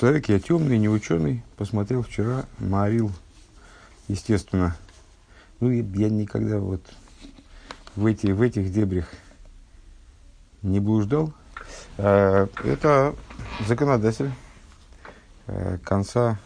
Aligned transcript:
человек, 0.00 0.30
я 0.30 0.40
темный, 0.40 0.78
не 0.78 0.88
ученый, 0.88 1.42
посмотрел 1.58 2.02
вчера, 2.02 2.46
Марил, 2.58 3.12
естественно. 4.08 4.74
Ну, 5.60 5.70
я 5.70 6.08
никогда 6.08 6.58
вот 6.58 6.80
в, 7.96 8.06
эти, 8.06 8.28
в 8.28 8.40
этих 8.40 8.72
дебрях 8.72 9.12
не 10.62 10.80
блуждал. 10.80 11.34
Э, 11.98 12.46
это 12.64 13.14
законодатель 13.68 14.30
э, 15.46 15.76
конца 15.84 16.38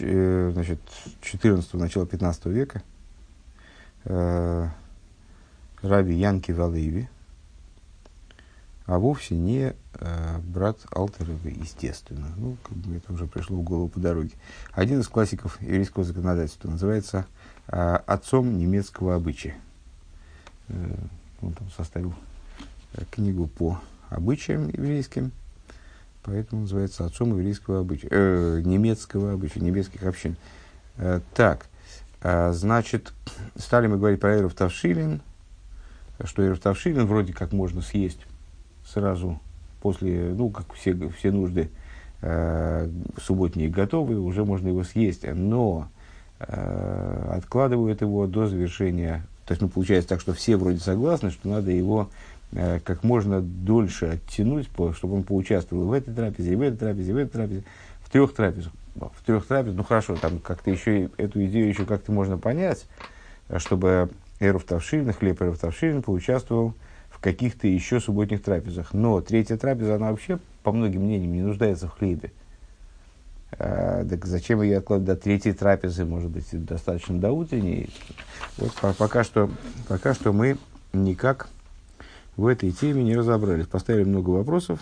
э, 0.00 0.50
значит, 0.54 0.80
14 1.20 1.74
начала 1.74 2.06
15 2.06 2.46
века, 2.46 2.82
Раби 5.82 6.14
Янки 6.14 6.52
Валееви, 6.52 7.10
а 8.86 8.98
вовсе 8.98 9.36
не 9.36 9.74
брат 10.44 10.78
Алтерова, 10.90 11.38
естественно. 11.46 12.26
Ну, 12.36 12.56
как 12.62 12.76
бы 12.76 12.96
это 12.96 13.12
уже 13.12 13.26
пришло 13.26 13.56
в 13.56 13.62
голову 13.62 13.88
по 13.88 14.00
дороге. 14.00 14.32
Один 14.72 15.00
из 15.00 15.08
классиков 15.08 15.60
еврейского 15.60 16.04
законодательства 16.04 16.68
называется 16.68 17.26
отцом 17.66 18.58
немецкого 18.58 19.14
обычая. 19.14 19.56
Он 20.68 21.52
там 21.52 21.70
составил 21.76 22.14
книгу 23.10 23.46
по 23.46 23.80
обычаям 24.10 24.68
еврейским, 24.68 25.32
поэтому 26.22 26.62
называется 26.62 27.04
отцом 27.04 27.30
еврейского 27.36 27.80
обычая, 27.80 28.08
э, 28.10 28.60
немецкого 28.64 29.32
обычая, 29.32 29.60
немецких 29.60 30.02
общин. 30.04 30.36
Э, 30.96 31.20
так, 31.34 31.66
э, 32.22 32.52
значит, 32.52 33.12
стали 33.56 33.86
мы 33.86 33.96
говорить 33.96 34.20
про 34.20 34.36
Эров 34.36 34.54
Тавшилин, 34.54 35.20
что 36.24 36.44
Эров 36.44 36.60
Тавшилин 36.60 37.06
вроде 37.06 37.32
как 37.32 37.52
можно 37.52 37.80
съесть 37.82 38.20
сразу 38.92 39.40
после, 39.80 40.32
ну, 40.36 40.50
как 40.50 40.72
все, 40.74 40.94
все 41.18 41.30
нужды 41.30 41.70
э, 42.20 42.88
субботние 43.20 43.68
готовы, 43.68 44.18
уже 44.18 44.44
можно 44.44 44.68
его 44.68 44.84
съесть, 44.84 45.24
но 45.24 45.88
э, 46.40 47.32
откладывают 47.36 48.00
его 48.00 48.26
до 48.26 48.46
завершения. 48.46 49.26
То 49.46 49.52
есть, 49.52 49.62
ну, 49.62 49.68
получается 49.68 50.10
так, 50.10 50.20
что 50.20 50.32
все 50.34 50.56
вроде 50.56 50.78
согласны, 50.78 51.30
что 51.30 51.48
надо 51.48 51.70
его 51.70 52.08
Э, 52.54 52.80
как 52.84 53.02
можно 53.02 53.40
дольше 53.40 54.06
оттянуть, 54.06 54.66
чтобы 54.66 55.14
он 55.14 55.22
поучаствовал 55.22 55.86
в 55.86 55.92
этой 55.92 56.12
трапезе, 56.14 56.52
и 56.52 56.56
в 56.56 56.60
этой 56.60 56.76
трапезе, 56.76 57.10
и 57.10 57.14
в 57.14 57.16
этой 57.16 57.30
трапезе, 57.30 57.64
в 58.02 58.10
трех 58.10 58.34
трапезах. 58.34 58.72
В 58.94 59.24
трех 59.24 59.46
трапезах, 59.46 59.76
ну 59.78 59.84
хорошо, 59.84 60.16
там 60.16 60.38
как-то 60.38 60.70
еще 60.70 61.08
эту 61.16 61.42
идею 61.46 61.68
еще 61.68 61.86
как-то 61.86 62.12
можно 62.12 62.36
понять, 62.36 62.86
э, 63.48 63.58
чтобы 63.58 64.10
Эров 64.38 64.64
Тавшин, 64.64 65.10
хлеб 65.14 65.40
Эров 65.40 65.58
Тавшин 65.58 66.02
поучаствовал 66.02 66.70
в 66.70 66.74
каких-то 67.22 67.68
еще 67.68 68.00
субботних 68.00 68.42
трапезах. 68.42 68.92
Но 68.92 69.20
третья 69.20 69.56
трапеза, 69.56 69.94
она 69.94 70.10
вообще, 70.10 70.38
по 70.62 70.72
многим 70.72 71.02
мнениям, 71.02 71.32
не 71.32 71.40
нуждается 71.40 71.86
в 71.86 71.92
хлебе. 71.92 72.32
А, 73.52 74.04
так 74.04 74.26
зачем 74.26 74.60
ее 74.60 74.78
откладывать 74.78 75.06
до 75.06 75.16
третьей 75.16 75.52
трапезы, 75.52 76.04
может 76.04 76.30
быть, 76.30 76.46
достаточно 76.64 77.18
до 77.18 77.30
утренней? 77.30 77.90
Вот 78.58 78.72
пока 78.98 79.22
что, 79.24 79.50
пока 79.88 80.14
что 80.14 80.32
мы 80.32 80.58
никак 80.92 81.48
в 82.36 82.46
этой 82.46 82.72
теме 82.72 83.04
не 83.04 83.16
разобрались. 83.16 83.66
Поставили 83.66 84.04
много 84.04 84.30
вопросов 84.30 84.80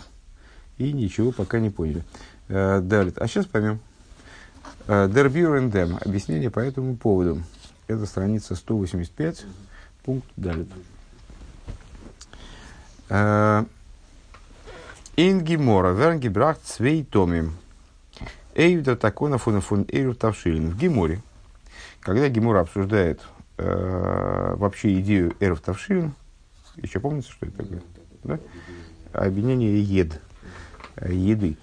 и 0.79 0.93
ничего 0.93 1.33
пока 1.33 1.61
не 1.61 1.69
поняли. 1.69 2.03
Э, 2.49 2.81
далее. 2.81 3.13
А 3.17 3.27
сейчас 3.27 3.45
поймем. 3.45 3.81
Дербюр 4.87 5.57
э, 5.57 5.69
Дем. 5.69 5.99
Объяснение 6.01 6.51
по 6.51 6.61
этому 6.61 6.97
поводу. 6.97 7.43
Это 7.87 8.07
страница 8.07 8.55
185, 8.55 9.45
пункт 10.05 10.27
далее. 10.37 10.67
Э, 13.11 13.65
Инги 15.17 15.57
Мора, 15.57 15.93
Вернги 15.93 16.29
Брахт 16.29 16.67
Свей 16.67 17.05
Томим. 17.05 17.55
Эйвда 18.55 18.97
такона 18.97 19.37
фун 19.39 19.61
фун 19.61 19.85
эйру 19.89 20.15
тавшилин. 20.15 20.71
В 20.71 20.79
Геморе, 20.79 21.21
когда 22.01 22.29
Гемора 22.29 22.61
обсуждает 22.61 23.21
э, 23.59 24.55
вообще 24.57 24.99
идею 25.01 25.35
эров 25.41 25.61
тавшилин, 25.61 26.15
еще 26.77 27.01
помните, 27.01 27.31
что 27.31 27.47
это 27.47 27.59
такое? 27.59 27.83
Да? 28.25 28.39
Объединение 29.13 29.83
ед, 29.83 30.21
еды. 31.07 31.57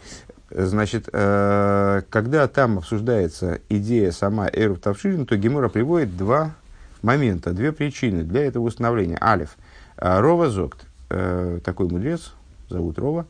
Значит, 0.50 1.10
э, 1.12 2.02
когда 2.10 2.48
там 2.48 2.78
обсуждается 2.78 3.60
идея 3.70 4.12
сама 4.12 4.48
Эру 4.52 4.78
Тавширин, 4.78 5.26
то 5.26 5.36
Гемора 5.36 5.68
приводит 5.68 6.16
два 6.16 6.56
момента, 7.02 7.52
две 7.52 7.72
причины 7.74 8.24
для 8.24 8.46
этого 8.46 8.64
установления. 8.64 9.18
Алиф. 9.22 9.58
Рова 9.98 10.50
Зокт, 10.50 10.86
э, 11.10 11.60
такой 11.64 11.88
мудрец, 11.88 12.34
зовут 12.70 13.00
Рова, 13.00 13.26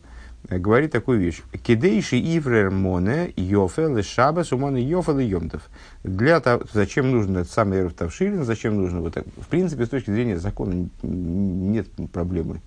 говорит 0.49 0.91
такую 0.91 1.19
вещь. 1.19 1.41
Кидейши 1.63 2.17
иврер 2.17 2.71
моне 2.71 3.33
йофел 3.35 4.01
шабас 4.03 4.51
умоне 4.51 4.81
йофел 4.81 5.19
йомтов. 5.19 5.69
Для 6.03 6.39
того, 6.39 6.63
зачем 6.73 7.11
нужен 7.11 7.37
этот 7.37 7.51
самый 7.51 7.79
эрф 7.79 7.93
тавшилин, 7.93 8.43
зачем 8.43 8.75
нужно 8.75 9.01
вот. 9.01 9.16
В 9.16 9.47
принципе, 9.47 9.85
с 9.85 9.89
точки 9.89 10.11
зрения 10.11 10.37
закона 10.37 10.89
нет 11.03 11.87
проблемы. 12.11 12.61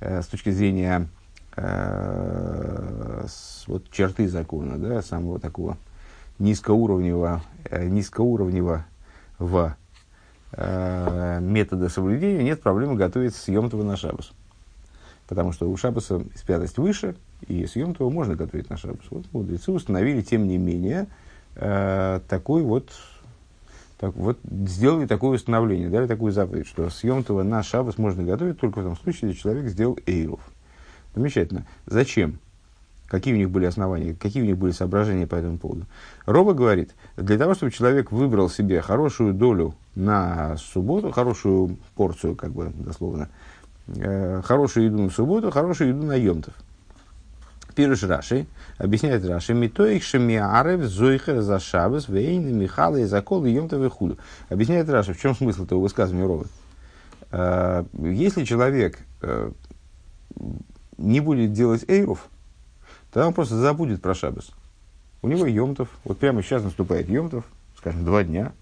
Э, 0.00 0.22
с 0.22 0.26
точки 0.26 0.50
зрения 0.50 1.08
э, 1.56 3.24
с, 3.28 3.64
вот, 3.66 3.90
черты 3.90 4.28
закона, 4.28 4.78
да, 4.78 5.02
самого 5.02 5.38
такого 5.38 5.76
низкоуровневого, 6.38 7.42
э, 7.64 7.86
низкоуровневого 7.86 8.84
в 9.38 9.76
э, 10.52 11.38
метода 11.40 11.88
соблюдения, 11.88 12.42
нет 12.44 12.62
проблемы 12.62 12.96
готовить 12.96 13.34
съемтого 13.34 13.82
на 13.82 13.96
шабас. 13.96 14.32
Потому 15.28 15.52
что 15.52 15.68
у 15.68 15.76
шабаса 15.76 16.22
святость 16.34 16.78
выше, 16.78 17.16
и 17.48 17.66
съем 17.66 17.94
его 17.98 18.10
можно 18.10 18.36
готовить 18.36 18.70
на 18.70 18.76
шабас. 18.76 19.04
Вот 19.10 19.26
мудрецы 19.32 19.72
установили, 19.72 20.22
тем 20.22 20.46
не 20.46 20.58
менее, 20.58 21.06
э, 21.56 22.20
такой 22.28 22.62
вот, 22.62 22.90
так, 23.98 24.14
вот 24.14 24.38
сделали 24.44 25.06
такое 25.06 25.36
установление, 25.36 25.88
дали 25.88 26.06
такую 26.06 26.32
заповедь, 26.32 26.66
что 26.66 26.88
съем 26.90 27.24
того 27.24 27.42
на 27.42 27.62
шабас 27.62 27.98
можно 27.98 28.22
готовить 28.22 28.60
только 28.60 28.80
в 28.80 28.84
том 28.84 28.96
случае, 28.96 29.30
если 29.30 29.42
человек 29.42 29.68
сделал 29.68 29.98
эйров. 30.06 30.40
Замечательно. 31.14 31.66
Зачем? 31.86 32.38
Какие 33.08 33.34
у 33.34 33.36
них 33.36 33.50
были 33.50 33.66
основания, 33.66 34.14
какие 34.14 34.42
у 34.42 34.46
них 34.46 34.58
были 34.58 34.72
соображения 34.72 35.26
по 35.26 35.36
этому 35.36 35.58
поводу? 35.58 35.86
Роба 36.26 36.54
говорит, 36.54 36.94
для 37.16 37.38
того, 37.38 37.54
чтобы 37.54 37.70
человек 37.70 38.10
выбрал 38.10 38.50
себе 38.50 38.80
хорошую 38.80 39.32
долю 39.32 39.74
на 39.94 40.56
субботу, 40.56 41.12
хорошую 41.12 41.78
порцию, 41.94 42.34
как 42.34 42.50
бы 42.50 42.72
дословно, 42.74 43.24
э, 43.24 43.55
хорошую 44.44 44.86
еду 44.86 45.02
на 45.02 45.10
субботу, 45.10 45.50
хорошую 45.50 45.90
еду 45.90 46.04
на 46.04 46.14
емтов. 46.14 46.54
Пируш 47.76 48.02
Раши, 48.04 48.46
объясняет 48.78 49.24
Раши, 49.26 49.52
Митоих 49.52 50.02
Шемиарев, 50.02 50.82
Зойхер 50.84 51.42
за 51.42 51.60
Шабас, 51.60 52.08
Вейн, 52.08 52.58
Михала 52.58 52.96
и 52.96 53.04
Закол, 53.04 53.44
и 53.44 53.50
Йомтов 53.50 53.84
и 53.84 53.88
Худу. 53.88 54.16
Объясняет 54.48 54.88
Раши, 54.88 55.12
в 55.12 55.20
чем 55.20 55.36
смысл 55.36 55.64
этого 55.64 55.80
высказывания 55.80 56.26
Ровы? 56.26 56.46
Э, 57.30 57.84
если 57.98 58.44
человек 58.44 58.98
э, 59.20 59.50
не 60.96 61.20
будет 61.20 61.52
делать 61.52 61.84
эйров, 61.86 62.28
тогда 63.12 63.28
он 63.28 63.34
просто 63.34 63.56
забудет 63.56 64.00
про 64.00 64.14
Шабас. 64.14 64.50
У 65.20 65.28
него 65.28 65.44
Йомтов, 65.44 65.90
вот 66.04 66.18
прямо 66.18 66.42
сейчас 66.42 66.62
наступает 66.62 67.10
Йомтов, 67.10 67.44
скажем, 67.76 68.06
два 68.06 68.24
дня, 68.24 68.52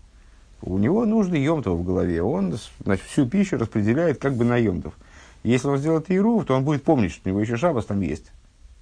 у 0.60 0.76
него 0.78 1.04
нужны 1.04 1.36
Йомтов 1.36 1.78
в 1.78 1.84
голове, 1.84 2.20
он 2.20 2.58
значит, 2.82 3.04
всю 3.06 3.28
пищу 3.28 3.58
распределяет 3.58 4.18
как 4.18 4.34
бы 4.34 4.44
на 4.44 4.56
Йомтов. 4.56 4.94
Если 5.44 5.68
он 5.68 5.78
сделает 5.78 6.10
Ирув, 6.10 6.44
то 6.46 6.56
он 6.56 6.64
будет 6.64 6.82
помнить, 6.82 7.12
что 7.12 7.22
у 7.26 7.28
него 7.28 7.40
еще 7.40 7.56
Шабас 7.56 7.84
там 7.84 8.00
есть. 8.00 8.32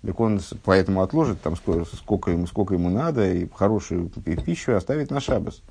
Так 0.02 0.18
он 0.18 0.40
поэтому 0.64 1.02
отложит 1.02 1.40
там 1.42 1.56
сколько, 1.56 1.84
сколько, 1.96 2.30
ему, 2.30 2.46
сколько 2.46 2.74
ему 2.74 2.88
надо, 2.88 3.32
и 3.32 3.48
хорошую 3.48 4.08
пищу 4.08 4.74
оставит 4.74 5.10
на 5.10 5.20
шабас. 5.20 5.62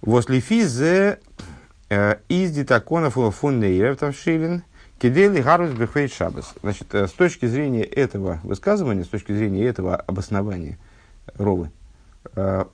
Возле 0.00 0.40
физе 0.40 1.20
э, 1.90 2.16
из 2.28 2.52
дитаконов 2.52 3.14
фуннейров 3.34 3.98
там 3.98 4.14
шилин 4.14 4.62
кидели 4.98 5.42
гарус 5.42 5.70
бехвейт 5.72 6.12
шабас. 6.12 6.54
Значит, 6.62 6.94
э, 6.94 7.08
с 7.08 7.12
точки 7.12 7.44
зрения 7.44 7.82
этого 7.82 8.40
высказывания, 8.42 9.04
с 9.04 9.08
точки 9.08 9.32
зрения 9.32 9.64
этого 9.66 9.96
обоснования 9.96 10.78
Ровы, 11.34 11.70
э, 12.36 12.64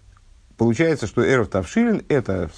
Получается, 0.57 1.09
что 1.09 1.27
Эров 1.27 1.49
Тавшилин– 1.49 2.03
это 2.09 2.49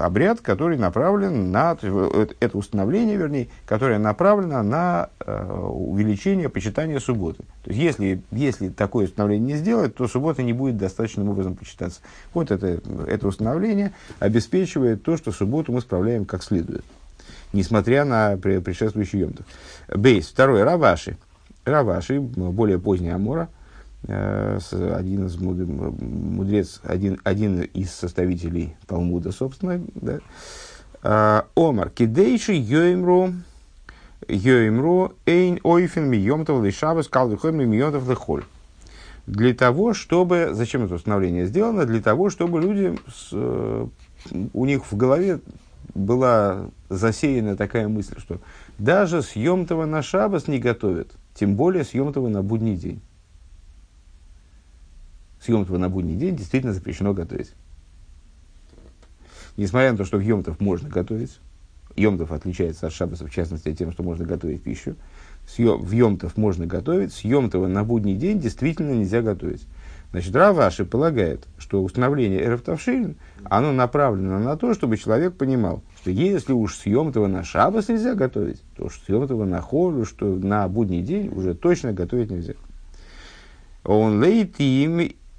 обряд, 0.00 0.40
который 0.40 0.76
направлен 0.76 1.52
на, 1.52 1.76
э, 1.80 2.26
это 2.40 2.58
установление, 2.58 3.16
вернее, 3.16 3.48
которое 3.66 4.00
направлено 4.00 4.64
на 4.64 5.10
э, 5.20 5.44
увеличение 5.48 6.48
почитания 6.48 6.98
субботы. 6.98 7.44
То 7.62 7.70
есть, 7.70 7.80
если, 7.80 8.22
если 8.32 8.68
такое 8.68 9.06
установление 9.06 9.54
не 9.54 9.58
сделать, 9.58 9.94
то 9.94 10.08
суббота 10.08 10.42
не 10.42 10.52
будет 10.52 10.76
достаточным 10.76 11.28
образом 11.28 11.54
почитаться. 11.54 12.00
Вот 12.34 12.50
это, 12.50 12.80
это 13.06 13.28
установление 13.28 13.92
обеспечивает 14.18 15.04
то, 15.04 15.16
что 15.16 15.30
субботу 15.30 15.70
мы 15.70 15.80
справляем 15.80 16.24
как 16.24 16.42
следует, 16.42 16.84
несмотря 17.52 18.04
на 18.04 18.36
предшествующий 18.36 19.20
емтов. 19.20 19.46
Бейс. 19.94 20.26
Второе. 20.26 20.64
Раваши. 20.64 21.16
Раваши, 21.64 22.18
более 22.18 22.80
поздняя 22.80 23.14
Амора– 23.14 23.48
Э, 23.55 23.55
один 24.08 25.26
из 25.26 25.36
мудрец, 25.36 26.80
один, 26.84 27.20
один 27.24 27.62
из 27.62 27.90
составителей 27.92 28.76
Талмуда, 28.86 29.32
собственно, 29.32 29.80
да, 29.94 30.20
а, 31.02 31.46
Омар, 31.54 31.90
кидейши 31.90 32.52
йоимру, 32.52 33.32
йоимру, 34.28 35.12
эйн 35.26 35.60
ойфен 35.62 36.08
миемтов 36.08 36.64
лишабас, 36.64 37.08
калвихойм 37.08 37.68
миемтов 37.68 38.08
лихоль. 38.08 38.44
для 39.26 39.54
того, 39.54 39.94
чтобы... 39.94 40.50
Зачем 40.52 40.84
это 40.84 40.94
установление 40.94 41.46
сделано? 41.46 41.84
Для 41.84 42.00
того, 42.00 42.30
чтобы 42.30 42.60
люди... 42.60 42.98
С, 43.08 43.30
э, 43.32 43.86
у 44.52 44.64
них 44.64 44.90
в 44.90 44.96
голове 44.96 45.40
была 45.94 46.70
засеяна 46.88 47.56
такая 47.56 47.88
мысль, 47.88 48.18
что 48.18 48.40
даже 48.78 49.22
съемтого 49.22 49.86
на 49.86 50.02
шабас 50.02 50.48
не 50.48 50.58
готовят, 50.58 51.12
тем 51.34 51.54
более 51.54 51.84
съемтого 51.84 52.28
на 52.28 52.42
будний 52.42 52.76
день. 52.76 53.00
Съемтого 55.46 55.78
на 55.78 55.88
будний 55.88 56.16
день 56.16 56.36
действительно 56.36 56.72
запрещено 56.72 57.14
готовить. 57.14 57.52
Несмотря 59.56 59.92
на 59.92 59.98
то, 59.98 60.04
что 60.04 60.18
в 60.18 60.20
можно 60.60 60.88
готовить, 60.88 61.38
Йомтов 61.96 62.32
отличается 62.32 62.86
от 62.86 62.92
Шабаса, 62.92 63.26
в 63.26 63.30
частности, 63.30 63.72
тем, 63.72 63.92
что 63.92 64.02
можно 64.02 64.26
готовить 64.26 64.62
пищу, 64.62 64.96
в 65.56 65.90
Йомтов 65.92 66.36
можно 66.36 66.66
готовить, 66.66 67.12
с 67.12 67.24
на 67.68 67.84
будний 67.84 68.16
день 68.16 68.38
действительно 68.38 68.92
нельзя 68.92 69.22
готовить. 69.22 69.66
Значит, 70.10 70.34
Раваши 70.34 70.84
полагает, 70.84 71.46
что 71.58 71.82
установление 71.82 72.44
Эрфтавшин, 72.44 73.16
оно 73.44 73.72
направлено 73.72 74.38
на 74.38 74.56
то, 74.56 74.74
чтобы 74.74 74.96
человек 74.96 75.34
понимал, 75.34 75.82
что 76.00 76.10
если 76.10 76.52
уж 76.52 76.76
с 76.76 76.86
Йомтова 76.86 77.28
на 77.28 77.44
Шабас 77.44 77.88
нельзя 77.88 78.14
готовить, 78.14 78.62
то 78.76 78.86
уж 78.86 79.00
с 79.00 79.08
Йомтова 79.08 79.44
на 79.44 79.60
Холю, 79.60 80.04
что 80.04 80.26
на 80.26 80.68
будний 80.68 81.02
день 81.02 81.28
уже 81.28 81.54
точно 81.54 81.92
готовить 81.92 82.30
нельзя. 82.30 82.54
Он 83.84 84.20
лейт 84.20 84.58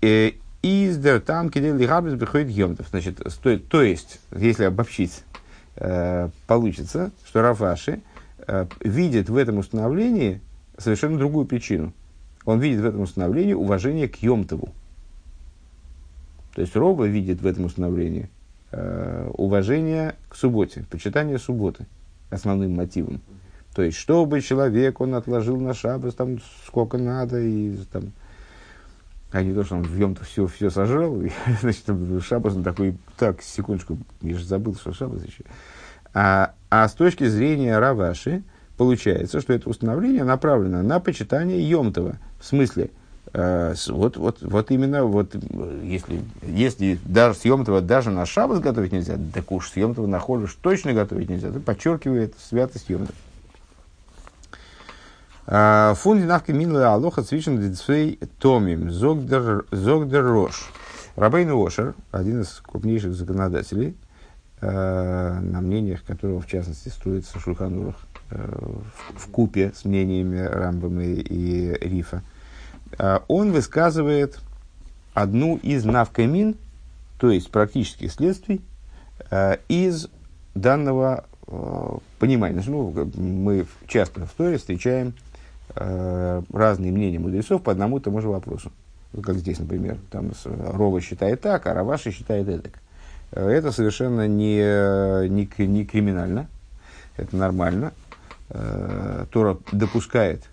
э, 0.01 0.31
из 0.61 0.97
дер 0.97 1.21
там 1.21 1.49
кидели 1.49 1.85
габис 1.85 2.17
приходит 2.17 2.49
Йомтов. 2.49 2.87
Значит, 2.89 3.21
то, 3.41 3.59
то 3.59 3.81
есть, 3.81 4.19
если 4.35 4.63
обобщить, 4.65 5.23
э, 5.75 6.29
получится, 6.47 7.11
что 7.25 7.41
Раваши 7.41 8.01
Э, 8.47 8.65
видит 8.79 9.29
в 9.29 9.35
этом 9.35 9.57
установлении 9.57 10.39
совершенно 10.77 11.17
другую 11.17 11.45
причину. 11.45 11.91
Он 12.45 12.61
видит 12.61 12.79
в 12.79 12.85
этом 12.85 13.01
установлении 13.01 13.53
уважение 13.53 14.07
к 14.07 14.15
Йомтову. 14.17 14.69
То 16.55 16.61
есть 16.61 16.75
Роба 16.75 17.05
видит 17.05 17.41
в 17.41 17.45
этом 17.45 17.65
установлении 17.65 18.29
уважение 18.69 20.15
к 20.27 20.35
субботе, 20.35 20.85
почитание 20.89 21.39
субботы 21.39 21.85
основным 22.29 22.75
мотивом. 22.75 23.21
То 23.73 23.81
есть, 23.81 23.97
чтобы 23.97 24.41
человек, 24.41 24.99
он 24.99 25.15
отложил 25.15 25.57
на 25.57 25.73
шабас 25.73 26.15
там 26.15 26.39
сколько 26.65 26.97
надо, 26.97 27.39
и 27.39 27.77
там, 27.91 28.11
а 29.31 29.41
не 29.41 29.53
то, 29.53 29.63
что 29.63 29.75
он 29.75 29.83
в 29.83 29.97
Йом-то 29.97 30.23
все, 30.23 30.47
все 30.47 30.69
сожрал, 30.69 31.21
и, 31.21 31.31
значит, 31.61 31.85
шабас 32.23 32.55
он 32.55 32.63
такой, 32.63 32.97
так, 33.17 33.41
секундочку, 33.41 33.97
я 34.21 34.37
же 34.37 34.45
забыл, 34.45 34.75
что 34.75 34.93
шабас 34.93 35.23
еще. 35.23 35.43
А, 36.13 36.53
а 36.69 36.87
с 36.87 36.93
точки 36.93 37.27
зрения 37.27 37.77
Раваши, 37.77 38.43
получается, 38.77 39.41
что 39.41 39.53
это 39.53 39.69
установление 39.69 40.23
направлено 40.23 40.81
на 40.81 40.99
почитание 40.99 41.61
Йомтова. 41.69 42.17
В 42.39 42.45
смысле, 42.45 42.89
э, 43.33 43.75
вот, 43.89 44.17
вот, 44.17 44.37
вот 44.41 44.71
именно, 44.71 45.03
вот, 45.03 45.35
если, 45.83 46.21
если 46.43 46.97
даже 47.03 47.37
с 47.37 47.45
Йомтова 47.45 47.81
даже 47.81 48.09
на 48.11 48.25
шабас 48.25 48.59
готовить 48.59 48.93
нельзя, 48.93 49.17
так 49.33 49.51
уж 49.51 49.69
с 49.69 49.75
Йомтова 49.75 50.07
на 50.07 50.19
холюш 50.19 50.57
точно 50.61 50.93
готовить 50.93 51.29
нельзя, 51.29 51.49
это 51.49 51.59
подчеркивает 51.59 52.33
святость 52.39 52.89
Йомтова. 52.89 53.13
А, 55.47 55.93
Фунди 55.95 56.23
навки 56.23 56.51
минла 56.51 56.93
алоха 56.93 57.23
цвишен 57.23 57.59
децвей 57.59 58.19
томим 58.39 58.91
зогдер 58.91 59.65
рош. 59.71 60.69
Рабейн 61.15 61.49
Ошер, 61.51 61.95
один 62.11 62.41
из 62.41 62.61
крупнейших 62.63 63.15
законодателей, 63.15 63.95
Э, 64.59 65.39
на 65.39 65.61
мнениях 65.61 66.03
которого, 66.03 66.41
в 66.41 66.47
частности, 66.47 66.89
строится 66.89 67.37
Шульханурах 67.39 67.95
э, 68.31 68.57
в 69.15 69.27
купе 69.29 69.71
с 69.75 69.85
мнениями 69.85 70.39
Рамбама 70.39 71.03
и 71.03 71.77
Рифа, 71.79 72.23
э, 72.97 73.19
он 73.27 73.51
высказывает 73.51 74.39
одну 75.13 75.57
из 75.57 75.85
навкамин, 75.85 76.55
то 77.19 77.29
есть 77.29 77.51
практических 77.51 78.11
следствий, 78.11 78.61
из 79.67 80.07
данного 80.53 81.25
понимания. 82.19 82.63
Ну, 82.65 83.09
мы 83.15 83.65
часто 83.87 84.25
в 84.25 84.31
Торе 84.31 84.57
встречаем 84.57 85.13
разные 85.75 86.91
мнения 86.91 87.19
мудрецов 87.19 87.61
по 87.61 87.71
одному 87.71 87.97
и 87.97 88.01
тому 88.01 88.21
же 88.21 88.29
вопросу. 88.29 88.71
Как 89.23 89.35
здесь, 89.35 89.59
например, 89.59 89.97
там 90.11 90.31
Рова 90.45 91.01
считает 91.01 91.41
так, 91.41 91.67
а 91.67 91.73
Раваша 91.73 92.11
считает 92.11 92.47
это 92.47 92.69
это 93.31 93.71
совершенно 93.71 94.27
не, 94.27 94.57
не, 95.29 95.67
не 95.67 95.85
криминально, 95.85 96.47
это 97.17 97.35
нормально. 97.35 97.91
Э, 98.49 99.25
Тора 99.31 99.57
допускает 99.71 100.43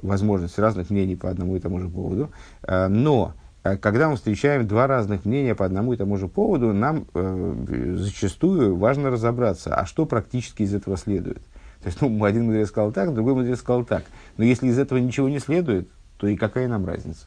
возможность 0.00 0.58
разных 0.58 0.90
мнений 0.90 1.16
по 1.16 1.28
одному 1.28 1.56
и 1.56 1.60
тому 1.60 1.78
же 1.80 1.88
поводу, 1.88 2.30
э, 2.62 2.88
но 2.88 3.34
э, 3.64 3.76
когда 3.76 4.08
мы 4.08 4.16
встречаем 4.16 4.66
два 4.66 4.86
разных 4.86 5.26
мнения 5.26 5.54
по 5.54 5.66
одному 5.66 5.92
и 5.92 5.96
тому 5.96 6.16
же 6.16 6.28
поводу, 6.28 6.72
нам 6.72 7.06
э, 7.14 7.94
зачастую 7.96 8.76
важно 8.76 9.10
разобраться, 9.10 9.74
а 9.74 9.84
что 9.84 10.06
практически 10.06 10.62
из 10.62 10.74
этого 10.74 10.96
следует. 10.96 11.42
То 11.82 11.88
есть, 11.88 12.00
ну, 12.00 12.24
один 12.24 12.46
мудрец 12.46 12.68
сказал 12.68 12.92
так, 12.92 13.14
другой 13.14 13.34
мудрец 13.34 13.58
сказал 13.58 13.84
так. 13.84 14.04
Но 14.36 14.44
если 14.44 14.68
из 14.68 14.78
этого 14.78 14.98
ничего 14.98 15.28
не 15.28 15.38
следует, 15.38 15.88
то 16.16 16.26
и 16.26 16.36
какая 16.36 16.68
нам 16.68 16.86
разница? 16.86 17.26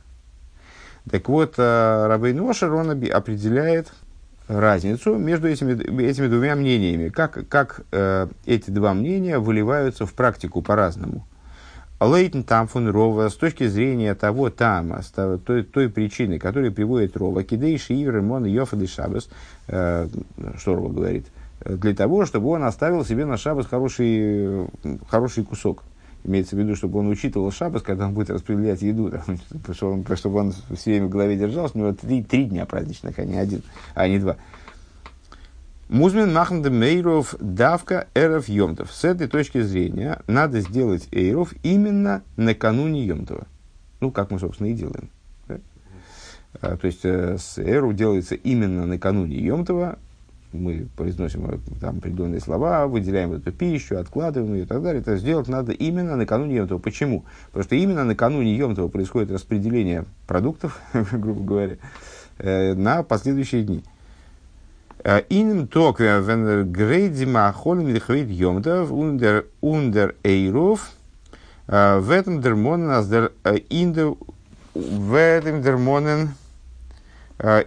Так 1.10 1.30
вот, 1.30 1.56
э, 1.58 2.08
Рабейн 2.08 2.40
Ошер, 2.50 2.74
он 2.74 2.92
определяет 2.92 3.92
разницу 4.48 5.16
между 5.16 5.48
этими, 5.48 6.02
этими 6.02 6.28
двумя 6.28 6.56
мнениями, 6.56 7.10
как, 7.10 7.48
как 7.48 7.82
э, 7.92 8.28
эти 8.46 8.72
два 8.72 8.94
мнения 8.94 9.38
выливаются 9.38 10.06
в 10.06 10.14
практику 10.14 10.62
по-разному. 10.62 11.26
Лейтен 12.02 12.44
Тамфун 12.44 12.90
Рова 12.90 13.28
с 13.28 13.36
точки 13.36 13.68
зрения 13.68 14.16
того 14.16 14.50
тама, 14.50 15.02
той, 15.46 15.64
той 15.64 15.90
причины, 15.90 16.40
которая 16.40 16.72
приводит 16.72 17.18
Рова, 17.18 17.44
Кидей 17.44 17.78
Шиир 17.78 18.16
Ремон 18.16 18.46
Йофады 18.46 18.88
Шабас, 18.88 19.30
э, 19.68 20.08
что 20.58 20.76
Рова 20.76 20.90
говорит, 20.90 21.28
для 21.66 21.94
того, 21.94 22.26
чтобы 22.26 22.50
он 22.50 22.64
оставил 22.64 23.06
себе 23.06 23.26
на 23.26 23.38
Шабас 23.38 23.66
хороший, 23.66 24.68
хороший 25.10 25.44
кусок. 25.44 25.84
Имеется 26.24 26.56
в 26.56 26.60
виду, 26.60 26.76
чтобы 26.76 27.00
он 27.00 27.08
учитывал 27.08 27.50
шабас, 27.50 27.82
когда 27.82 28.06
он 28.06 28.14
будет 28.14 28.30
распределять 28.30 28.82
еду, 28.82 29.10
там, 29.10 29.40
чтобы, 29.74 29.94
он, 29.94 30.18
чтобы 30.18 30.40
он 30.40 30.54
все 30.76 30.92
время 30.92 31.08
в 31.08 31.10
голове 31.10 31.38
держался, 31.38 31.78
у 31.78 31.80
него 31.80 31.94
три, 31.94 32.22
три 32.24 32.46
дня 32.46 32.66
праздничных, 32.66 33.18
а 33.20 33.24
не 33.24 33.38
один, 33.38 33.62
а 33.96 34.08
не 34.08 34.20
два. 34.20 34.36
Музмин 35.88 36.34
махнда 36.34 36.70
мейров 36.70 37.36
давка 37.40 38.08
эров 38.14 38.48
йомтов. 38.48 38.92
С 38.92 39.06
этой 39.06 39.28
точки 39.28 39.62
зрения 39.62 40.22
надо 40.28 40.60
сделать 40.60 41.08
эйров 41.12 41.54
именно 41.64 42.22
накануне 42.36 43.06
йомтова. 43.06 43.48
Ну, 44.00 44.12
как 44.12 44.30
мы, 44.30 44.40
собственно, 44.40 44.68
и 44.68 44.74
делаем. 44.74 45.10
А, 46.62 46.78
то 46.78 46.88
есть, 46.88 47.02
э, 47.04 47.38
с 47.38 47.58
эру 47.58 47.94
делается 47.94 48.36
именно 48.36 48.86
накануне 48.86 49.38
йомтова, 49.38 49.98
мы 50.52 50.88
произносим 50.96 51.46
э, 51.50 51.58
там 51.80 51.98
определенные 51.98 52.40
слова, 52.40 52.88
выделяем 52.88 53.34
эту 53.34 53.52
пищу, 53.52 53.98
откладываем 53.98 54.54
ее 54.56 54.64
и 54.64 54.66
так 54.66 54.82
далее. 54.82 55.02
Это 55.02 55.18
сделать 55.18 55.48
надо 55.48 55.72
именно 55.72 56.16
накануне 56.16 56.56
Йомтова. 56.56 56.80
Почему? 56.80 57.26
Потому 57.48 57.64
что 57.64 57.76
именно 57.76 58.04
накануне 58.04 58.56
Йомтова 58.56 58.88
происходит 58.88 59.32
распределение 59.32 60.06
продуктов, 60.28 60.80
грубо 61.12 61.44
говоря, 61.44 61.78
э, 62.40 62.74
на 62.74 63.04
последующие 63.04 63.64
дни. 63.64 63.84
Э, 65.04 65.22
Инем 65.30 65.68
ток 65.68 66.00
грейдима 66.00 67.52
холим 67.54 67.88
лихвейд 67.90 68.30
Йомтов 68.30 68.92
ундер 68.92 69.46
ундер 69.62 70.16
эйров 70.24 70.92
в 71.68 72.12
этом 72.12 72.42
дермонен 72.42 72.90
индер 73.70 74.16
в 74.74 75.14
этом 75.14 75.62
дермонен 75.62 76.30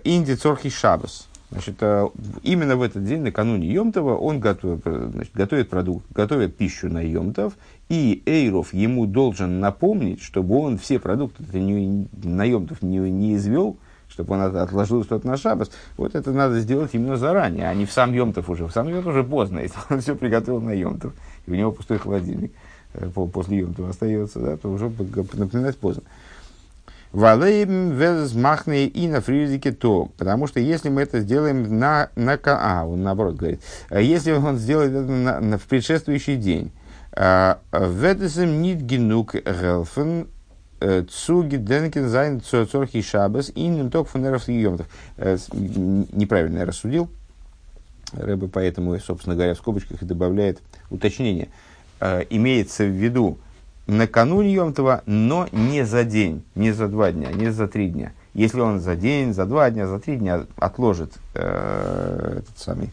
инди 0.03 0.35
цорхи 0.35 0.71
шабас. 0.71 1.29
Значит, 1.53 1.77
э, 1.81 2.09
именно 2.43 2.77
в 2.77 2.83
этот 2.83 3.05
день, 3.05 3.21
накануне 3.21 3.71
Йомтова, 3.71 4.17
он 4.17 4.41
готовит, 4.41 4.81
значит, 4.85 5.33
готовит 5.35 5.69
продукт, 5.69 6.07
готовит 6.11 6.57
пищу 6.57 6.89
на 6.89 7.03
Йомтов, 7.03 7.53
и 7.91 8.23
Эйров 8.25 8.73
ему 8.73 9.05
должен 9.05 9.61
напомнить, 9.61 10.23
чтобы 10.23 10.57
он 10.59 10.79
все 10.79 10.99
продукты 10.99 11.45
не, 11.61 12.09
на 12.23 12.45
Йомтов 12.45 12.81
не, 12.81 12.97
не 12.99 13.35
извел, 13.35 13.77
чтобы 14.09 14.33
он 14.35 14.57
отложил 14.57 15.05
что-то 15.05 15.27
на 15.27 15.37
шабас. 15.37 15.71
Вот 15.99 16.15
это 16.15 16.33
надо 16.33 16.59
сделать 16.59 16.95
именно 16.95 17.19
заранее, 17.19 17.69
а 17.69 17.75
не 17.75 17.85
в 17.85 17.93
сам 17.93 18.15
Йомтов 18.15 18.49
уже. 18.49 18.67
В 18.67 18.73
сам 18.73 18.89
Йомтов 18.89 19.13
уже 19.13 19.23
поздно, 19.23 19.59
если 19.63 19.79
он 19.91 20.01
все 20.01 20.17
приготовил 20.17 20.63
на 20.63 20.73
Йомтов, 20.73 21.13
и 21.47 21.51
у 21.51 21.55
него 21.55 21.71
пустой 21.71 21.99
холодильник 21.99 22.53
э, 22.95 23.11
после 23.11 23.59
Йомтова 23.59 23.91
остается, 23.91 24.41
да, 24.41 24.57
то 24.57 24.71
уже 24.71 24.91
напоминать 25.35 25.77
поздно. 25.77 26.03
Валейм 27.13 27.93
велзмахные 27.93 28.87
и 28.87 29.07
на 29.07 29.21
фризике 29.21 29.73
то. 29.73 30.11
Потому 30.17 30.47
что 30.47 30.61
если 30.61 30.89
мы 30.89 31.03
это 31.03 31.21
сделаем 31.21 31.79
на, 31.79 32.11
на 32.17 32.39
а, 32.45 32.85
он 32.87 33.03
наоборот 33.03 33.37
говорит, 33.37 33.61
«А 33.91 34.01
если 34.01 34.33
он 34.33 34.57
сделает 34.57 34.93
это 34.93 35.11
на, 35.11 35.41
на, 35.41 35.59
в 35.59 35.65
предшествующий 35.65 36.37
день, 36.37 36.73
а, 37.13 37.61
ведесем 37.71 38.63
нит 38.63 38.81
генук 38.81 39.35
гелфен 39.35 40.29
э, 40.81 41.05
цуги 41.09 41.57
денкен 41.57 42.09
зайн 42.09 42.41
цорхи 42.41 43.03
шабас 43.03 43.53
и 43.55 43.67
немток 43.67 44.09
фунеров 44.09 44.49
йомтов. 44.49 44.87
Э, 45.17 45.37
неправильно 45.53 46.59
я 46.59 46.65
рассудил. 46.65 47.11
Рэбе 48.13 48.49
поэтому, 48.49 48.99
собственно 48.99 49.37
говоря, 49.37 49.55
в 49.55 49.59
скобочках 49.59 50.03
и 50.03 50.07
добавляет 50.07 50.61
уточнение. 50.91 51.49
Э, 52.01 52.23
имеется 52.31 52.85
в 52.85 52.91
виду, 52.91 53.39
накануне 53.87 54.53
Йомтова, 54.53 55.03
но 55.07 55.49
не 55.53 55.85
за 55.85 56.05
день, 56.05 56.43
не 56.55 56.73
за 56.73 56.89
два 56.89 57.13
дня, 57.13 57.31
не 57.33 57.51
за 57.51 57.69
три 57.69 57.89
дня. 57.89 58.13
Если 58.35 58.61
он 58.61 58.81
за 58.81 58.97
день, 58.97 59.35
за 59.35 59.45
два 59.47 59.71
дня, 59.71 59.87
за 59.87 59.99
три 59.99 60.17
дня 60.17 60.47
отложит 60.57 61.13
э, 61.35 62.39
этот 62.39 62.59
самый 62.59 62.91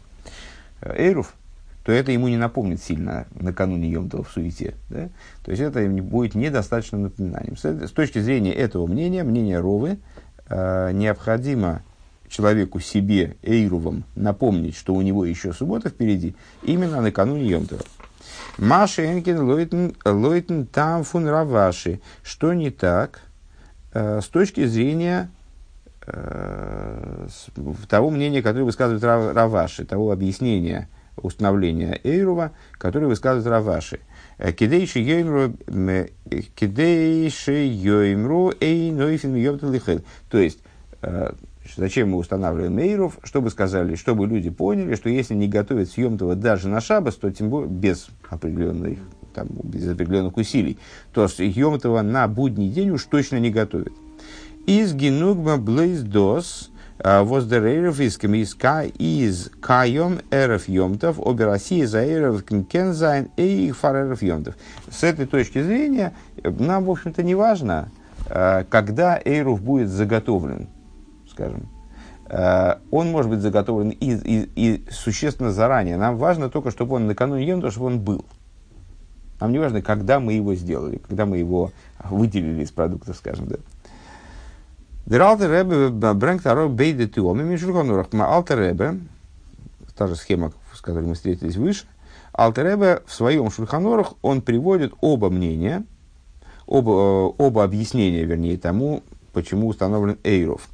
э, 0.81 0.95
Эйруф, 0.97 1.33
то 1.83 1.91
это 1.91 2.11
ему 2.11 2.27
не 2.27 2.37
напомнит 2.37 2.81
сильно 2.81 3.25
накануне 3.39 3.89
Йомтова 3.89 4.23
в 4.23 4.29
суете. 4.29 4.75
Да? 4.89 5.09
То 5.43 5.51
есть 5.51 5.61
это 5.61 5.87
будет 5.87 6.35
недостаточным 6.35 7.03
напоминанием. 7.03 7.55
С, 7.57 7.91
точки 7.91 8.19
зрения 8.19 8.53
этого 8.53 8.85
мнения, 8.85 9.23
мнения 9.23 9.59
Ровы, 9.59 9.97
э, 10.49 10.91
необходимо 10.93 11.83
человеку 12.27 12.79
себе, 12.79 13.35
Эйрувом, 13.41 14.03
напомнить, 14.15 14.75
что 14.75 14.93
у 14.93 15.01
него 15.01 15.25
еще 15.25 15.51
суббота 15.53 15.89
впереди, 15.89 16.35
именно 16.63 17.01
накануне 17.01 17.45
Йомтова. 17.47 17.81
Маша 18.57 19.05
Энкин 19.05 19.93
Лойтен 20.05 20.65
там 20.65 21.03
фун 21.03 21.27
Раваши. 21.27 22.01
Что 22.23 22.53
не 22.53 22.69
так 22.69 23.21
э, 23.93 24.21
с 24.21 24.27
точки 24.27 24.65
зрения 24.65 25.29
э, 26.05 27.27
того 27.87 28.09
мнения, 28.09 28.41
которое 28.41 28.65
высказывает 28.65 29.03
Раваши, 29.03 29.85
того 29.85 30.11
объяснения 30.11 30.89
установления 31.17 31.99
Эйрува, 32.03 32.51
которое 32.77 33.07
высказывает 33.07 33.47
Раваши. 33.47 33.99
Э, 34.37 34.51
кидейши 34.51 34.99
йоймру, 34.99 35.53
кидейши 36.55 37.65
йоймру, 37.65 38.53
эй 38.59 38.91
нойфин 38.91 39.35
йомталихел. 39.35 40.01
То 40.29 40.37
есть, 40.37 40.59
Зачем 41.75 42.11
мы 42.11 42.17
устанавливаем 42.17 42.77
Эйров? 42.79 43.19
Чтобы 43.23 43.49
сказали, 43.49 43.95
чтобы 43.95 44.27
люди 44.27 44.49
поняли, 44.49 44.95
что 44.95 45.09
если 45.09 45.33
не 45.33 45.47
готовят 45.47 45.89
съемтого 45.89 46.35
даже 46.35 46.67
на 46.67 46.81
шабас, 46.81 47.15
то 47.15 47.31
тем 47.31 47.49
более 47.49 47.69
без 47.69 48.09
определенных, 48.29 48.99
там, 49.33 49.47
без 49.63 49.87
определенных 49.87 50.37
усилий, 50.37 50.77
то 51.13 51.27
съемтого 51.27 52.01
на 52.01 52.27
будний 52.27 52.69
день 52.69 52.91
уж 52.91 53.05
точно 53.05 53.39
не 53.39 53.49
готовят. 53.49 53.93
Из 54.65 54.93
генугма 54.93 55.57
блейз 55.57 56.01
дос 56.01 56.71
а, 57.01 57.23
воздерейров 57.23 57.99
из 57.99 58.17
камиска 58.17 58.83
из 58.83 59.49
кайом 59.61 60.19
эров 60.31 60.67
йомтов, 60.67 61.17
обе 61.17 61.45
России 61.45 61.83
за 61.83 62.05
эров 62.05 62.43
кензайн 62.43 63.29
и 63.37 63.71
фареров 63.71 64.21
йомтов. 64.21 64.55
С 64.91 65.03
этой 65.03 65.25
точки 65.25 65.61
зрения 65.61 66.13
нам, 66.43 66.83
в 66.83 66.91
общем-то, 66.91 67.23
не 67.23 67.35
важно, 67.35 67.89
а, 68.27 68.65
когда 68.69 69.19
эйров 69.23 69.61
будет 69.61 69.87
заготовлен 69.87 70.67
скажем, 71.39 71.69
э, 72.27 72.75
он 72.91 73.11
может 73.11 73.31
быть 73.31 73.39
заготовлен 73.39 73.89
и, 73.89 74.13
и, 74.13 74.49
и 74.55 74.85
существенно 74.91 75.51
заранее. 75.51 75.97
Нам 75.97 76.17
важно 76.17 76.49
только, 76.49 76.71
чтобы 76.71 76.95
он 76.95 77.07
накануне 77.07 77.47
ем, 77.47 77.71
чтобы 77.71 77.87
он 77.87 77.99
был. 77.99 78.25
Нам 79.39 79.51
не 79.51 79.59
важно, 79.59 79.81
когда 79.81 80.19
мы 80.19 80.33
его 80.33 80.53
сделали, 80.55 80.97
когда 80.97 81.25
мы 81.25 81.37
его 81.37 81.71
выделили 82.03 82.63
из 82.63 82.71
продуктов, 82.71 83.15
скажем, 83.15 83.47
да. 83.47 83.55
Rebbe 85.07 85.89
bringt 86.13 86.45
auch 86.45 86.69
beide 86.69 87.07
Tuome 87.07 87.43
mit 87.43 87.57
Шульханурах. 87.57 88.13
Алтер 88.13 88.59
Ребе, 88.59 88.99
та 89.97 90.07
же 90.07 90.15
схема, 90.15 90.51
с 90.73 90.81
которой 90.81 91.07
мы 91.07 91.13
встретились 91.15 91.55
выше, 91.55 91.85
Алтер 92.33 92.65
Ребе 92.65 93.01
в 93.07 93.13
своем 93.13 93.49
Шульханурах, 93.49 94.13
он 94.21 94.41
приводит 94.41 94.93
оба 95.01 95.29
мнения, 95.31 95.83
оба, 96.67 96.91
э, 96.91 97.33
оба 97.39 97.63
объяснения, 97.63 98.23
вернее, 98.23 98.57
тому, 98.57 99.01
почему 99.33 99.67
установлен 99.67 100.17
Эйров. 100.23 100.67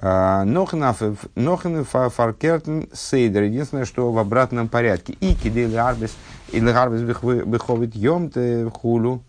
Нохен 0.00 1.84
фаркертен 1.84 2.88
сейдер. 2.92 3.42
Единственное, 3.42 3.84
что 3.84 4.10
в 4.12 4.18
обратном 4.18 4.68
порядке. 4.68 5.12
И 5.20 5.34
кидели 5.34 5.76
арбис, 5.76 6.16
или 6.50 6.70
арбис 6.70 7.02
биховит 7.02 7.94
йом 7.94 8.30
хулу. 8.70 9.22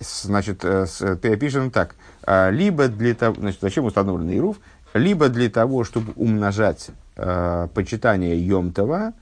Значит, 0.00 0.60
пишем 0.60 1.70
так. 1.70 1.94
Либо 2.26 2.88
для 2.88 3.14
того, 3.14 3.36
значит, 3.38 3.60
зачем 3.60 3.84
установлен 3.86 4.30
Ируф? 4.30 4.58
Либо 4.92 5.28
для 5.28 5.48
того, 5.50 5.84
чтобы 5.84 6.12
умножать 6.14 6.90
почитание 7.16 8.38
Йомтова 8.46 9.12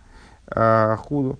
худу, 0.99 1.39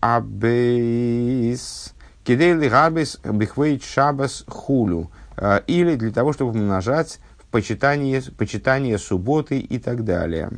абейс 0.00 1.91
Кидейли 2.24 2.68
гарбис 2.68 3.18
бихвейт 3.24 3.82
шабас 3.82 4.44
хулю. 4.46 5.10
А, 5.36 5.62
или 5.66 5.96
для 5.96 6.12
того, 6.12 6.32
чтобы 6.32 6.52
умножать 6.52 7.18
в 7.38 7.46
почитание, 7.46 8.22
почитание 8.36 8.98
субботы 8.98 9.58
и 9.58 9.78
так 9.78 10.04
далее. 10.04 10.50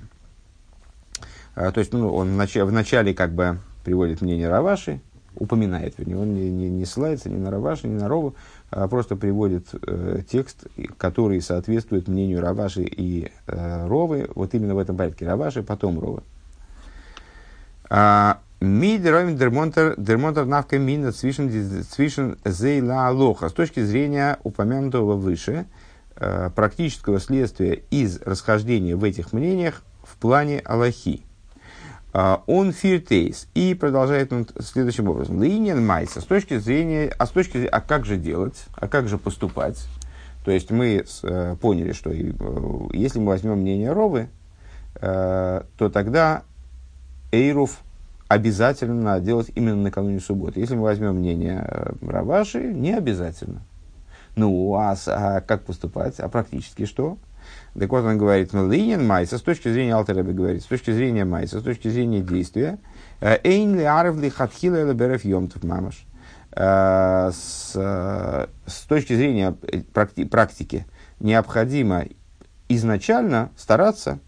А, 1.55 1.71
то 1.71 1.81
есть, 1.81 1.93
ну, 1.93 2.13
он 2.13 2.33
в 2.33 2.37
начале, 2.37 2.65
в 2.65 2.73
начале 2.73 3.15
как 3.15 3.33
бы 3.33 3.59
приводит 3.85 4.21
мнение 4.21 4.49
Раваши, 4.49 5.01
упоминает, 5.37 5.95
вернее, 5.99 6.19
он 6.19 6.35
не, 6.35 6.51
не, 6.51 6.69
не 6.69 6.85
ссылается 6.85 7.29
ни 7.29 7.37
на 7.37 7.51
Раваши, 7.51 7.89
ни 7.89 7.99
на 7.99 8.09
Рову, 8.09 8.35
а 8.71 8.89
просто 8.89 9.17
приводит 9.17 9.67
э, 9.87 10.23
текст, 10.29 10.67
который 10.97 11.41
соответствует 11.41 12.09
мнению 12.09 12.41
Раваши 12.41 12.83
и 12.83 13.31
э, 13.47 13.87
Ровы, 13.87 14.29
вот 14.35 14.55
именно 14.55 14.75
в 14.75 14.79
этом 14.79 14.97
порядке 14.97 15.27
Раваши, 15.27 15.63
потом 15.63 15.99
Ровы. 15.99 16.23
А, 17.91 18.41
ми 18.61 18.99
деройм 18.99 19.37
дермонтер 19.37 19.95
дермонтер 19.99 20.47
навка 20.47 20.79
мина 20.79 21.13
цвишен 21.13 21.85
цвишен 21.85 22.37
зейла 22.45 23.11
лоха. 23.11 23.49
С 23.49 23.53
точки 23.53 23.85
зрения 23.85 24.39
упомянутого 24.43 25.15
выше, 25.15 25.67
практического 26.55 27.19
следствия 27.19 27.83
из 27.91 28.21
расхождения 28.23 28.97
в 28.97 29.03
этих 29.05 29.33
мнениях 29.33 29.83
в 30.03 30.17
плане 30.17 30.61
Аллахи. 30.61 31.25
Э, 32.15 32.37
он 32.47 32.73
фиртейс. 32.73 33.49
И 33.55 33.75
продолжает 33.75 34.33
он 34.33 34.47
следующим 34.61 35.09
образом. 35.09 35.43
Линен 35.43 35.85
майса. 35.85 36.21
С 36.21 36.25
точки 36.25 36.59
зрения, 36.59 37.13
а 37.19 37.27
с 37.27 37.31
точки 37.31 37.53
зрения, 37.53 37.69
а 37.69 37.81
как 37.81 38.07
же 38.07 38.17
делать, 38.17 38.65
а 38.75 38.89
как 38.89 39.09
же 39.09 39.19
поступать? 39.19 39.85
То 40.45 40.51
есть 40.51 40.71
мы 40.71 41.05
э, 41.23 41.57
поняли, 41.61 41.93
что 41.93 42.11
э, 42.11 42.33
если 42.93 43.19
мы 43.19 43.27
возьмем 43.27 43.59
мнение 43.59 43.93
Ровы, 43.93 44.29
э, 44.95 45.63
то 45.77 45.89
тогда 45.89 46.43
Эйруф 47.33 47.81
обязательно 48.29 48.95
надо 48.95 49.25
делать 49.25 49.51
именно 49.55 49.77
накануне 49.77 50.21
субботы. 50.21 50.61
Если 50.61 50.75
мы 50.75 50.83
возьмем 50.83 51.17
мнение 51.17 51.67
э, 51.67 51.93
Раваши, 52.03 52.73
не 52.73 52.93
обязательно. 52.93 53.63
Ну, 54.37 54.75
а, 54.75 54.97
а 55.07 55.41
как 55.41 55.65
поступать? 55.65 56.19
А 56.19 56.29
практически 56.29 56.87
что? 56.87 57.19
Так 57.79 57.91
вот 57.91 58.05
он 58.05 58.19
говорит, 58.19 58.53
ну, 58.53 58.71
Линин 58.71 59.07
Майса, 59.07 59.39
с 59.39 59.43
точки 59.43 59.69
зрения 59.69 59.95
Алтереба 59.95 60.33
говорит, 60.33 60.63
с 60.63 60.67
точки 60.67 60.91
зрения 60.91 61.25
Майса, 61.25 61.61
с 61.61 61.63
точки 61.63 61.89
зрения 61.89 62.21
действия, 62.21 62.79
э, 63.21 63.39
Эйн 63.45 63.77
ли 63.77 63.85
арев 63.85 64.19
ли 64.19 64.31
хатхила 64.31 64.77
или 64.77 64.93
берев 64.93 65.25
йомтов 65.25 65.63
мамаш. 65.63 66.07
Э, 66.53 67.31
с, 67.33 67.73
с 67.73 68.81
точки 68.89 69.15
зрения 69.15 69.57
практики 70.31 70.87
необходимо 71.21 72.05
изначально 72.69 73.51
стараться 73.57 74.19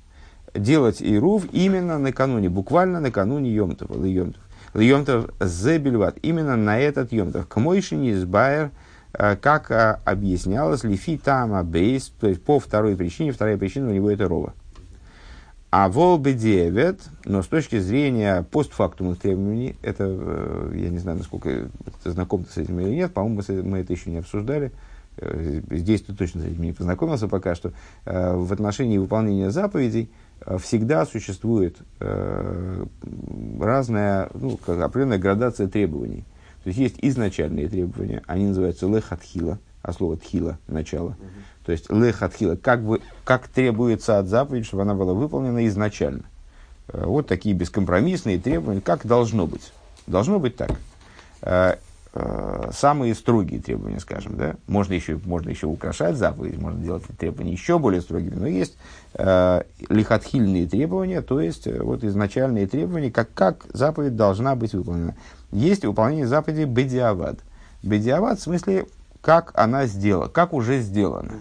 делать 0.59 1.03
Ирув 1.03 1.47
именно 1.53 1.99
накануне, 1.99 2.49
буквально 2.49 3.01
накануне 3.01 3.51
Йомтов, 3.51 3.91
Йомтов. 4.05 4.43
Йомтов 4.75 5.31
зебельват, 5.41 6.19
именно 6.23 6.57
на 6.57 6.79
этот 6.79 7.13
Йомтов. 7.13 7.47
К 7.47 7.57
мойшине 7.57 8.11
из 8.11 8.25
Байер, 8.25 8.71
э, 9.13 9.37
как 9.37 9.71
э, 9.71 10.01
объяснялось, 10.05 10.85
лифи 10.85 11.19
тама 11.19 11.63
бейс, 11.63 12.13
то 12.21 12.29
есть 12.29 12.43
по 12.43 12.59
второй 12.59 12.97
причине, 12.97 13.33
вторая 13.33 13.57
причина 13.57 13.91
у 13.91 13.93
него 13.93 14.11
это 14.11 14.29
рова. 14.29 14.55
А 15.71 15.89
волбы 15.89 16.33
девят, 16.33 17.01
но 17.25 17.43
с 17.43 17.49
точки 17.49 17.79
зрения 17.79 18.47
постфактумных 18.51 19.19
требований, 19.19 19.77
это, 19.83 20.05
э, 20.09 20.73
я 20.77 20.91
не 20.91 20.99
знаю, 20.99 21.19
насколько 21.19 21.69
ты 22.03 22.11
знаком 22.11 22.45
ты 22.45 22.53
с 22.53 22.57
этим 22.59 22.81
или 22.81 22.91
нет, 22.91 23.13
по-моему, 23.13 23.43
мы 23.65 23.79
это 23.79 23.93
еще 23.93 24.11
не 24.11 24.19
обсуждали, 24.19 24.73
здесь 25.71 26.03
ты 26.03 26.15
точно 26.15 26.43
с 26.43 26.45
этим 26.45 26.63
не 26.63 26.75
познакомился 26.75 27.27
пока 27.27 27.55
что, 27.55 27.73
в 28.05 28.53
отношении 28.53 28.99
выполнения 28.99 29.51
заповедей– 29.51 30.11
всегда 30.59 31.07
существует 31.07 31.77
э, 32.01 32.85
разная, 33.61 34.31
ну, 34.35 34.57
как 34.57 34.81
определенная 34.81 35.19
градация 35.19 35.69
требований. 35.69 36.25
То 36.63 36.69
есть 36.69 36.79
есть 36.79 36.97
изначальные 37.01 37.69
требования, 37.69 38.23
они 38.27 38.47
называются 38.47 38.87
лехатхила, 38.87 39.59
а 39.83 39.93
слово 39.93 40.17
тхила– 40.17 40.59
начало. 40.67 41.11
Uh-huh. 41.11 41.65
То 41.67 41.73
есть 41.73 41.91
лехатхила, 41.91 42.57
как, 42.57 42.85
бы, 42.85 43.01
как 43.25 43.49
требуется 43.49 44.19
от 44.19 44.27
заповеди, 44.27 44.65
чтобы 44.65 44.83
она 44.83 44.95
была 44.95 45.15
выполнена 45.15 45.67
изначально. 45.67 46.25
Э, 46.89 47.05
вот 47.07 47.27
такие 47.27 47.55
бескомпромиссные 47.55 48.39
требования, 48.39 48.81
как 48.81 49.07
должно 49.07 49.47
быть. 49.47 49.73
Должно 50.07 50.39
быть 50.39 50.57
так. 50.57 50.71
Э, 52.19 52.71
самые 52.73 53.15
строгие 53.15 53.61
требования, 53.61 54.01
скажем, 54.01 54.37
да, 54.37 54.55
можно 54.67 54.95
еще, 54.95 55.21
можно 55.27 55.51
еще 55.51 55.67
украшать 55.67 56.17
заповедь, 56.17 56.59
можно 56.59 56.83
делать 56.83 57.03
требования 57.19 57.53
еще 57.53 57.79
более 57.79 58.01
строгими, 58.01 58.35
но 58.35 58.47
есть 58.47 58.79
э, 59.15 59.63
лихотхильные 59.91 60.67
требования, 60.67 61.21
то 61.21 61.43
есть 61.43 61.67
э, 61.67 61.79
вот 61.79 62.05
изначальные 62.05 62.69
требования, 62.69 63.11
как, 63.11 63.35
как 63.35 63.67
заповедь 63.71 64.17
должна 64.17 64.57
быть 64.57 64.73
выполнена. 64.73 65.15
Есть 65.53 65.85
выполнение 65.85 66.27
заповеди 66.27 66.65
бедиавад. 66.65 67.39
Бедиавад 67.83 68.39
в 68.39 68.43
смысле, 68.43 68.87
как 69.21 69.51
она 69.55 69.85
сделана, 69.85 70.31
как 70.31 70.55
уже 70.55 70.81
сделано. 70.81 71.33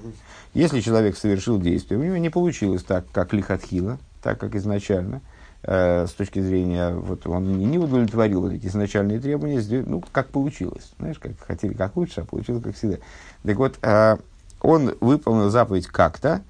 Если 0.54 0.82
человек 0.82 1.16
совершил 1.16 1.58
действие, 1.58 2.02
у 2.02 2.04
него 2.04 2.18
не 2.18 2.30
получилось 2.30 2.84
так, 2.84 3.06
как 3.14 3.32
лихотхила, 3.32 3.98
так, 4.22 4.40
как 4.40 4.56
изначально, 4.56 5.22
с 5.68 6.12
точки 6.12 6.40
зрения, 6.42 6.92
вот 6.92 7.26
он 7.26 7.58
не 7.58 7.80
удовлетворил 7.80 8.42
вот 8.42 8.52
эти 8.54 8.68
изначальные 8.68 9.20
требования, 9.20 9.84
ну, 9.88 10.04
как 10.12 10.28
получилось. 10.28 10.94
Знаешь, 11.00 11.18
как 11.18 11.32
хотели 11.40 11.74
как 11.74 11.96
лучше, 11.96 12.22
а 12.22 12.26
получилось 12.26 12.64
как 12.64 12.76
всегда. 12.76 12.98
Так 13.44 13.58
вот, 13.58 13.80
э, 13.82 14.18
он 14.62 14.96
выполнил 15.02 15.50
заповедь 15.50 15.88
как-то, 15.88 16.42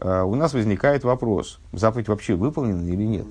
э, 0.00 0.22
у 0.22 0.34
нас 0.34 0.54
возникает 0.54 1.04
вопрос, 1.04 1.60
заповедь 1.72 2.08
вообще 2.08 2.34
выполнена 2.34 2.88
или 2.88 3.04
нет. 3.04 3.26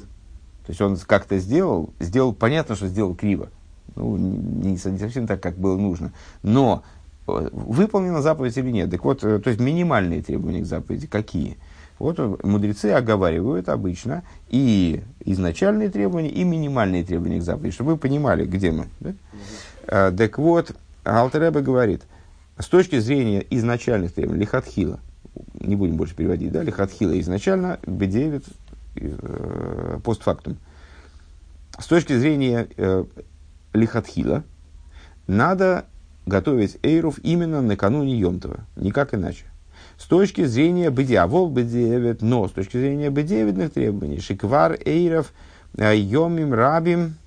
То 0.65 0.69
есть 0.69 0.81
он 0.81 0.95
как-то 0.98 1.38
сделал, 1.39 1.91
сделал, 2.00 2.33
понятно, 2.33 2.75
что 2.75 2.88
сделал 2.88 3.15
криво. 3.15 3.50
Ну, 3.95 4.17
не, 4.17 4.71
не 4.71 4.77
совсем 4.77 5.27
так, 5.27 5.41
как 5.41 5.57
было 5.57 5.77
нужно. 5.77 6.13
Но 6.43 6.83
э, 7.27 7.50
выполнена 7.51 8.21
заповедь 8.21 8.57
или 8.57 8.71
нет. 8.71 8.91
Так 8.91 9.03
вот, 9.03 9.24
э, 9.24 9.39
то 9.39 9.50
есть 9.50 9.60
минимальные 9.60 10.21
требования 10.21 10.62
к 10.62 10.65
заповеди 10.65 11.07
какие? 11.07 11.57
Вот 12.01 12.43
мудрецы 12.43 12.88
оговаривают 12.88 13.70
обычно 13.70 14.24
и 14.50 15.03
изначальные 15.24 15.89
требования, 15.89 16.29
и 16.29 16.43
минимальные 16.43 17.03
требования 17.03 17.39
к 17.39 17.43
заповеди, 17.43 17.75
чтобы 17.75 17.91
вы 17.91 17.98
понимали, 17.98 18.46
где 18.46 18.72
мы. 18.72 18.88
Да? 19.00 19.13
Uh, 19.86 20.15
так 20.15 20.38
вот, 20.39 20.75
Алтереба 21.03 21.62
говорит, 21.62 22.01
с 22.58 22.67
точки 22.67 23.00
зрения 23.00 23.46
изначальных 23.51 24.13
требований, 24.13 24.41
лихатхила, 24.41 25.00
не 25.60 25.75
будем 25.75 25.96
больше 25.96 26.15
переводить, 26.15 26.51
да, 26.51 26.63
лихатхила 26.63 27.20
изначально, 27.20 27.79
бедевит, 27.86 28.46
э, 28.96 30.00
постфактум. 30.03 30.58
С 31.77 31.86
точки 31.86 32.17
зрения 32.17 32.67
э, 32.77 33.05
лихатхила, 33.74 34.43
надо 35.27 35.86
готовить 36.25 36.77
эйров 36.81 37.20
именно 37.24 37.62
накануне 37.62 38.17
Йомтова, 38.17 38.62
никак 38.75 39.13
иначе. 39.13 39.46
С 40.01 40.05
точки 40.05 40.46
зрения 40.46 40.89
бедиавол 40.89 41.48
бедевит, 41.48 42.24
но 42.24 42.48
с 42.48 42.51
точки 42.51 42.75
зрения 42.75 43.12
бедевитных 43.12 43.72
требований, 43.72 44.20
шиквар 44.20 44.79
эйров 44.84 45.31
э, 45.77 45.96
йомим 45.96 46.55
рабим 46.55 47.17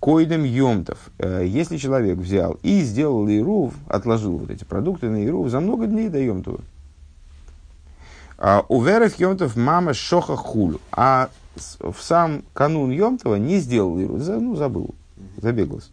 койдем 0.00 0.44
йомтов. 0.44 0.98
Э, 1.18 1.44
если 1.46 1.78
человек 1.78 2.18
взял 2.18 2.58
и 2.62 2.82
сделал 2.82 3.26
ирув, 3.26 3.72
отложил 3.88 4.36
вот 4.36 4.50
эти 4.50 4.64
продукты 4.64 5.08
на 5.08 5.24
ирув 5.24 5.48
за 5.48 5.60
много 5.60 5.86
дней 5.86 6.10
до 6.10 6.18
Йомтова. 6.18 6.60
А, 8.36 8.66
у 8.68 8.82
веров 8.82 9.18
Йомтов 9.18 9.56
мама 9.56 9.94
шоха 9.94 10.36
хулю. 10.36 10.82
А 10.92 11.30
в 11.80 11.96
сам 12.00 12.42
канун 12.52 12.90
Йомтова 12.90 13.36
не 13.36 13.60
сделал 13.60 13.98
ирув, 13.98 14.20
ну, 14.28 14.56
забыл, 14.56 14.94
забегался. 15.38 15.88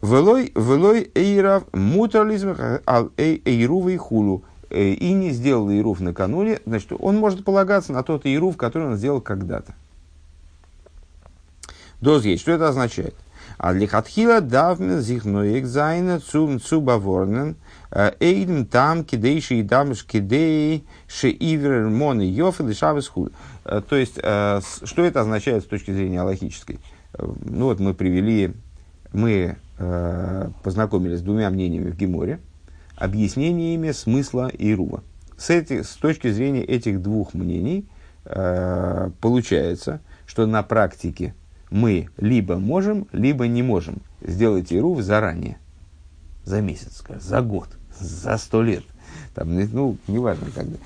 Велой, 0.00 0.52
велой 0.54 1.10
эйрав 1.16 1.64
мутерлизм 1.72 2.54
ал 2.86 3.10
эйрувы 3.16 3.98
хулу. 3.98 4.44
Э, 4.68 4.90
и 4.90 5.12
не 5.12 5.30
сделал 5.30 5.70
ирув 5.70 6.00
накануне, 6.00 6.60
значит, 6.66 6.92
он 6.98 7.16
может 7.18 7.44
полагаться 7.44 7.92
на 7.92 8.02
тот 8.02 8.26
ирув, 8.26 8.56
который 8.56 8.88
он 8.88 8.96
сделал 8.96 9.20
когда-то. 9.20 9.74
Доз 12.00 12.24
есть. 12.24 12.42
Что 12.42 12.52
это 12.52 12.68
означает? 12.68 13.14
А 13.58 13.72
для 13.72 13.86
хатхила 13.86 14.40
давмен 14.40 15.00
зихноек 15.00 15.66
зайна 15.66 16.20
цум 16.20 16.60
цубаворнен 16.60 17.56
э, 17.90 18.12
эйден 18.18 18.66
там 18.66 19.04
кидейши 19.04 19.60
и 19.60 19.62
дамш 19.62 20.04
кидей 20.04 20.84
ше 21.06 21.30
ивер 21.30 21.88
мон 21.88 22.20
и 22.20 22.34
шавес 22.72 23.12
э, 23.64 23.82
То 23.88 23.96
есть, 23.96 24.16
что 24.16 25.04
это 25.04 25.20
означает 25.20 25.62
с 25.62 25.66
точки 25.66 25.92
зрения 25.92 26.20
аллахической? 26.20 26.80
Ну 27.18 27.66
вот 27.66 27.80
мы 27.80 27.94
привели, 27.94 28.52
мы 29.12 29.56
познакомились 30.62 31.20
с 31.20 31.22
двумя 31.22 31.48
мнениями 31.50 31.90
в 31.90 31.96
Геморе 31.96 32.40
объяснениями 32.96 33.92
смысла 33.92 34.50
Ирува. 34.58 35.02
С, 35.36 35.50
эти, 35.50 35.82
с 35.82 35.90
точки 35.96 36.30
зрения 36.30 36.64
этих 36.64 37.02
двух 37.02 37.34
мнений 37.34 37.86
э, 38.24 39.10
получается, 39.20 40.00
что 40.26 40.46
на 40.46 40.62
практике 40.62 41.34
мы 41.70 42.08
либо 42.16 42.56
можем, 42.56 43.06
либо 43.12 43.46
не 43.46 43.62
можем 43.62 43.96
сделать 44.22 44.72
Ирув 44.72 45.00
заранее. 45.02 45.58
За 46.44 46.60
месяц, 46.60 47.02
за 47.20 47.42
год, 47.42 47.68
за 47.98 48.36
сто 48.38 48.62
лет. 48.62 48.84
Там, 49.34 49.54
ну, 49.72 49.96
неважно 50.08 50.46
когда. 50.54 50.76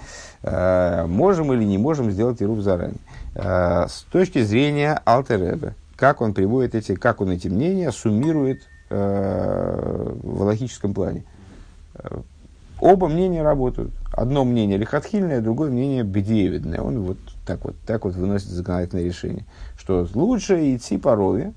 Э, 0.42 1.06
можем 1.06 1.52
или 1.52 1.64
не 1.64 1.78
можем 1.78 2.10
сделать 2.10 2.42
Ирув 2.42 2.60
заранее. 2.60 2.98
Э, 3.34 3.86
с 3.88 4.06
точки 4.10 4.42
зрения 4.42 5.00
Алтереба, 5.04 5.74
как 5.96 6.20
он 6.20 6.34
приводит 6.34 6.74
эти, 6.74 6.94
как 6.94 7.20
он 7.20 7.30
эти 7.30 7.48
мнения 7.48 7.92
суммирует 7.92 8.62
э, 8.88 10.12
в 10.22 10.42
логическом 10.42 10.94
плане. 10.94 11.24
Оба 12.80 13.08
мнения 13.08 13.42
работают. 13.42 13.92
Одно 14.12 14.44
мнение 14.44 14.78
лихотхильное, 14.78 15.40
другое 15.40 15.70
мнение 15.70 16.02
бедеевидное. 16.02 16.80
Он 16.80 17.00
вот 17.00 17.18
так 17.46 17.62
вот, 17.64 17.76
так 17.86 18.04
вот 18.04 18.14
выносит 18.14 18.48
законодательное 18.48 19.04
решение, 19.04 19.44
что 19.76 20.06
лучше 20.14 20.74
идти 20.74 20.96
по 20.96 21.14
рове 21.14 21.52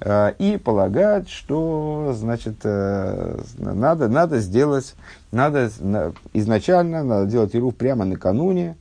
э, 0.00 0.32
и 0.38 0.56
полагать, 0.56 1.28
что 1.28 2.12
значит, 2.16 2.56
э, 2.64 3.38
надо, 3.58 4.08
надо 4.08 4.40
сделать, 4.40 4.94
надо 5.30 5.70
на, 5.80 6.12
изначально 6.32 7.04
надо 7.04 7.30
делать 7.30 7.54
ируф 7.54 7.76
прямо 7.76 8.04
накануне, 8.04 8.76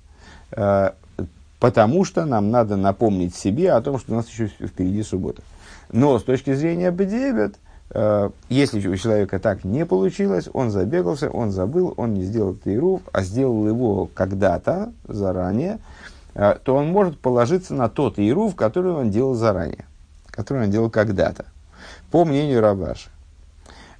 э, 0.52 0.92
потому 1.60 2.04
что 2.04 2.26
нам 2.26 2.50
надо 2.50 2.78
напомнить 2.78 3.36
себе 3.36 3.72
о 3.74 3.82
том, 3.82 4.00
что 4.00 4.14
у 4.14 4.16
нас 4.16 4.28
еще 4.28 4.48
впереди 4.48 5.04
суббота. 5.04 5.44
Но 5.92 6.18
с 6.18 6.24
точки 6.24 6.54
зрения 6.56 6.90
бедеевид, 6.90 7.56
Э, 7.58 7.65
если 8.50 8.88
у 8.88 8.98
человека 8.98 9.40
так 9.40 9.64
не 9.64 9.86
получилось, 9.86 10.50
он 10.52 10.72
забегался, 10.72 11.30
он 11.30 11.52
забыл, 11.52 11.94
он 11.98 12.14
не 12.14 12.24
сделал 12.24 12.56
тейрув, 12.56 13.02
а 13.14 13.22
сделал 13.24 13.68
его 13.68 14.10
когда-то, 14.14 14.92
заранее, 15.08 15.80
э, 16.34 16.58
то 16.64 16.76
он 16.76 16.88
может 16.88 17.20
положиться 17.20 17.74
на 17.74 17.88
тот 17.88 18.16
тейрув, 18.16 18.56
который 18.56 18.92
он 18.92 19.12
делал 19.12 19.34
заранее, 19.36 19.86
который 20.30 20.64
он 20.64 20.72
делал 20.72 20.90
когда-то, 20.90 21.46
по 22.12 22.26
мнению 22.26 22.62
Рабаши. 22.62 23.10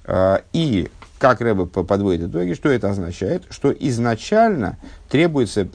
Э, 0.04 0.40
и 0.52 0.90
как 1.18 1.40
Рэбе 1.40 1.66
подводит 1.66 2.28
итоги, 2.28 2.52
что 2.52 2.68
это 2.68 2.90
означает? 2.90 3.44
Что 3.48 3.72
изначально 3.72 4.76
требуется 5.08 5.68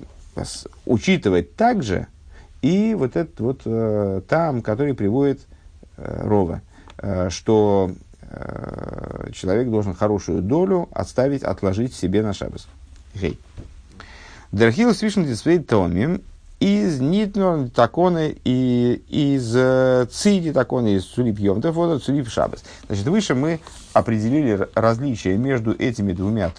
учитывать 0.85 1.55
также 1.55 2.07
и 2.61 2.93
вот 2.93 3.15
этот 3.15 3.39
вот 3.39 4.27
там, 4.27 4.61
который 4.61 4.93
приводит 4.93 5.41
Рова– 5.97 6.61
Э, 7.01 7.29
что 7.29 7.91
э, 7.91 7.93
человек 9.33 9.69
должен 9.69 9.93
хорошую 9.93 10.41
долю 10.41 10.89
отставить, 10.91 11.43
отложить 11.43 11.93
себе 11.93 12.21
на 12.21 12.33
шабас. 12.33 12.67
Гей. 13.13 13.39
Дерхил 14.51 14.93
свишен 14.93 15.25
дисвей 15.25 15.59
томим 15.59 16.21
из 16.59 16.99
нитнор 16.99 17.69
таконы 17.69 18.37
и 18.43 19.01
из 19.09 19.55
э, 19.55 20.05
циди 20.11 20.51
таконы 20.51 20.93
из 20.93 21.05
цулип 21.05 21.39
йомтов, 21.39 21.75
вот 21.75 22.03
цулип 22.03 22.29
шабас. 22.29 22.63
Значит, 22.87 23.07
выше 23.07 23.33
мы 23.33 23.59
определили 23.93 24.67
различия 24.75 25.37
между 25.37 25.73
этими 25.73 26.13
двумя 26.13 26.51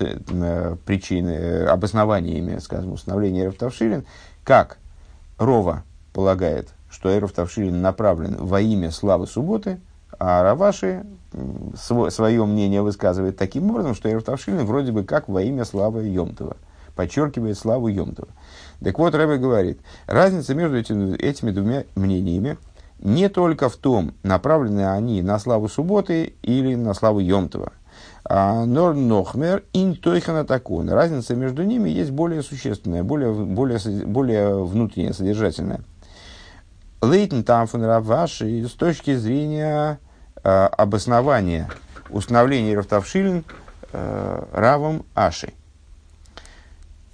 причинами, 0.85 1.67
обоснованиями, 1.67 2.59
скажем, 2.59 2.93
установления 2.93 3.45
Эровтавшилин, 3.45 4.05
как 4.43 4.79
Рова 5.39 5.85
полагает, 6.13 6.71
что 6.91 7.17
Эровтавшилин 7.17 7.81
направлен 7.81 8.37
во 8.39 8.61
имя 8.61 8.91
славы 8.91 9.27
субботы– 9.27 9.81
а 10.19 10.43
Раваши 10.43 11.05
свое 11.75 12.45
мнение 12.45 12.83
высказывает 12.83 13.37
таким 13.37 13.71
образом, 13.71 13.95
что 13.95 14.11
Эруфтавшилин 14.11 14.65
вроде 14.67 14.93
бы 14.93 15.05
как 15.05 15.29
во 15.29 15.43
имя 15.43 15.65
славы 15.65 16.07
Йомтова. 16.09 16.57
Подчеркивает 16.95 17.59
славу 17.59 17.89
Йомтова. 17.89 18.29
Так 18.85 18.99
вот, 18.99 19.15
Рэбе 19.15 19.39
говорит, 19.39 19.81
разница 20.07 20.55
между 20.55 20.79
этими, 20.79 21.17
этими 21.17 21.51
двумя 21.51 21.85
мнениями 21.95 22.59
не 23.03 23.29
только 23.29 23.69
в 23.69 23.77
том, 23.77 24.15
направлены 24.23 24.93
они 24.93 25.23
на 25.23 25.39
славу 25.39 25.69
субботы 25.69 26.35
или 26.43 26.75
на 26.75 26.95
славу 26.95 27.19
Йомтова. 27.19 27.73
А 28.25 28.65
Нор 28.65 28.95
Нохмер 28.95 29.65
ин 29.73 29.97
Тойхана 29.97 30.45
Такун. 30.45 30.89
Разница 30.89 31.35
между 31.35 31.65
ними 31.65 31.91
есть 31.91 32.13
более 32.13 32.43
существенная, 32.43 33.03
более, 33.03 33.33
более, 33.33 33.79
более 34.07 34.65
внутренняя, 34.65 35.13
содержательная. 35.13 35.81
Лейтен 37.03 37.43
Тамфун 37.43 37.85
Раваши 37.85 38.65
с 38.65 38.73
точки 38.73 39.17
зрения 39.17 39.99
э, 40.45 40.49
обоснования 40.49 41.69
установления 42.11 42.77
Рафтавшилин 42.77 43.45
э, 43.93 44.45
Равом 44.53 45.05
Аши. 45.17 45.53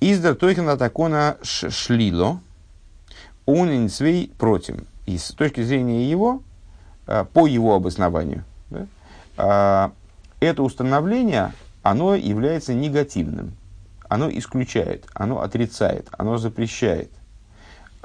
Издар 0.00 0.34
Тойхена 0.34 0.76
Такона 0.76 1.38
Шлило, 1.42 2.40
он 3.46 3.70
инсвей 3.70 4.30
против. 4.36 4.76
И 5.06 5.16
с 5.16 5.28
точки 5.30 5.62
зрения 5.62 6.10
его, 6.10 6.42
э, 7.06 7.24
по 7.32 7.46
его 7.46 7.74
обоснованию, 7.74 8.44
да, 8.68 8.86
э, 9.38 10.46
это 10.46 10.62
установление, 10.62 11.54
оно 11.82 12.14
является 12.14 12.74
негативным. 12.74 13.56
Оно 14.06 14.30
исключает, 14.30 15.06
оно 15.14 15.40
отрицает, 15.40 16.08
оно 16.12 16.36
запрещает 16.36 17.10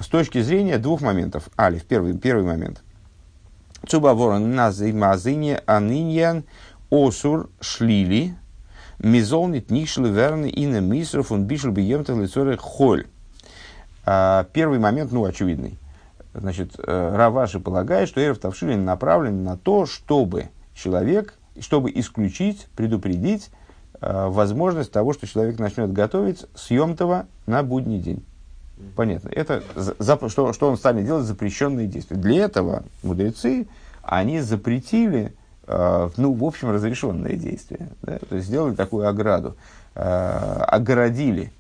с 0.03 0.07
точки 0.07 0.41
зрения 0.41 0.77
двух 0.77 1.01
моментов. 1.01 1.49
Алиф, 1.57 1.85
первый, 1.85 2.17
первый 2.17 2.43
момент. 2.43 2.83
Цубаворон 3.87 4.53
назимазине 4.53 5.61
аниньян 5.65 6.43
осур 6.91 7.49
шлили 7.59 8.35
мизолнит 8.99 9.71
нишли 9.71 10.09
верны 10.09 10.49
и 10.49 10.67
на 10.67 10.79
мисров 10.79 11.31
он 11.31 11.45
бишел 11.45 11.71
бы 11.71 11.81
емтах 11.81 12.17
лицоры 12.17 12.57
холь. 12.57 13.07
А, 14.05 14.45
первый 14.53 14.79
момент, 14.79 15.11
ну, 15.11 15.25
очевидный. 15.25 15.77
Значит, 16.33 16.73
э, 16.77 17.15
Раваши 17.15 17.59
полагает, 17.59 18.09
что 18.09 18.19
Эрев 18.19 18.39
Тавшилин 18.39 18.83
направлен 18.83 19.43
на 19.43 19.55
то, 19.55 19.85
чтобы 19.85 20.49
человек, 20.73 21.35
чтобы 21.59 21.91
исключить, 21.93 22.67
предупредить 22.75 23.51
э, 24.01 24.27
возможность 24.29 24.91
того, 24.91 25.13
что 25.13 25.27
человек 25.27 25.59
начнет 25.59 25.93
готовить 25.93 26.45
съемтого 26.55 27.27
на 27.45 27.61
будний 27.61 27.99
день. 27.99 28.25
Понятно. 28.95 29.29
Это 29.29 29.63
за, 29.75 30.29
что, 30.29 30.53
что 30.53 30.69
он 30.69 30.77
станет 30.77 31.05
делать 31.05 31.25
запрещенные 31.25 31.87
действия. 31.87 32.17
Для 32.17 32.45
этого 32.45 32.83
мудрецы, 33.01 33.67
они 34.01 34.41
запретили, 34.41 35.33
э, 35.67 36.09
ну, 36.17 36.33
в 36.33 36.43
общем, 36.43 36.71
разрешенные 36.71 37.35
действия. 37.35 37.89
Да? 38.01 38.19
То 38.19 38.35
есть 38.35 38.47
сделали 38.47 38.75
такую 38.75 39.07
ограду. 39.07 39.55
Э, 39.95 40.63
огородили 40.67 41.51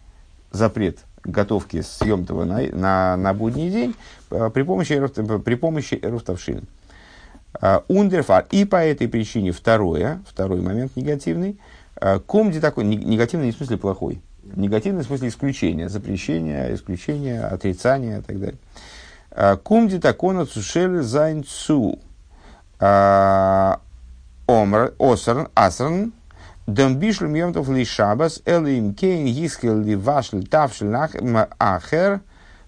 запрет 0.51 0.99
готовки 1.23 1.81
с 1.81 1.89
йомтова 1.89 2.45
на, 2.45 2.61
на, 2.71 3.17
на 3.17 3.33
будний 3.33 3.69
день 3.69 3.95
э, 4.29 4.49
при 4.53 4.63
помощи, 4.63 4.99
при 5.39 5.55
помощи 5.55 5.99
עירוב 6.01 6.25
תבשילין. 6.25 6.67
Э, 7.61 7.79
און 7.87 8.05
דערפאר. 8.05 8.45
И 8.51 8.65
по 8.65 8.77
этой 8.77 9.07
причине 9.07 9.51
второе, 9.51 10.21
второй 10.27 10.61
момент 10.61 10.95
негативный. 10.95 11.59
Э, 11.99 12.19
קומט 12.19 12.59
די 12.59 12.66
תקנה, 12.66 12.83
негативный 12.85 13.47
не 13.47 13.51
в 13.51 13.57
смысле 13.57 13.77
плохой. 13.77 14.21
Негативный 14.43 15.03
в 15.03 15.07
смысле 15.07 15.29
исключения, 15.29 15.89
запрещения, 15.89 16.73
исключения, 16.73 17.41
отрицания 17.41 18.19
и 18.19 18.21
так 18.21 18.39
далее. 18.39 18.59
קומט 19.63 19.99
די 19.99 20.14
תקנה 20.14 20.45
צו 20.45 20.66
שולל 20.66 21.01
זיין 21.01 21.43
צו. 21.43 21.99
Омр, 22.79 23.81
осрн, 24.99 25.47
асрн, 25.55 26.13
Дем 26.65 26.95
бишлем 26.95 27.33
йомтов 27.33 27.69
ли 27.69 27.83
шабас, 27.83 28.41
элим 28.45 28.93
кейн 28.93 29.25
гискел 29.25 29.79
ли 29.79 29.95
вашл 29.95 30.43
тавшл 30.43 30.85
ахер 31.59 32.21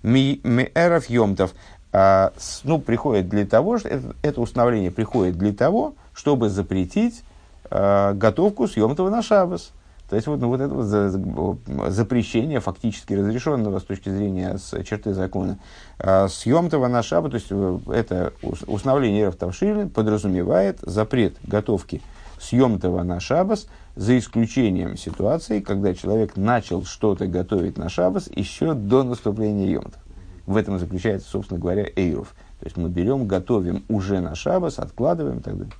ми 0.04 0.42
эров 0.76 1.10
йомтов. 1.10 1.54
Ну, 1.94 2.80
приходит 2.80 3.30
для 3.30 3.46
того, 3.46 3.78
что 3.78 3.88
это, 3.88 4.16
это 4.22 4.42
установление 4.42 4.92
приходит 4.92 5.38
для 5.38 5.54
того, 5.54 5.94
чтобы 6.14 6.50
запретить 6.50 7.24
э, 7.72 8.12
готовку 8.14 8.68
съемтова 8.68 9.10
на 9.10 9.22
шабас. 9.22 9.72
То 10.10 10.16
есть 10.16 10.28
вот, 10.28 10.40
ну, 10.40 10.50
вот 10.50 10.62
это 10.62 10.74
вот 10.74 11.58
запрещение, 11.92 12.60
фактически 12.60 13.14
разрешенного 13.14 13.80
с 13.80 13.84
точки 13.84 14.10
зрения 14.10 14.58
с 14.58 14.84
черты 14.84 15.14
закона, 15.14 15.58
э, 16.00 16.28
съемтова 16.28 16.88
на 16.88 17.02
шаба, 17.02 17.30
то 17.30 17.36
есть 17.36 17.48
э, 17.50 17.80
это 17.88 18.34
установление 18.68 19.24
эров 19.24 19.36
тавшилин 19.36 19.90
подразумевает 19.90 20.80
запрет 20.82 21.38
готовки 21.44 22.02
съемтова 22.40 23.04
на 23.04 23.20
шабас– 23.20 23.68
за 23.96 24.18
исключением 24.18 24.98
ситуации, 24.98 25.62
когда 25.62 25.94
человек 25.94 26.36
начал 26.36 26.84
что-то 26.84 27.28
готовить 27.28 27.78
на 27.78 27.90
шабас 27.90 28.30
еще 28.34 28.74
до 28.74 29.04
наступления 29.04 29.68
йомта. 29.68 30.00
В 30.46 30.58
этом 30.58 30.78
заключается, 30.78 31.30
собственно 31.30 31.60
говоря, 31.60 31.88
эйров. 31.96 32.36
То 32.60 32.66
есть 32.66 32.78
мы 32.78 32.90
берем, 32.90 33.26
готовим 33.26 33.84
уже 33.90 34.20
на 34.20 34.36
шабас, 34.36 34.80
откладываем 34.80 35.40
и 35.40 35.42
так 35.42 35.58
далее. 35.58 35.74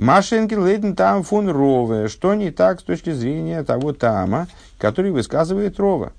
Машенкин 0.00 0.64
лейтен 0.64 0.96
там 0.96 1.22
фон 1.22 1.50
рове. 1.50 2.08
Что 2.08 2.32
не 2.32 2.50
так 2.50 2.80
с 2.80 2.82
точки 2.82 3.12
зрения 3.12 3.62
того 3.62 3.92
тама, 3.92 4.48
который 4.78 5.10
высказывает 5.10 5.78
рова? 5.78 6.14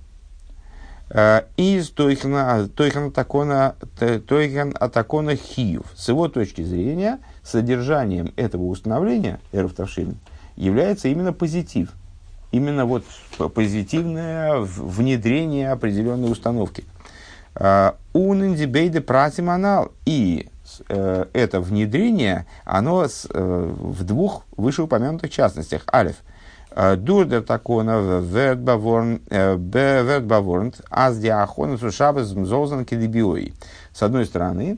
Э, 1.10 1.46
из 1.58 1.90
тойхана 1.90 2.70
атакона 4.80 5.36
хиев. 5.36 5.82
С 5.96 6.10
его 6.10 6.28
точки 6.28 6.62
зрения, 6.62 7.18
содержанием 7.44 8.32
этого 8.36 8.66
установления, 8.68 9.40
эрфтавшин, 9.52 10.16
является 10.58 11.08
именно 11.08 11.34
позитив. 11.34 11.90
Именно 12.52 12.86
вот 12.86 13.04
позитивное 13.56 14.60
внедрение 14.60 15.72
определенной 15.72 16.32
установки. 16.32 16.86
А, 17.56 17.96
Унендибейде 18.14 19.02
пратиманал. 19.02 19.92
И 20.06 20.51
э, 20.88 21.26
это 21.34 21.60
внедрение, 21.60 22.46
оно 22.66 23.06
э, 23.06 23.74
в 23.74 24.04
двух 24.04 24.46
вышеупомянутых 24.56 25.30
частностях. 25.30 25.84
Алиф. 25.94 26.18
Э, 26.72 26.96
Дурдер 26.96 27.42
такона 27.42 28.20
вердбаворнт 28.20 29.22
аз 30.90 31.18
диахонусу 31.18 31.92
шабас 31.92 32.34
мзозан 32.34 32.86
кедебиой. 32.86 33.54
С 33.94 34.04
одной 34.04 34.26
стороны, 34.26 34.78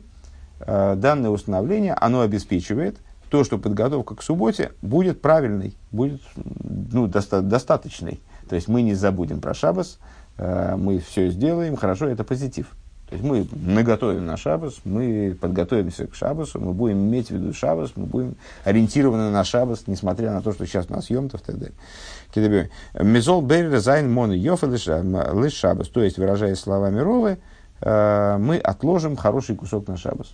данное 0.59 1.29
установление, 1.29 1.93
оно 1.93 2.21
обеспечивает– 2.21 2.97
то, 3.33 3.43
что 3.43 3.57
подготовка 3.57 4.13
к 4.15 4.21
субботе 4.21 4.73
будет 4.83 5.19
правильной, 5.19 5.75
будет 5.91 6.21
ну, 6.35 7.07
доста- 7.07 7.41
достаточной. 7.41 8.21
То 8.47 8.53
есть 8.53 8.67
мы 8.67 8.83
не 8.83 8.93
забудем 8.93 9.41
про 9.41 9.55
шабас, 9.55 9.97
мы 10.37 10.99
все 10.99 11.31
сделаем, 11.31 11.75
хорошо, 11.75 12.07
это 12.07 12.23
позитив. 12.23 12.67
То 13.09 13.15
есть 13.15 13.23
мы 13.23 13.47
наготовим 13.51 14.25
на 14.25 14.37
шабас, 14.37 14.75
мы 14.85 15.37
подготовимся 15.39 16.07
к 16.07 16.15
шабасу, 16.15 16.59
мы 16.59 16.73
будем 16.73 16.97
иметь 16.97 17.27
в 17.27 17.31
виду 17.31 17.53
шабас, 17.53 17.91
мы 17.95 18.05
будем 18.05 18.35
ориентированы 18.63 19.29
на 19.29 19.43
шабас, 19.43 19.83
несмотря 19.87 20.31
на 20.31 20.41
то, 20.41 20.51
что 20.51 20.65
сейчас 20.65 20.87
у 20.89 20.93
нас 20.93 21.05
йомтов 21.05 21.41
и 21.41 21.43
так 21.43 21.57
далее. 21.59 22.69
מ'זאל 22.99 23.41
בורר 23.41 23.77
זיין 23.79 24.11
מנה 24.11 24.31
יפה 24.31 24.67
לשבת. 24.67 25.89
То 25.89 26.01
есть, 26.01 26.17
выражаясь 26.17 26.59
словами 26.59 26.99
Ровы, 26.99 27.37
э, 27.81 28.37
мы 28.39 28.57
отложим 28.57 29.15
хороший 29.15 29.55
кусок 29.55 29.87
на 29.87 29.97
шабас. 29.97 30.33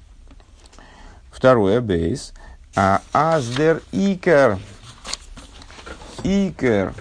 Второе, 1.32 1.82
ב. 1.82 2.34
אז 2.76 3.02
דער 3.12 3.82
עיקר. 3.92 4.58
עיקר. 6.24 6.94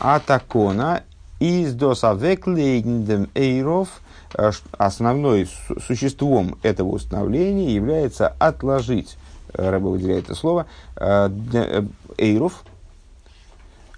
התקנה 0.00 1.02
איז 1.38 1.74
דאס 1.74 2.03
אוועקלייגן 2.03 3.01
דעם 3.01 3.30
עירוב. 3.34 3.88
Э, 4.36 4.50
основной 4.78 5.48
существом 5.86 6.58
этого 6.62 6.88
установления 6.88 7.74
является 7.74 8.28
отложить, 8.38 9.16
э, 9.52 9.70
Рэбе 9.70 9.86
выделяет 9.86 10.24
это 10.24 10.34
слово, 10.34 10.66
э, 10.96 11.30
эйров, 12.18 12.64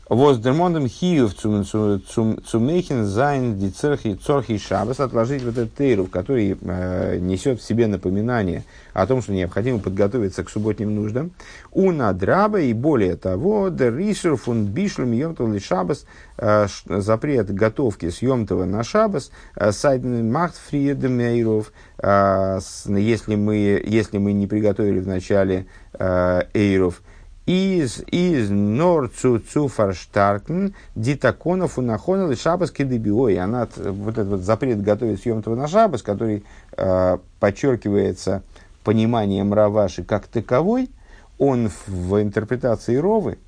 Воздермондом 0.08 0.86
хиев 0.86 1.34
цумейхин 1.34 3.06
зайн 3.06 3.58
ди 3.58 3.70
церхи 3.70 4.14
цорхи 4.14 4.56
шабас 4.56 5.00
отложить 5.00 5.42
вот 5.42 5.58
этот 5.58 5.74
тейру, 5.74 6.06
который 6.06 6.56
э, 6.60 7.18
несет 7.18 7.60
в 7.60 7.64
себе 7.64 7.88
напоминание 7.88 8.62
о 8.92 9.04
том, 9.08 9.20
что 9.20 9.32
необходимо 9.32 9.80
подготовиться 9.80 10.44
к 10.44 10.50
субботним 10.50 10.94
нуждам. 10.94 11.32
У 11.72 11.90
надраба 11.90 12.60
и 12.60 12.72
более 12.72 13.16
того, 13.16 13.68
дер 13.68 13.96
ришер 13.96 14.36
фун 14.36 14.66
бишлем 14.66 15.10
йомтов 15.10 15.60
шабас 15.60 16.06
э, 16.38 16.68
запрет 16.86 17.52
готовки 17.52 18.08
с 18.08 18.22
йомтова 18.22 18.64
на 18.64 18.84
шабас 18.84 19.32
э, 19.56 19.72
сайден 19.72 20.30
махт 20.30 20.54
фриедемейров, 20.68 21.72
э, 21.98 22.60
если 22.86 23.34
мы, 23.34 23.82
если 23.84 24.18
мы 24.18 24.34
не 24.34 24.46
приготовили 24.46 25.00
в 25.00 25.08
начале 25.08 25.66
э, 25.94 26.42
эйров, 26.54 27.02
из, 27.46 28.02
из 28.08 28.50
нор 28.50 29.08
цу 29.08 29.68
фарштаркен 29.68 30.74
дитаконов 30.96 31.78
унахона 31.78 32.34
шабас 32.34 32.72
кедебиой. 32.72 33.38
Она, 33.38 33.68
вот 33.76 34.18
этот 34.18 34.28
вот 34.28 34.40
запрет 34.40 34.82
готовить 34.82 35.22
съемтова 35.22 35.54
на 35.54 35.68
шабас, 35.68 36.02
который 36.02 36.44
э, 36.76 37.18
подчеркивается 37.38 38.42
пониманием 38.82 39.54
Раваши 39.54 40.02
как 40.02 40.26
таковой, 40.26 40.90
он 41.38 41.68
в, 41.68 41.88
в 41.88 42.22
интерпретации 42.22 42.96
Ровы 42.96 43.38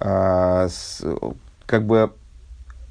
э, 0.00 0.68
с, 0.70 1.02
как 1.66 1.86
бы 1.86 2.12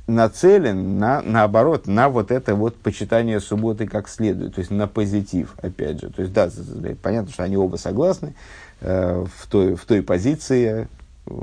нацелен 0.08 0.98
на, 0.98 1.22
наоборот, 1.22 1.88
на 1.88 2.10
вот 2.10 2.32
это 2.32 2.56
вот 2.56 2.76
почитание 2.76 3.40
субботы 3.40 3.88
как 3.88 4.10
следует, 4.10 4.56
то 4.56 4.60
есть 4.60 4.72
на 4.72 4.88
позитив, 4.88 5.56
опять 5.62 6.02
же. 6.02 6.10
То 6.10 6.22
есть, 6.22 6.34
да, 6.34 6.50
понятно, 7.02 7.32
что 7.32 7.44
они 7.44 7.56
оба 7.58 7.78
согласны, 7.78 8.34
Э, 8.84 9.26
в, 9.38 9.48
той, 9.48 9.76
в 9.76 9.86
той 9.86 10.02
позиции, 10.02 10.90
э, 11.26 11.34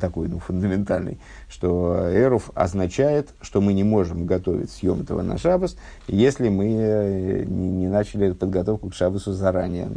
такой 0.00 0.28
ну, 0.28 0.38
фундаментальной, 0.38 1.18
что 1.46 2.08
эруф 2.10 2.50
означает, 2.54 3.28
что 3.42 3.60
мы 3.60 3.74
не 3.74 3.84
можем 3.84 4.24
готовить 4.24 4.70
съем 4.70 5.02
этого 5.02 5.20
на 5.20 5.36
шабас, 5.36 5.76
если 6.08 6.48
мы 6.48 6.64
э, 6.64 7.44
не, 7.44 7.68
не 7.68 7.88
начали 7.88 8.32
подготовку 8.32 8.88
к 8.88 8.94
шабасу 8.94 9.34
заранее. 9.34 9.90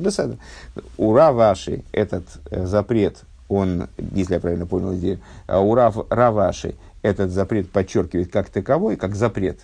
У 0.98 1.14
Раваши 1.14 1.86
этот 1.94 2.26
запрет, 2.52 3.24
он, 3.48 3.88
если 3.98 4.34
я 4.34 4.42
правильно 4.42 4.66
понял 4.66 4.94
идею, 4.96 5.20
а 5.48 5.62
у 5.62 5.74
Рав, 5.76 6.06
Раваши 6.10 6.76
этот 7.02 7.32
запрет 7.32 7.72
подчеркивает 7.72 8.32
как 8.32 8.50
таковой, 8.50 8.96
как 8.96 9.16
запрет. 9.16 9.60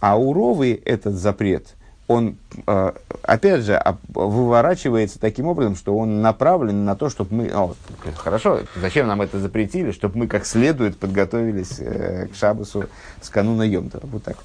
А 0.00 0.16
у 0.16 0.32
Ровы 0.32 0.80
этот 0.84 1.14
запрет– 1.14 1.74
он, 2.12 2.36
э, 2.66 2.92
опять 3.22 3.62
же, 3.62 3.82
выворачивается 4.08 5.18
таким 5.18 5.46
образом, 5.46 5.76
что 5.76 5.96
он 5.96 6.20
направлен 6.20 6.84
на 6.84 6.96
то, 6.96 7.08
чтобы 7.08 7.34
мы... 7.34 7.50
О, 7.52 7.74
хорошо, 8.16 8.60
зачем 8.76 9.06
нам 9.06 9.22
это 9.22 9.38
запретили? 9.38 9.92
Чтобы 9.92 10.18
мы 10.18 10.26
как 10.26 10.44
следует 10.44 10.98
подготовились 10.98 11.78
э, 11.78 12.28
к 12.28 12.34
Шабасу 12.34 12.86
с 13.20 13.28
кануна 13.28 13.62
Йомта. 13.62 14.00
Вот 14.02 14.24
так. 14.24 14.36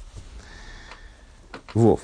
Вов. 1.73 2.01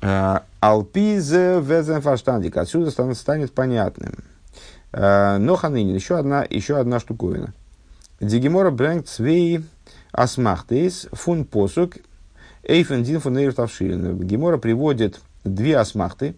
Э, 0.00 0.40
Алпизе 0.60 1.60
везенфаштандик. 1.60 2.56
Отсюда 2.56 2.90
станет 3.14 3.52
понятным. 3.52 4.14
Но 4.92 5.56
ханынин, 5.56 5.94
еще 5.94 6.16
одна, 6.16 6.46
еще 6.48 6.78
одна 6.78 7.00
штуковина. 7.00 7.52
Дигимора 8.20 8.70
брэнгт 8.70 9.08
свей 9.08 9.60
асмахтейс 10.12 11.08
фун 11.12 11.44
посук 11.44 11.96
Эйфен 12.62 13.02
Дин 13.04 13.20
фон 13.20 13.38
Эйртавширин. 13.38 14.18
Гемора 14.20 14.58
приводит 14.58 15.20
две 15.44 15.76
асмахты 15.76 16.34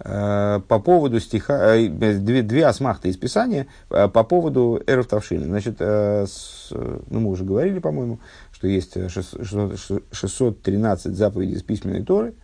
э, 0.00 0.60
по 0.66 0.78
поводу 0.80 1.20
стиха, 1.20 1.76
э, 1.76 1.88
две, 1.88 2.42
две 2.42 2.66
асмахты 2.66 3.08
из 3.08 3.16
Писания 3.16 3.66
э, 3.90 4.08
по 4.08 4.24
поводу 4.24 4.82
Эйртавширин. 4.86 5.44
Значит, 5.44 5.80
с, 5.80 6.70
ну, 6.70 7.20
мы 7.20 7.30
уже 7.30 7.44
говорили, 7.44 7.78
по-моему, 7.78 8.18
что 8.50 8.66
есть 8.66 8.94
600, 9.10 10.02
613 10.10 11.14
заповедей 11.14 11.54
из 11.54 11.62
письменной 11.62 12.02
Торы, 12.02 12.34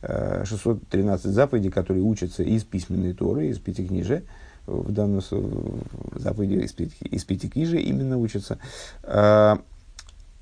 613 0.00 1.26
заповедей, 1.26 1.70
которые 1.70 2.02
учатся 2.02 2.42
из 2.42 2.64
письменной 2.64 3.12
Торы, 3.12 3.46
из 3.46 3.58
Пятикнижия 3.60 4.24
в 4.66 4.92
данном 4.92 5.20
заповеди 6.14 6.64
из, 6.64 6.74
из 7.00 7.24
Пятикнижия 7.24 7.80
именно 7.80 8.18
учатся. 8.18 8.58
А, 9.02 9.60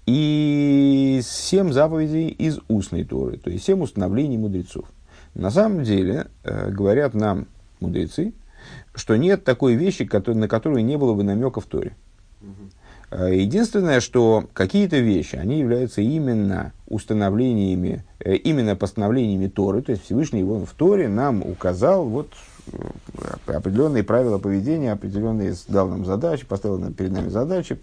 и 0.06 1.20
семь 1.22 1.72
заповедей 1.72 2.28
из 2.28 2.58
устной 2.68 3.04
Торы, 3.04 3.36
то 3.36 3.50
есть 3.50 3.64
семь 3.64 3.82
установлений 3.82 4.38
мудрецов. 4.38 4.86
На 5.34 5.50
самом 5.50 5.84
деле, 5.84 6.26
э, 6.42 6.70
говорят 6.70 7.14
нам 7.14 7.46
мудрецы, 7.78 8.32
что 8.94 9.16
нет 9.16 9.44
такой 9.44 9.74
вещи, 9.74 10.08
на 10.32 10.48
которую 10.48 10.84
не 10.84 10.98
было 10.98 11.14
бы 11.14 11.22
намека 11.22 11.60
в 11.60 11.66
Торе. 11.66 11.94
Э, 13.10 13.30
единственное, 13.32 14.00
что 14.00 14.48
какие-то 14.52 14.98
вещи, 14.98 15.36
они 15.36 15.58
являются 15.58 16.00
именно 16.00 16.72
установлениями, 16.88 18.04
э, 18.18 18.34
именно 18.34 18.76
постановлениями 18.76 19.48
Торы, 19.48 19.82
то 19.82 19.92
есть 19.92 20.04
Всевышний 20.04 20.40
его 20.40 20.64
в 20.64 20.72
Торе 20.72 21.08
нам 21.08 21.42
указал 21.42 22.04
вот 22.04 22.28
определенные 23.46 24.02
правила 24.02 24.38
поведения, 24.38 24.92
определенные 24.92 25.54
дал 25.68 25.88
нам 25.88 26.04
задачи, 26.04 26.46
поставил 26.46 26.78
нам, 26.78 26.92
перед 26.92 27.12
нами 27.12 27.28
задачи, 27.28 27.78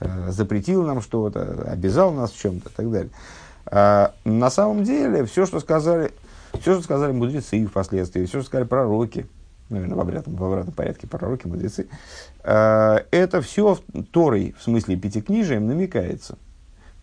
э, 0.00 0.30
запретил 0.30 0.84
нам 0.84 1.00
что-то, 1.00 1.70
обязал 1.70 2.12
нас 2.12 2.32
в 2.32 2.40
чем-то 2.40 2.70
и 2.70 2.72
так 2.72 2.90
далее. 2.90 3.10
А 3.66 4.14
на 4.24 4.50
самом 4.50 4.84
деле, 4.84 5.24
все, 5.24 5.46
что 5.46 5.60
сказали, 5.60 6.12
все, 6.60 6.74
что 6.74 6.82
сказали 6.82 7.12
мудрецы 7.12 7.64
впоследствии, 7.66 8.24
все, 8.24 8.38
что 8.38 8.46
сказали 8.46 8.66
пророки, 8.66 9.26
наверное, 9.70 9.96
в 9.96 10.00
обратном, 10.00 10.36
в 10.36 10.44
обратном 10.44 10.74
порядке 10.74 11.06
пророки, 11.06 11.46
мудрецы, 11.46 11.86
э, 12.42 12.98
это 13.10 13.40
все 13.40 13.78
Торой, 14.12 14.54
в 14.58 14.62
смысле 14.62 14.96
пятикнижием, 14.96 15.66
намекается. 15.66 16.36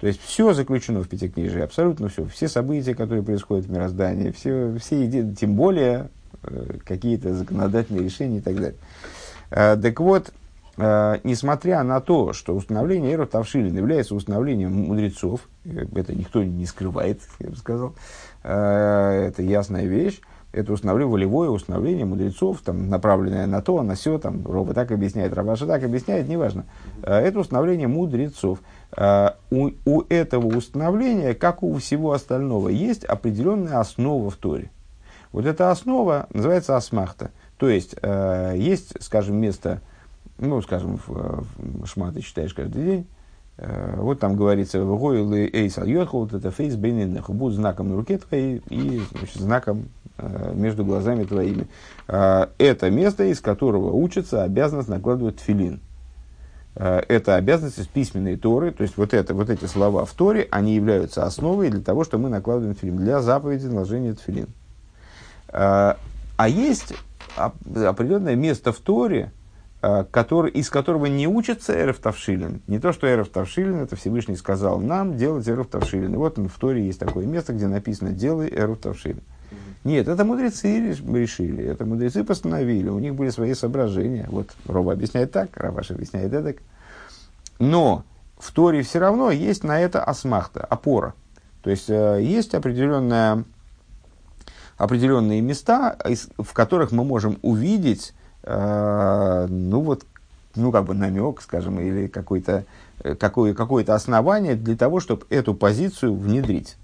То 0.02 0.08
есть 0.08 0.19
все 0.24 0.52
заключено 0.54 1.04
в 1.04 1.08
Пятикнижии, 1.08 1.62
абсолютно 1.62 2.10
все. 2.10 2.26
Все 2.26 2.47
события, 2.47 2.95
которые 2.95 3.24
происходят 3.24 3.67
в 3.67 3.71
мироздании, 3.71 4.32
все, 4.32 4.76
все 4.80 5.06
идеи, 5.06 5.32
тем 5.39 5.56
более 5.56 6.10
какие-то 6.85 7.33
законодательные 7.33 8.03
решения 8.03 8.37
и 8.37 8.41
так 8.41 8.55
далее. 8.55 8.75
Э, 9.51 9.75
так 9.75 9.99
вот, 9.99 10.31
э, 10.77 11.17
несмотря 11.23 11.83
на 11.83 11.99
то, 11.99 12.33
что 12.33 12.55
установление 12.55 13.13
Эру 13.13 13.27
Тавшилин 13.27 13.75
является 13.75 14.15
установлением 14.15 14.73
мудрецов, 14.73 15.41
это 15.65 16.15
никто 16.15 16.43
не 16.43 16.65
скрывает, 16.65 17.21
я 17.39 17.49
бы 17.49 17.55
сказал, 17.55 17.93
это 18.43 19.35
ясная 19.37 19.85
вещь, 19.85 20.21
это 20.51 20.73
установление, 20.73 21.11
волевое 21.11 21.49
установление 21.49 22.05
мудрецов, 22.05 22.61
там, 22.61 22.89
направленное 22.89 23.45
на 23.45 23.61
то, 23.61 23.83
на 23.83 23.95
все, 23.95 24.17
там, 24.17 24.45
Роба 24.45 24.73
так 24.73 24.91
объясняет, 24.91 25.33
Рабаша 25.33 25.67
так 25.67 25.83
объясняет, 25.83 26.27
неважно. 26.27 26.65
Это 27.03 27.39
установление 27.39 27.87
мудрецов. 27.87 28.59
У, 29.51 29.69
у 29.85 30.01
этого 30.09 30.57
установления, 30.57 31.35
как 31.35 31.61
у 31.63 31.75
всего 31.75 32.11
остального, 32.11 32.69
есть 32.69 33.05
определенная 33.05 33.79
основа 33.79 34.29
в 34.29 34.35
Торе. 34.35 34.71
Вот 35.31 35.45
эта 35.45 35.71
основа 35.71 36.27
называется 36.33 36.75
асмахта. 36.75 37.31
То 37.57 37.69
есть, 37.69 37.95
э, 38.01 38.55
есть, 38.57 39.01
скажем, 39.01 39.37
место, 39.37 39.81
ну, 40.37 40.61
скажем, 40.61 40.97
в, 40.97 41.45
в 41.57 41.85
Шма 41.85 42.13
читаешь 42.21 42.53
каждый 42.53 42.83
день, 42.83 43.07
э, 43.57 43.95
вот 43.97 44.19
там 44.19 44.35
говорится, 44.35 44.83
«Вгойл 44.83 45.31
эйс 45.33 45.77
аль 45.77 45.95
вот 46.11 46.33
это 46.33 46.51
фейс 46.51 46.75
бейнинах, 46.75 47.29
будут 47.29 47.55
знаком 47.55 47.89
на 47.89 47.95
руке 47.95 48.17
твоей 48.17 48.61
и 48.69 49.01
значит, 49.11 49.35
знаком 49.35 49.85
э, 50.17 50.53
между 50.55 50.83
глазами 50.83 51.23
твоими. 51.23 51.67
Э, 52.07 52.47
это 52.57 52.89
место, 52.89 53.23
из 53.25 53.39
которого 53.39 53.91
учится 53.93 54.43
обязанность 54.43 54.89
накладывать 54.89 55.37
тфилин. 55.37 55.79
Э, 56.75 57.01
это 57.07 57.35
обязанность 57.35 57.79
из 57.79 57.87
письменной 57.87 58.37
Торы, 58.37 58.71
то 58.71 58.83
есть 58.83 58.97
вот, 58.97 59.13
это, 59.13 59.33
вот 59.33 59.49
эти 59.49 59.65
слова 59.65 60.03
в 60.05 60.11
Торе, 60.13 60.47
они 60.51 60.73
являются 60.73 61.25
основой 61.25 61.69
для 61.69 61.81
того, 61.81 62.03
что 62.03 62.17
мы 62.17 62.27
накладываем 62.27 62.75
тфилин, 62.75 62.97
для 62.97 63.21
заповеди 63.21 63.67
наложения 63.67 64.13
тфилин. 64.13 64.47
А, 65.51 65.97
а 66.37 66.49
есть 66.49 66.93
определенное 67.35 68.35
место 68.35 68.71
в 68.71 68.79
Торе, 68.79 69.31
а, 69.81 70.03
который, 70.03 70.51
из 70.51 70.69
которого 70.69 71.07
не 71.07 71.27
учится 71.27 71.73
Эрев 71.73 71.99
Тавшилин. 71.99 72.61
Не 72.67 72.79
то, 72.79 72.93
что 72.93 73.07
Эрев 73.07 73.29
Тавшилин, 73.29 73.81
это 73.81 73.95
Всевышний 73.95 74.35
сказал 74.35 74.79
нам 74.79 75.17
делать 75.17 75.47
Эрев 75.47 75.67
Тавшилин. 75.67 76.13
И 76.13 76.17
вот 76.17 76.37
в 76.37 76.59
Торе 76.59 76.85
есть 76.85 76.99
такое 76.99 77.25
место, 77.25 77.53
где 77.53 77.67
написано 77.67 78.11
«делай 78.11 78.49
Эрев 78.49 78.79
Тавшилин». 78.79 79.21
Нет, 79.83 80.07
это 80.07 80.23
мудрецы 80.23 80.79
решили, 80.79 81.63
это 81.63 81.85
мудрецы 81.85 82.23
постановили, 82.23 82.89
у 82.89 82.99
них 82.99 83.15
были 83.15 83.31
свои 83.31 83.55
соображения. 83.55 84.27
Вот 84.29 84.51
Роба 84.67 84.93
объясняет 84.93 85.31
так, 85.31 85.57
Раваш 85.57 85.89
объясняет 85.89 86.31
так. 86.31 86.57
Но 87.57 88.03
в 88.37 88.51
Торе 88.51 88.83
все 88.83 88.99
равно 88.99 89.31
есть 89.31 89.63
на 89.63 89.79
это 89.79 90.03
асмахта, 90.03 90.63
опора. 90.63 91.15
То 91.63 91.71
есть 91.71 91.89
э, 91.89 92.19
есть 92.21 92.53
определенная 92.53 93.43
определенные 94.81 95.41
места, 95.41 95.95
в 96.39 96.53
которых 96.53 96.91
мы 96.91 97.03
можем 97.03 97.37
увидеть, 97.43 98.13
э, 98.41 99.45
ну 99.47 99.81
вот, 99.81 100.05
ну 100.55 100.71
как 100.71 100.85
бы 100.85 100.95
намек, 100.95 101.41
скажем, 101.41 101.79
или 101.79 102.07
какое-то 102.07 102.65
э, 103.03 103.13
какое, 103.13 103.53
какое 103.53 103.85
основание 103.85 104.55
для 104.55 104.75
того, 104.75 104.99
чтобы 104.99 105.27
эту 105.29 105.53
позицию 105.53 106.15
внедрить. 106.15 106.77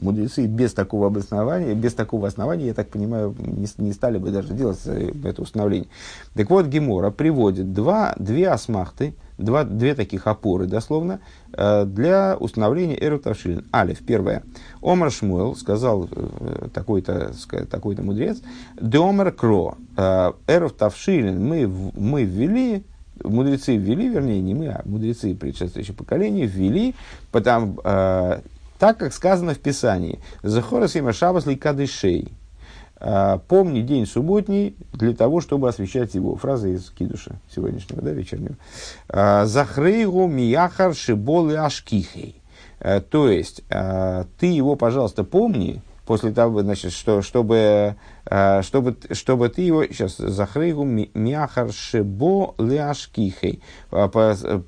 Мудрецы 0.00 0.46
без 0.46 0.72
такого 0.72 1.08
обоснования, 1.08 1.74
без 1.74 1.92
такого 1.92 2.26
основания, 2.26 2.68
я 2.68 2.74
так 2.74 2.88
понимаю, 2.88 3.36
не, 3.38 3.68
не 3.76 3.92
стали 3.92 4.16
бы 4.16 4.30
даже 4.30 4.54
делать 4.54 4.80
э, 4.86 5.12
это 5.24 5.42
установление. 5.42 5.90
Так 6.32 6.48
вот, 6.48 6.68
Гемора 6.68 7.10
приводит 7.10 7.74
два, 7.74 8.14
две 8.18 8.48
осмахты, 8.48 9.14
два, 9.40 9.64
две 9.64 9.94
таких 9.94 10.26
опоры, 10.26 10.66
дословно, 10.66 11.20
э, 11.52 11.84
для 11.84 12.36
установления 12.38 12.96
Эру 13.00 13.18
Тавшилин. 13.18 13.66
Алиф, 13.74 14.04
первое. 14.04 14.42
Омар 14.82 15.10
Шмуэл 15.10 15.56
сказал 15.56 16.08
э, 16.10 16.68
такой-то 16.72 17.32
такой 17.70 17.96
мудрец, 17.96 18.38
Деомар 18.80 19.32
Кро, 19.32 19.76
э, 19.96 20.32
Эру 20.46 20.70
Тавшилин 20.70 21.44
мы, 21.44 21.66
мы 21.96 22.24
ввели, 22.24 22.84
мудрецы 23.22 23.76
ввели, 23.76 24.08
вернее, 24.08 24.40
не 24.40 24.54
мы, 24.54 24.68
а 24.68 24.82
мудрецы 24.84 25.34
предшествующего 25.34 25.94
поколения 25.94 26.46
ввели, 26.46 26.94
потому, 27.32 27.76
так, 27.82 28.96
как 28.96 29.12
сказано 29.12 29.52
в 29.54 29.58
Писании, 29.58 30.20
«Захорас 30.42 30.96
има 30.96 31.12
шабас 31.12 31.44
ли 31.44 31.54
кадышей», 31.54 32.32
а, 32.32 32.39
помни 33.48 33.80
день 33.80 34.06
субботний 34.06 34.76
для 34.92 35.14
того, 35.14 35.40
чтобы 35.40 35.68
освещать 35.68 36.14
его. 36.14 36.36
Фраза 36.36 36.68
из 36.68 36.90
Кидуша 36.90 37.36
сегодняшнего, 37.54 38.02
да, 38.02 38.10
вечернего. 38.10 38.56
А, 39.08 39.46
Захрейгу 39.46 40.26
мияхар 40.26 40.94
шиболы 40.94 41.56
ашкихей. 41.56 42.36
А, 42.78 43.00
то 43.00 43.28
есть, 43.30 43.62
ты 43.68 44.46
его, 44.46 44.76
пожалуйста, 44.76 45.24
помни, 45.24 45.82
после 46.04 46.32
того, 46.32 46.62
значит, 46.62 46.92
что, 46.92 47.22
чтобы, 47.22 47.94
чтобы, 48.62 48.96
чтобы 49.12 49.48
ты 49.48 49.62
его, 49.62 49.84
сейчас, 49.86 50.16
захрейгу 50.16 50.82
мияхар 50.84 51.72
шибо 51.72 52.54
ляшкихей. 52.58 53.62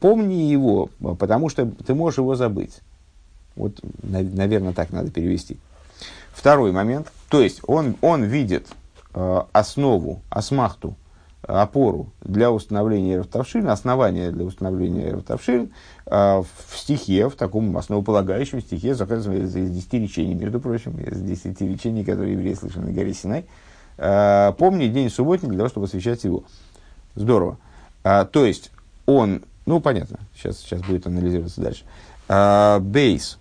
Помни 0.01 0.35
его, 0.35 0.89
потому 1.19 1.49
что 1.49 1.67
ты 1.67 1.95
можешь 1.95 2.19
его 2.19 2.37
забыть. 2.37 2.81
Вот, 3.57 3.81
наверное, 4.03 4.73
так 4.73 4.93
надо 4.93 5.11
перевести. 5.11 5.59
Второй 6.33 6.73
момент. 6.73 7.13
То 7.29 7.41
есть 7.41 7.61
он, 7.67 7.97
он 8.01 8.25
видит 8.25 8.69
э, 9.15 9.43
основу, 9.53 10.23
осмахту, 10.31 10.97
опору 11.43 12.13
для 12.21 12.51
установления 12.51 13.15
Эрафтавшин, 13.15 13.69
основание 13.69 14.31
для 14.31 14.45
установления 14.45 15.09
Эрафтавшин 15.09 15.73
э, 16.07 16.11
в 16.11 16.77
стихе, 16.77 17.29
в 17.29 17.35
таком 17.35 17.77
основополагающем 17.77 18.61
стихе, 18.61 18.95
заказывается 18.95 19.59
из 19.59 19.71
десяти 19.71 19.99
речений, 19.99 20.35
между 20.35 20.61
прочим, 20.61 20.99
из 20.99 21.21
десяти 21.21 21.67
речений, 21.67 22.05
которые 22.05 22.33
евреи 22.33 22.55
слышали 22.55 22.87
на 22.87 22.93
горе 22.93 23.13
Синай. 23.13 23.47
Э, 23.99 24.53
помни 24.57 24.87
день 24.87 25.11
субботний 25.11 25.49
для 25.49 25.59
того, 25.59 25.69
чтобы 25.69 25.87
освещать 25.87 26.23
его. 26.25 26.45
Здорово. 27.15 27.59
Э, 28.05 28.25
то 28.25 28.45
есть 28.45 28.71
он, 29.07 29.43
ну 29.67 29.81
понятно, 29.81 30.21
сейчас, 30.35 30.59
сейчас 30.59 30.81
будет 30.83 31.07
анализироваться 31.07 31.61
дальше. 31.61 31.85
Э, 32.29 32.79
бейс. 32.79 33.39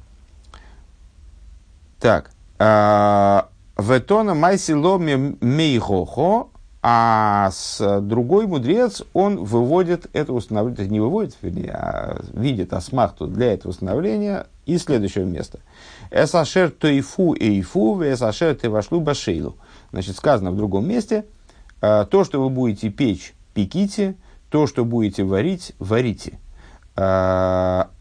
Так, 2.00 2.32
Ветона 2.62 4.36
майсило 4.36 4.98
мейхохо, 4.98 6.48
а 6.84 7.50
с 7.52 8.02
другой 8.02 8.48
мудрец, 8.48 9.04
он 9.14 9.44
выводит 9.44 10.08
это 10.14 10.34
установление, 10.34 10.88
не 10.88 11.00
выводит, 11.00 11.38
вернее, 11.42 11.72
а 11.72 12.22
видит 12.34 12.74
асмахту 12.74 13.28
для 13.28 13.54
этого 13.54 13.72
установления 13.72 14.48
из 14.66 14.84
следующего 14.84 15.24
места. 15.24 15.60
Эсашер 16.12 16.72
тойфу 16.72 17.36
эйфу, 17.36 18.02
эсашер 18.04 18.56
тевашлу 18.56 19.00
башейлу. 19.00 19.56
Значит, 19.92 20.16
сказано 20.18 20.52
в 20.52 20.58
другом 20.58 20.88
месте, 20.88 21.26
э, 21.82 22.06
то, 22.10 22.24
что 22.24 22.42
вы 22.42 22.50
будете 22.50 22.90
печь, 22.90 23.34
пеките, 23.54 24.16
то, 24.50 24.66
что 24.66 24.84
будете 24.84 25.24
варить, 25.24 25.74
варите. 25.78 26.40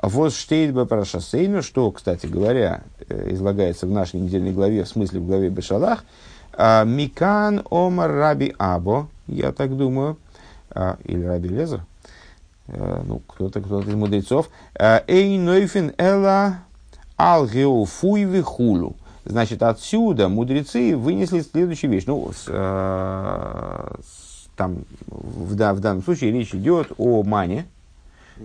Вот 0.02 0.32
штейт 0.32 0.74
парашасейну, 0.74 1.62
что, 1.62 1.90
кстати 1.90 2.26
говоря, 2.26 2.82
излагается 3.08 3.86
в 3.86 3.90
нашей 3.90 4.20
недельной 4.20 4.52
главе, 4.52 4.84
в 4.84 4.88
смысле 4.88 5.20
в 5.20 5.26
главе 5.26 5.48
Бешалах, 5.48 6.04
Микан 6.58 7.62
Омар 7.70 8.10
Раби 8.10 8.54
Або, 8.58 9.08
я 9.26 9.52
так 9.52 9.76
думаю, 9.76 10.18
или 11.04 11.24
Раби 11.24 11.48
Лезер, 11.48 11.84
ну, 12.66 13.22
кто-то, 13.26 13.60
кто-то 13.60 13.88
из 13.88 13.94
мудрецов, 13.94 14.50
Эй 14.78 15.38
Нойфин 15.38 15.92
Эла 15.96 16.58
Алгеофуй 17.16 18.42
хулу. 18.42 18.96
Значит, 19.24 19.62
отсюда 19.62 20.28
мудрецы 20.28 20.96
вынесли 20.96 21.40
следующую 21.40 21.90
вещь. 21.90 22.04
Ну, 22.06 22.32
с, 22.32 22.46
э, 22.48 23.94
с, 24.02 24.48
там, 24.56 24.84
в, 25.06 25.54
да, 25.54 25.74
в 25.74 25.80
данном 25.80 26.02
случае 26.02 26.32
речь 26.32 26.54
идет 26.54 26.92
о 26.96 27.22
мане. 27.22 27.66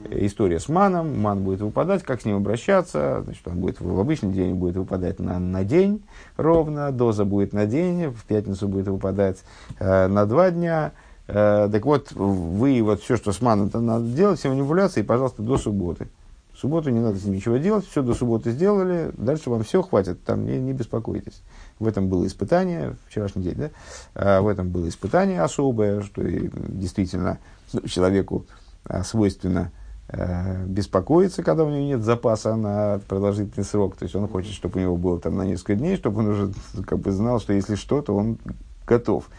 История 0.10 0.60
с 0.60 0.70
маном. 0.70 1.20
Ман 1.20 1.44
будет 1.44 1.62
выпадать, 1.62 2.04
как 2.04 2.22
с 2.22 2.26
ним 2.26 2.38
обращаться. 2.38 3.22
Значит, 3.24 3.48
он 3.48 3.60
будет 3.60 3.80
в 3.80 4.00
обычный 4.00 4.32
день 4.32 4.56
будет 4.56 4.76
выпадать 4.76 5.20
на, 5.20 5.40
на 5.40 5.64
день 5.64 6.04
ровно, 6.38 6.92
доза 6.92 7.26
будет 7.26 7.54
на 7.54 7.66
день, 7.66 8.08
в 8.10 8.26
пятницу 8.26 8.68
будет 8.68 8.88
выпадать 8.88 9.44
э, 9.80 10.08
на 10.08 10.26
два 10.26 10.52
дня. 10.52 10.94
Э, 11.28 11.70
так 11.72 11.86
вот, 11.86 12.12
вы 12.12 12.82
вот 12.84 13.02
все, 13.02 13.16
что 13.16 13.32
с 13.32 13.42
маном 13.42 13.72
надо 13.74 14.06
делать, 14.06 14.40
все 14.40 14.50
манипуляции, 14.50 15.02
пожалуйста, 15.02 15.42
до 15.42 15.58
субботы. 15.58 16.08
В 16.54 16.58
субботу 16.58 16.90
не 16.90 17.02
надо 17.02 17.18
с 17.18 17.26
ним 17.26 17.36
ничего 17.36 17.58
делать, 17.58 17.86
все 17.86 18.02
до 18.02 18.14
субботы 18.14 18.52
сделали, 18.52 19.12
дальше 19.18 19.50
вам 19.50 19.64
все 19.64 19.82
хватит, 19.82 20.24
там 20.24 20.46
не, 20.46 20.58
не 20.58 20.72
беспокойтесь. 20.72 21.42
В 21.80 21.88
этом 21.88 22.08
было 22.08 22.26
испытание, 22.26 22.96
вчерашний 23.08 23.44
день, 23.44 23.56
да? 23.56 23.70
А, 24.14 24.42
в 24.42 24.48
этом 24.48 24.70
было 24.70 24.88
испытание 24.88 25.42
особое, 25.42 26.02
что 26.02 26.22
и, 26.26 26.50
действительно 26.54 27.40
человеку 27.86 28.46
а, 28.86 29.04
свойственно 29.04 29.72
а, 30.08 30.64
беспокоиться, 30.66 31.44
когда 31.44 31.64
у 31.64 31.70
него 31.70 31.84
нет 31.84 32.04
запаса 32.04 32.56
на 32.56 33.00
продолжительный 33.08 33.66
срок. 33.66 33.96
То 33.96 34.04
есть 34.04 34.16
он 34.16 34.28
хочет, 34.28 34.54
чтобы 34.54 34.80
у 34.80 34.84
него 34.84 34.98
было 34.98 35.20
там 35.20 35.36
на 35.36 35.44
несколько 35.44 35.76
дней, 35.76 35.98
чтобы 35.98 36.20
он 36.20 36.28
уже 36.28 36.54
как 36.86 37.00
бы 37.00 37.12
знал, 37.12 37.40
что 37.40 37.54
если 37.54 37.76
что, 37.76 38.02
то 38.02 38.16
он 38.16 38.38
готов. 38.86 39.30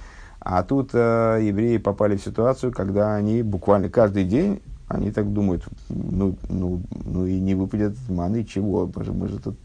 А 0.41 0.63
тут 0.63 0.91
э, 0.93 1.41
евреи 1.43 1.79
попали 1.79 2.17
в 2.17 2.23
ситуацию, 2.23 2.73
когда 2.73 3.15
они 3.15 3.43
буквально 3.43 3.89
каждый 3.89 4.25
день 4.25 4.61
они 4.89 5.11
так 5.11 5.33
думают, 5.33 5.65
ну, 5.89 6.37
ну, 6.49 6.81
ну 7.05 7.27
и 7.27 7.41
не 7.41 7.55
выпадет 7.55 7.97
маны, 8.09 8.45
чего? 8.45 8.91
Мы 8.95 9.05
же, 9.05 9.13
мы 9.13 9.29
же 9.29 9.41
тут 9.41 9.57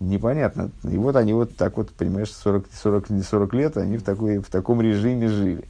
непонятно. 0.00 0.70
И 0.82 0.96
вот 0.96 1.14
они 1.16 1.32
вот 1.32 1.56
так 1.56 1.76
вот, 1.76 1.90
понимаешь, 1.90 2.32
40, 2.32 2.66
40, 2.72 3.06
40 3.22 3.54
лет 3.54 3.76
они 3.76 3.98
в, 3.98 4.02
такой, 4.02 4.38
в 4.38 4.50
таком 4.50 4.80
режиме 4.80 5.28
жили. 5.28 5.64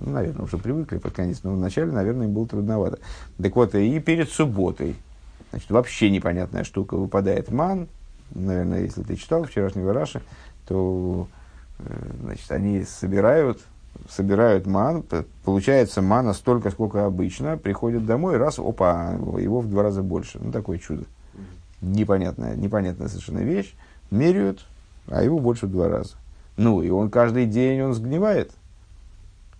Ну, 0.00 0.12
наверное, 0.12 0.44
уже 0.44 0.58
привыкли 0.58 0.98
под 0.98 1.12
конец, 1.12 1.40
но 1.42 1.52
вначале, 1.52 1.92
наверное, 1.92 2.26
им 2.26 2.32
было 2.32 2.46
трудновато. 2.46 2.98
Так 3.40 3.56
вот, 3.56 3.74
и 3.74 4.00
перед 4.00 4.30
субботой, 4.30 4.96
значит, 5.50 5.70
вообще 5.70 6.10
непонятная 6.10 6.64
штука, 6.64 6.96
выпадает 6.96 7.50
ман, 7.50 7.88
наверное, 8.34 8.82
если 8.82 9.02
ты 9.02 9.16
читал 9.16 9.44
вчерашнего 9.44 9.92
Раша, 9.92 10.22
то, 10.66 11.28
э, 11.78 12.10
значит, 12.22 12.50
они 12.50 12.84
собирают 12.84 13.60
собирают 14.08 14.66
ман, 14.66 15.04
получается 15.44 16.02
мана 16.02 16.32
столько, 16.32 16.70
сколько 16.70 17.04
обычно, 17.06 17.56
приходят 17.56 18.06
домой, 18.06 18.36
раз, 18.36 18.58
опа, 18.58 19.12
его 19.38 19.60
в 19.60 19.68
два 19.68 19.82
раза 19.82 20.02
больше. 20.02 20.38
Ну, 20.40 20.52
такое 20.52 20.78
чудо. 20.78 21.04
Непонятная, 21.80 22.54
непонятная 22.54 23.08
совершенно 23.08 23.40
вещь. 23.40 23.74
Меряют, 24.10 24.66
а 25.08 25.22
его 25.22 25.38
больше 25.38 25.66
в 25.66 25.72
два 25.72 25.88
раза. 25.88 26.14
Ну, 26.56 26.82
и 26.82 26.90
он 26.90 27.10
каждый 27.10 27.46
день, 27.46 27.80
он 27.82 27.94
сгнивает. 27.94 28.52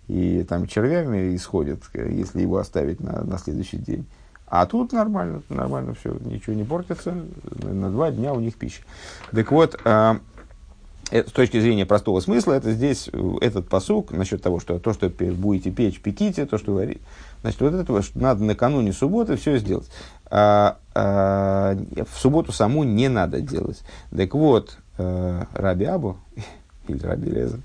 И 0.09 0.43
там 0.43 0.67
червями 0.67 1.35
исходит, 1.35 1.83
если 1.93 2.41
его 2.41 2.57
оставить 2.57 2.99
на, 2.99 3.23
на 3.23 3.37
следующий 3.37 3.77
день. 3.77 4.05
А 4.47 4.65
тут 4.65 4.91
нормально, 4.91 5.41
нормально 5.49 5.93
все, 5.93 6.17
ничего 6.25 6.55
не 6.55 6.63
портится. 6.63 7.15
На 7.61 7.89
два 7.89 8.11
дня 8.11 8.33
у 8.33 8.39
них 8.39 8.55
пища. 8.55 8.81
Так 9.31 9.51
вот, 9.51 9.79
а, 9.85 10.19
Э, 11.11 11.23
с 11.23 11.31
точки 11.31 11.59
зрения 11.59 11.85
простого 11.85 12.19
смысла, 12.19 12.53
это 12.53 12.71
здесь, 12.71 13.09
э, 13.11 13.31
этот 13.41 13.67
посук, 13.67 14.11
насчет 14.11 14.41
того, 14.41 14.59
что 14.59 14.77
то, 14.79 14.93
что 14.93 15.09
будете 15.09 15.71
печь, 15.71 15.99
пеките, 15.99 16.45
то, 16.45 16.57
что 16.57 16.73
варить. 16.73 17.01
Значит, 17.41 17.61
вот 17.61 17.73
это, 17.73 18.01
что 18.01 18.19
надо 18.19 18.43
накануне 18.43 18.93
субботы 18.93 19.35
все 19.35 19.57
сделать. 19.57 19.89
А, 20.29 20.77
а, 20.93 21.75
в 21.75 22.19
субботу 22.19 22.51
саму 22.51 22.83
не 22.83 23.07
надо 23.07 23.41
делать. 23.41 23.81
Так 24.15 24.35
вот, 24.35 24.77
а, 24.97 25.47
Раби 25.53 25.85
Абу, 25.85 26.17
или 26.87 27.01
Раби 27.01 27.31
Лезер, 27.31 27.59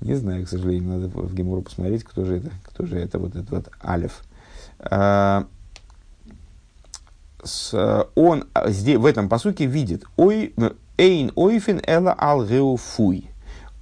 не 0.00 0.14
знаю, 0.14 0.44
к 0.44 0.48
сожалению, 0.48 0.98
надо 0.98 1.08
в 1.08 1.34
Гемору 1.34 1.62
посмотреть, 1.62 2.04
кто 2.04 2.24
же 2.24 2.38
это, 2.38 2.50
кто 2.64 2.86
же 2.86 2.98
это 2.98 3.18
вот 3.18 3.36
этот 3.36 3.50
вот 3.50 3.68
Алиф. 3.84 4.22
А, 4.78 5.46
с, 7.42 8.06
он 8.14 8.44
здесь, 8.66 8.98
в 8.98 9.06
этом 9.06 9.28
посуке 9.28 9.66
видит, 9.66 10.04
ой, 10.16 10.54
Эйн 10.96 11.32
ойфин 11.34 11.80
эла 11.86 12.14
ал 12.18 12.46
геуфуй. 12.46 13.30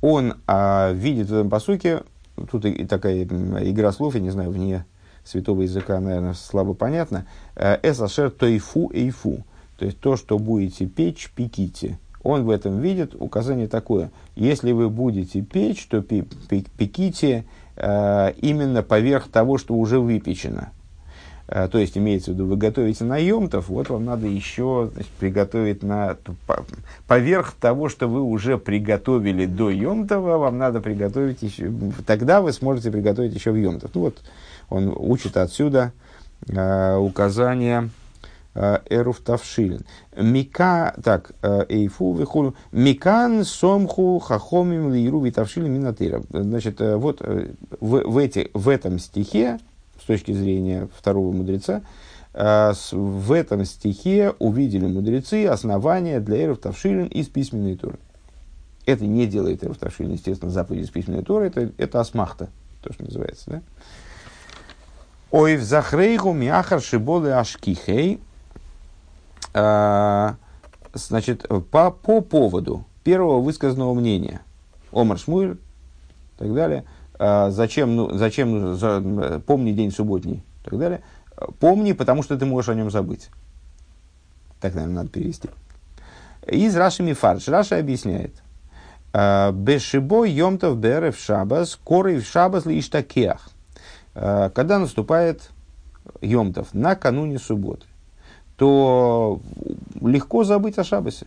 Он 0.01 0.35
а, 0.47 0.93
видит 0.93 1.29
в 1.29 1.35
этом 1.35 1.51
посуке, 1.51 2.03
тут 2.51 2.65
и, 2.65 2.71
и 2.71 2.87
такая 2.87 3.25
игра 3.25 3.93
слов, 3.93 4.15
я 4.15 4.21
не 4.21 4.31
знаю, 4.31 4.51
вне 4.51 4.85
святого 5.29 5.63
языка, 5.63 6.01
наверное, 6.01 6.35
слабо 6.35 6.75
понятно. 6.75 7.27
«Э, 7.55 7.79
эсашер 7.83 8.31
тойфу 8.31 8.91
эйфу. 8.93 9.45
То 9.79 9.85
есть 9.85 10.01
то, 10.01 10.17
что 10.17 10.39
будете 10.39 10.87
печь, 10.87 11.31
пеките. 11.35 11.99
Он 12.23 12.45
в 12.45 12.51
этом 12.51 12.81
видит 12.81 13.15
указание 13.19 13.69
такое. 13.69 14.11
Если 14.35 14.73
вы 14.73 14.91
будете 14.91 15.41
печь, 15.41 15.87
то 15.87 16.03
пеките 16.03 17.45
э, 17.77 18.33
именно 18.41 18.83
поверх 18.83 19.29
того, 19.29 19.59
что 19.59 19.75
уже 19.75 20.01
выпечено. 20.01 20.73
Э, 21.49 21.69
то 21.69 21.79
есть, 21.79 21.97
имеется 21.97 22.31
в 22.31 22.35
виду, 22.35 22.47
вы 22.47 22.57
готовите 22.57 23.05
на 23.05 23.17
емтов, 23.17 23.69
вот 23.69 23.89
вам 23.89 24.05
надо 24.05 24.27
еще 24.27 24.91
значит, 24.93 25.11
приготовить 25.13 25.83
на, 25.83 26.17
поверх 27.07 27.53
того, 27.53 27.89
что 27.89 28.07
вы 28.07 28.21
уже 28.21 28.59
приготовили 28.59 29.47
до 29.47 29.71
емтова, 29.71 30.37
вам 30.37 30.59
надо 30.59 30.81
приготовить 30.81 31.43
еще, 31.43 31.73
тогда 32.07 32.43
вы 32.43 32.53
сможете 32.53 32.91
приготовить 32.91 33.35
еще 33.35 33.53
в 33.53 33.57
емтов. 33.57 33.91
Ну 33.95 34.01
вот, 34.03 34.23
он 34.69 34.93
учит 34.95 35.39
отсюда 35.39 35.93
э, 36.49 36.97
указание 36.97 37.89
Эруф 38.89 39.21
Тавшилин. 39.21 39.83
Мика, 40.17 40.95
так, 41.03 41.33
э, 41.43 41.67
Эйфу 41.69 42.15
Вихулю. 42.15 42.55
Микан 42.73 43.45
Сомху 43.45 44.19
Хахомим 44.19 44.93
Лиру 44.93 45.21
Витавшилин 45.21 45.73
Минатыра. 45.73 46.23
Значит, 46.31 46.81
вот 46.81 47.21
в, 47.21 47.61
в, 47.81 48.19
эти, 48.19 48.51
в 48.55 48.69
этом 48.69 48.99
стихе, 48.99 49.59
точки 50.09 50.33
зрения 50.33 50.89
второго 50.97 51.31
мудреца, 51.33 51.83
э, 52.33 52.73
в 52.91 53.33
этом 53.33 53.65
стихе 53.65 54.35
увидели 54.39 54.87
мудрецы 54.87 55.47
основания 55.47 56.19
для 56.19 56.45
Эров 56.45 56.59
Тавшилин 56.59 57.07
из 57.07 57.29
письменной 57.29 57.77
Торы. 57.77 57.99
Это 58.87 59.05
не 59.05 59.27
делает 59.27 59.63
Эров 59.63 59.77
Тавшилин, 59.77 60.13
естественно, 60.13 60.51
заповедь 60.51 60.87
из 60.87 60.91
письменной 60.91 61.23
Торы, 61.23 61.49
это, 61.49 61.71
это 61.77 62.01
асмахта, 62.01 62.49
то, 62.83 62.93
что 62.93 63.05
называется. 63.05 63.51
Да? 63.51 63.63
Ой, 65.31 65.57
в 65.57 65.63
захрейгу 65.63 66.33
мяхар 66.33 66.81
шиболы 66.81 67.33
ашкихей. 67.33 68.21
Э, 69.55 70.35
значит, 70.95 71.47
по, 71.71 71.91
по 71.91 72.21
поводу 72.21 72.85
первого 73.05 73.41
высказанного 73.41 73.95
мнения, 73.95 74.41
Омар 74.93 75.19
Шмуэль 75.19 75.53
и 75.53 76.39
так 76.39 76.55
далее– 76.55 76.85
а, 77.19 77.51
зачем, 77.51 77.97
ну, 77.97 78.17
зачем 78.17 78.77
за, 78.77 79.43
помни 79.45 79.73
день 79.73 79.91
субботний 79.91 80.45
и 80.63 80.71
так 80.71 80.79
далее. 80.79 81.03
Помни, 81.59 81.93
потому 81.93 82.23
что 82.23 82.39
ты 82.39 82.47
можешь 82.47 82.69
о 82.69 82.75
нем 82.75 82.91
забыть. 82.91 83.29
Так, 84.61 84.75
наверное, 84.75 84.97
надо 84.97 85.11
перевести. 85.11 85.49
איז 86.47 86.77
רש"י 86.77 87.03
מפרש. 87.03 87.49
Раши 87.49 87.79
объясняет. 87.79 88.35
А, 89.13 89.51
כשבא 89.51 90.25
יום 90.25 90.52
טוב 90.52 90.79
בערב 90.79 91.19
שבת, 91.19 91.77
קרוב 91.83 92.27
שבת 92.27 92.67
להשתכח. 92.67 93.51
А, 94.15 94.51
когда 94.51 94.79
наступает 94.79 95.51
йомтов, 96.21 96.73
накануне 96.73 97.41
субботы, 97.41 97.87
то 98.59 99.41
легко 100.03 100.45
забыть 100.45 100.77
о 100.79 100.85
шабасе. 100.85 101.27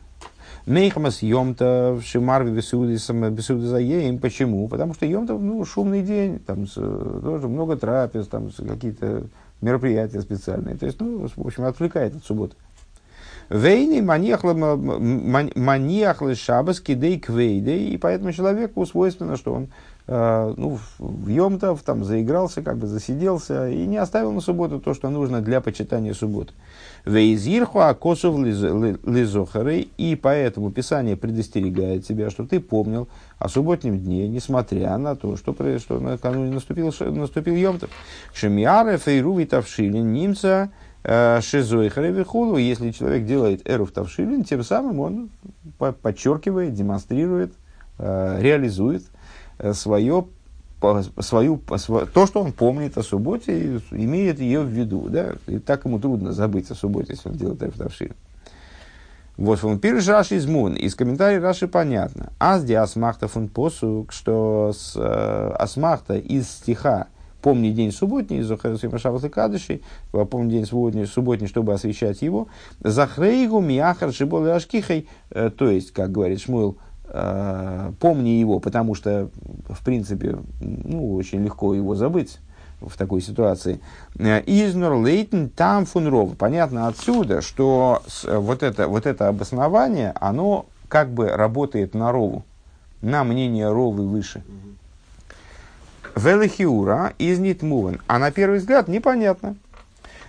מחמת 0.68 1.24
יום 1.24 1.56
טוב, 1.56 2.00
שמרבים 2.04 2.52
בסעודת 2.52 2.98
היום. 2.98 4.20
Почему? 4.20 4.68
Потому 4.68 4.94
что 4.94 5.08
йомтов, 5.08 5.34
ну, 5.34 5.66
шумный 5.66 6.04
день, 6.04 6.38
там 6.40 6.68
тоже 6.68 7.48
много 7.48 7.78
трапез, 7.78 8.28
там 8.28 8.52
какие-то 8.52 9.24
мероприятия 9.62 10.22
специальные. 10.22 10.76
То 10.76 10.86
есть, 10.86 11.00
ну, 11.00 11.28
в 11.36 11.48
общем, 11.48 11.64
отвлекает 11.64 12.16
от 12.16 12.24
субботы. 12.24 12.56
Вейни 13.50 14.02
маньяхлы 15.60 16.36
шабас 16.36 16.80
кидей 16.80 17.20
квейдей, 17.20 17.90
и 17.90 17.98
поэтому 17.98 18.32
человеку 18.32 18.86
свойственно, 18.86 19.36
что 19.38 19.54
он 19.54 19.70
ну, 20.12 20.78
в 21.00 21.30
Йомтов 21.30 21.84
там 21.84 22.04
заигрался, 22.04 22.62
как 22.62 22.76
бы 22.76 22.86
засиделся 22.86 23.70
и 23.70 23.86
не 23.86 23.96
оставил 23.96 24.34
на 24.34 24.42
субботу 24.42 24.82
то, 24.82 24.94
что 24.94 25.10
нужно 25.10 25.40
для 25.40 25.62
почитания 25.62 26.14
субботы. 26.14 26.52
Вейзирху 27.06 27.80
акосов 27.80 28.38
лизохары, 28.38 29.88
и 29.98 30.16
поэтому 30.22 30.70
Писание 30.70 31.16
предостерегает 31.16 32.06
тебя, 32.06 32.30
что 32.30 32.46
ты 32.46 32.60
помнил 32.60 33.08
о 33.40 33.48
субботнем 33.48 34.00
дне, 34.00 34.28
несмотря 34.28 34.98
на 34.98 35.16
то, 35.16 35.38
что, 35.38 35.56
что 35.80 36.00
накануне 36.02 36.52
наступил, 36.52 36.94
наступил 37.00 37.56
Йомтов. 37.56 37.90
Шемиары 38.34 38.98
фейру 38.98 39.38
витавшили 39.38 40.00
немца 40.00 40.72
Шизой 41.04 41.88
Харевихулу, 41.88 42.58
если 42.58 42.92
человек 42.92 43.26
делает 43.26 43.62
эру 43.66 43.86
в 43.86 43.92
Тавшилин, 43.92 44.44
тем 44.44 44.62
самым 44.64 45.00
он 45.00 45.30
подчеркивает, 46.02 46.74
демонстрирует, 46.74 47.54
реализует 47.98 49.04
свое 49.74 50.26
свою, 51.20 51.62
то, 52.14 52.26
что 52.26 52.42
он 52.42 52.54
помнит 52.54 52.98
о 52.98 53.04
субботе, 53.04 53.82
имеет 53.92 54.40
ее 54.40 54.62
в 54.62 54.68
виду. 54.68 55.08
Да? 55.10 55.34
И 55.48 55.60
так 55.60 55.86
ему 55.86 56.00
трудно 56.00 56.32
забыть 56.32 56.72
о 56.72 56.76
субботе, 56.76 57.14
если 57.14 57.30
он 57.30 57.36
делает 57.36 57.62
эрф 57.62 57.78
тавшин. 57.78 58.14
Вот 59.38 59.64
он 59.64 59.80
пишет 59.80 60.10
Раши 60.10 60.36
из 60.36 60.46
Мун. 60.46 60.74
Из 60.74 60.96
комментариев 60.96 61.42
Раши 61.42 61.68
понятно. 61.68 62.32
Азди 62.40 62.74
асмахта 62.74 63.28
фун 63.28 63.48
посук, 63.48 64.12
что 64.12 64.72
с 64.74 64.94
э, 64.96 65.56
асмахта 65.58 66.18
из 66.18 66.50
стиха 66.50 67.08
«Помни 67.42 67.72
день 67.72 67.92
субботний», 67.92 68.42
«Зохарасим 68.42 68.96
Шаббат 69.00 69.24
и 69.24 69.30
Кадыши», 69.30 69.82
«Помни 70.12 70.52
день 70.52 70.66
субботний, 70.66 71.08
субботний, 71.08 71.48
чтобы 71.48 71.74
освещать 71.74 72.22
его», 72.22 72.50
«Захрейгу 72.82 73.62
мияхар 73.62 74.14
шибол 74.14 74.46
ашкихай», 74.46 75.08
э, 75.32 75.50
то 75.50 75.72
есть, 75.72 75.92
как 75.92 76.12
говорит 76.12 76.40
Шмуэл, 76.42 76.78
э, 76.78 76.91
«Помни 78.00 78.30
его», 78.30 78.60
потому 78.60 78.96
что, 78.96 79.30
в 79.68 79.84
принципе, 79.84 80.38
ну, 80.62 81.16
очень 81.16 81.44
легко 81.44 81.74
его 81.74 81.94
забыть 81.96 82.40
в 82.80 82.98
такой 82.98 83.22
ситуации. 83.22 83.80
Изнор 84.18 84.94
лейтен 84.94 85.50
там 85.50 85.86
фунров. 85.86 86.38
Понятно 86.38 86.88
отсюда, 86.88 87.42
что 87.42 88.02
вот 88.26 88.64
это, 88.64 88.88
вот 88.88 89.06
это 89.06 89.28
обоснование, 89.28 90.14
оно 90.20 90.66
как 90.88 91.12
бы 91.12 91.28
работает 91.28 91.94
на 91.94 92.12
рову, 92.12 92.44
на 93.02 93.24
мнение 93.24 93.72
ровы 93.72 94.08
выше. 94.08 94.44
Велихиура 96.16 97.14
из 97.18 97.40
нитмувен. 97.40 98.02
А 98.08 98.20
на 98.20 98.32
первый 98.32 98.60
взгляд 98.60 98.88
непонятно. 98.88 99.56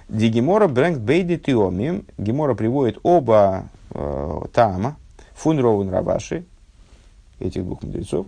Дигемора 0.08 0.68
брэнк 0.68 0.98
бейди 0.98 1.38
тиомим. 1.38 2.04
Гемора 2.18 2.54
приводит 2.54 2.98
оба 3.02 3.64
э, 3.90 4.40
тама, 4.52 4.96
фунровен 5.34 5.90
рабаши, 5.90 6.44
этих 7.42 7.64
двух 7.64 7.82
мудрецов. 7.82 8.26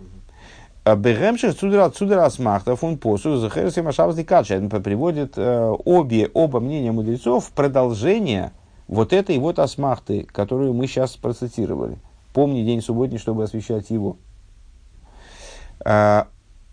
Бегемших 0.85 1.57
судра 1.57 1.89
судра 1.89 2.25
асмахта 2.25 2.75
фун 2.75 2.97
посу 2.97 3.37
захерси 3.37 3.81
машабс 3.81 4.15
дикача. 4.15 4.59
Приводит 4.59 5.33
э, 5.35 5.73
обе, 5.83 6.29
оба 6.33 6.59
мнения 6.59 6.91
мудрецов 6.91 7.45
в 7.45 7.51
продолжение 7.51 8.51
вот 8.87 9.11
этой 9.11 9.39
вот 9.39 9.57
асмахты, 9.57 10.27
которую 10.31 10.73
мы 10.73 10.85
сейчас 10.85 11.15
процитировали. 11.15 11.97
Помни 12.33 12.63
день 12.63 12.81
субботний, 12.83 13.17
чтобы 13.17 13.45
освещать 13.45 13.89
его. 13.89 14.17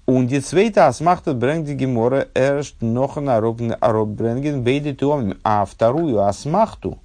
Ундицвейта 0.05 0.88
асмахта 0.88 1.32
бренди 1.32 1.72
гемора 1.72 2.26
эршт 2.34 2.82
нохана 2.82 3.36
ароб 3.36 4.09
бренген 4.09 4.62
бейди. 4.62 4.97
А 5.45 5.64
вторую 5.64 6.20
асмахту, 6.26 6.99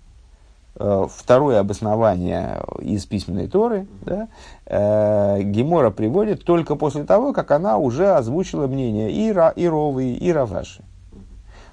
второе 0.78 1.60
обоснование 1.60 2.62
из 2.80 3.06
письменной 3.06 3.48
Торы, 3.48 3.88
да, 4.02 4.28
э, 4.66 5.42
Гемора 5.42 5.90
приводит 5.90 6.44
только 6.44 6.76
после 6.76 7.04
того, 7.04 7.34
как 7.34 7.52
она 7.52 7.78
уже 7.78 8.10
озвучила 8.10 8.68
мнение 8.68 9.12
и, 9.12 9.32
Ра, 9.32 9.52
и 9.56 9.68
Ровы, 9.68 10.14
и 10.14 10.32
Раваши. 10.32 10.84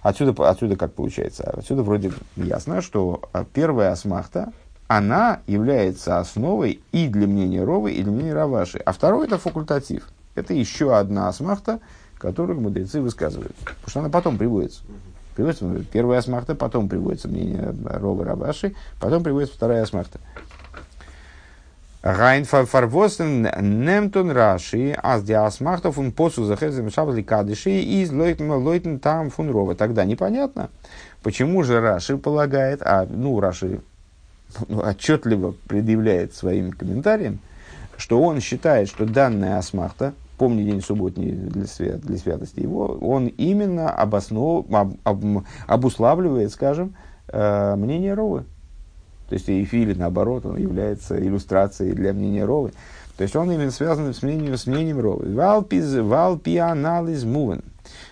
Отсюда, 0.02 0.50
отсюда 0.50 0.76
как 0.76 0.94
получается? 0.94 1.50
Отсюда 1.56 1.82
вроде 1.82 2.12
ясно, 2.36 2.80
что 2.82 3.22
э, 3.32 3.44
первая 3.52 3.92
асмахта, 3.92 4.52
она 4.86 5.40
является 5.46 6.18
основой 6.18 6.80
и 6.92 7.08
для 7.08 7.26
мнения 7.26 7.62
Ровы, 7.64 7.92
и 7.92 8.02
для 8.02 8.12
мнения 8.12 8.34
Раваши. 8.34 8.78
А 8.78 8.92
второй 8.92 9.26
это 9.26 9.38
факультатив. 9.38 10.08
Это 10.34 10.52
еще 10.52 10.96
одна 10.96 11.28
асмахта, 11.28 11.80
которую 12.18 12.60
мудрецы 12.60 13.00
высказывают. 13.00 13.54
Потому 13.56 13.88
что 13.88 14.00
она 14.00 14.08
потом 14.08 14.36
приводится. 14.36 14.82
Приводится 15.34 15.66
первая 15.92 16.20
асмахта, 16.20 16.54
потом 16.54 16.88
приводится 16.88 17.28
мнение 17.28 17.74
Рова 17.84 18.24
Рабаши, 18.24 18.74
потом 19.00 19.22
приводится 19.22 19.56
вторая 19.56 19.82
асмахта. 19.82 20.20
Райн 22.02 22.44
фарвосен 22.44 23.48
немтон 23.82 24.30
раши, 24.30 24.94
аз 25.02 25.22
ди 25.22 25.32
асмахта 25.32 25.90
фун 25.90 26.12
посу 26.12 26.44
захезем 26.44 26.90
шабли 26.90 27.22
кадыши 27.22 27.70
из 27.80 28.12
лойтен 28.12 28.98
там 29.00 29.30
фун 29.30 29.50
рова. 29.50 29.74
Тогда 29.74 30.04
непонятно, 30.04 30.68
почему 31.22 31.62
же 31.62 31.80
Раши 31.80 32.18
полагает, 32.18 32.82
а 32.82 33.06
ну 33.08 33.40
Раши 33.40 33.80
ну, 34.68 34.80
отчетливо 34.80 35.54
предъявляет 35.66 36.34
своим 36.34 36.72
комментарием, 36.72 37.38
что 37.96 38.20
он 38.20 38.40
считает, 38.40 38.88
что 38.88 39.06
данная 39.06 39.56
асмахта, 39.56 40.12
помни 40.44 40.62
день 40.62 40.82
субботний 40.82 41.30
для, 41.30 41.66
свят, 41.66 42.00
для 42.02 42.18
святости 42.18 42.60
его, 42.60 42.98
он 43.00 43.28
именно 43.28 43.88
обоснов, 43.88 44.66
об, 44.70 44.92
об, 45.02 45.24
обуславливает, 45.66 46.52
скажем, 46.52 46.96
э, 47.28 47.74
мнение 47.76 48.12
Ровы. 48.12 48.44
То 49.30 49.36
есть 49.36 49.48
Эйфиль, 49.48 49.96
наоборот, 49.96 50.44
он 50.44 50.58
является 50.58 51.18
иллюстрацией 51.18 51.94
для 51.94 52.12
мнения 52.12 52.44
Ровы. 52.44 52.72
То 53.16 53.22
есть 53.22 53.34
он 53.36 53.50
именно 53.50 53.70
связан 53.70 54.12
с 54.12 54.22
мнением, 54.22 54.58
с 54.58 54.66
мнением 54.66 55.00
Ровы. 55.00 55.34
Валпиз, 55.34 55.94
валпи 55.94 56.58
анализ 56.58 57.24
мувен. 57.24 57.62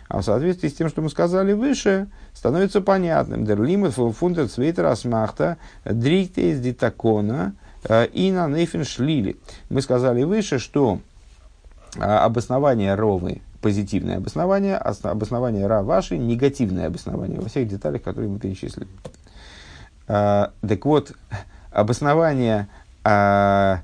А 0.08 0.22
в 0.22 0.22
соответствии 0.22 0.68
с 0.68 0.74
тем, 0.74 0.88
что 0.88 1.02
мы 1.02 1.10
сказали 1.10 1.52
выше, 1.52 2.08
становится 2.32 2.80
понятным. 2.80 3.44
Дерлимат 3.44 3.92
фунтер 3.92 4.48
цвейтер 4.48 4.86
асмахта 4.86 5.58
дриктейс 5.84 6.60
дитакона 6.60 7.56
э, 7.84 8.06
и 8.06 8.32
на 8.32 8.48
нейфен 8.48 8.84
шлили. 8.84 9.36
Мы 9.68 9.82
сказали 9.82 10.22
выше, 10.22 10.58
что 10.58 11.00
обоснование 11.98 12.94
ровы 12.94 13.42
позитивное 13.62 14.16
обоснование, 14.16 14.76
обоснование 14.76 15.66
ра 15.66 15.82
ваши 15.82 16.18
негативное 16.18 16.88
обоснование 16.88 17.40
во 17.40 17.48
всех 17.48 17.68
деталях, 17.68 18.02
которые 18.02 18.30
мы 18.30 18.38
перечислили. 18.38 18.88
А, 20.08 20.52
так 20.60 20.84
вот, 20.84 21.12
обоснование... 21.70 22.68
А, 23.04 23.80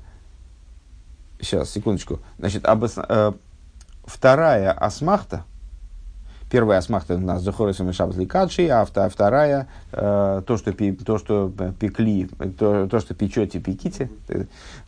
сейчас, 1.41 1.71
секундочку. 1.71 2.19
Значит, 2.37 2.65
обос, 2.65 2.95
а, 2.97 3.33
вторая 4.05 4.71
асмахта, 4.71 5.45
Первая 6.51 6.79
асмахта 6.79 7.15
у 7.15 7.19
нас 7.19 7.43
Захорисом 7.43 7.89
и 7.89 7.93
Шабзли 7.93 8.25
Кадши, 8.25 8.67
а 8.69 8.83
вторая 8.83 9.67
э, 9.91 10.41
то, 10.47 10.57
что, 10.57 10.73
пи, 10.73 10.93
то, 10.93 11.19
что 11.19 11.53
пекли, 11.79 12.27
то, 12.57 12.87
то, 12.87 12.99
что 12.99 13.13
печете, 13.13 13.59
пеките. 13.59 14.09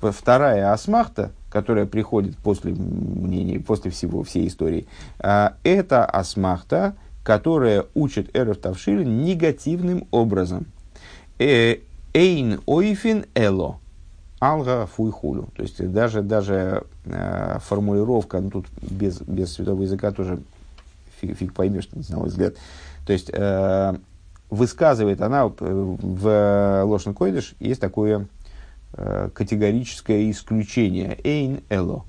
Вторая 0.02 0.74
асмахта, 0.74 1.32
которая 1.52 1.86
приходит 1.86 2.38
после 2.38 2.74
мнений, 2.74 3.60
после 3.60 3.92
всего, 3.92 4.24
всей 4.24 4.48
истории, 4.48 4.88
э, 5.20 5.50
это 5.64 6.06
асмахта, 6.06 6.96
которая 7.24 7.86
учит 7.94 8.36
Эров 8.36 8.58
Тавшир 8.58 9.04
негативным 9.04 10.08
образом. 10.12 10.66
Э, 11.38 11.78
Эйн 12.14 12.62
ойфин 12.66 13.26
эло. 13.36 13.80
Алга 14.40 14.88
фуйхулю. 14.88 15.50
То 15.56 15.62
есть 15.62 15.92
даже, 15.92 16.22
даже 16.24 16.84
э, 17.06 17.60
формулировка, 17.64 18.40
ну 18.40 18.50
тут 18.50 18.66
без, 18.82 19.22
без 19.22 19.54
святого 19.54 19.84
языка 19.84 20.12
тоже 20.12 20.40
фиг, 21.20 21.38
фиг 21.38 21.54
поймешь, 21.54 21.90
на 22.10 22.18
мой 22.18 22.30
взгляд. 22.30 22.56
То 23.06 23.14
есть, 23.14 23.30
э, 23.32 23.96
высказывает 24.50 25.22
она 25.22 25.48
в 25.48 26.84
Лошен 26.86 27.14
Койдыш, 27.14 27.56
есть 27.60 27.80
такое 27.80 28.28
категорическое 28.94 30.30
исключение. 30.30 31.18
Эйн 31.24 31.62
эло. 31.70 32.06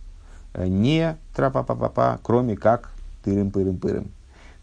Не 0.55 1.17
тра-па-па-па-па, 1.35 2.19
кроме 2.23 2.57
как 2.57 2.91
тырым-пырым-пырым. 3.25 4.11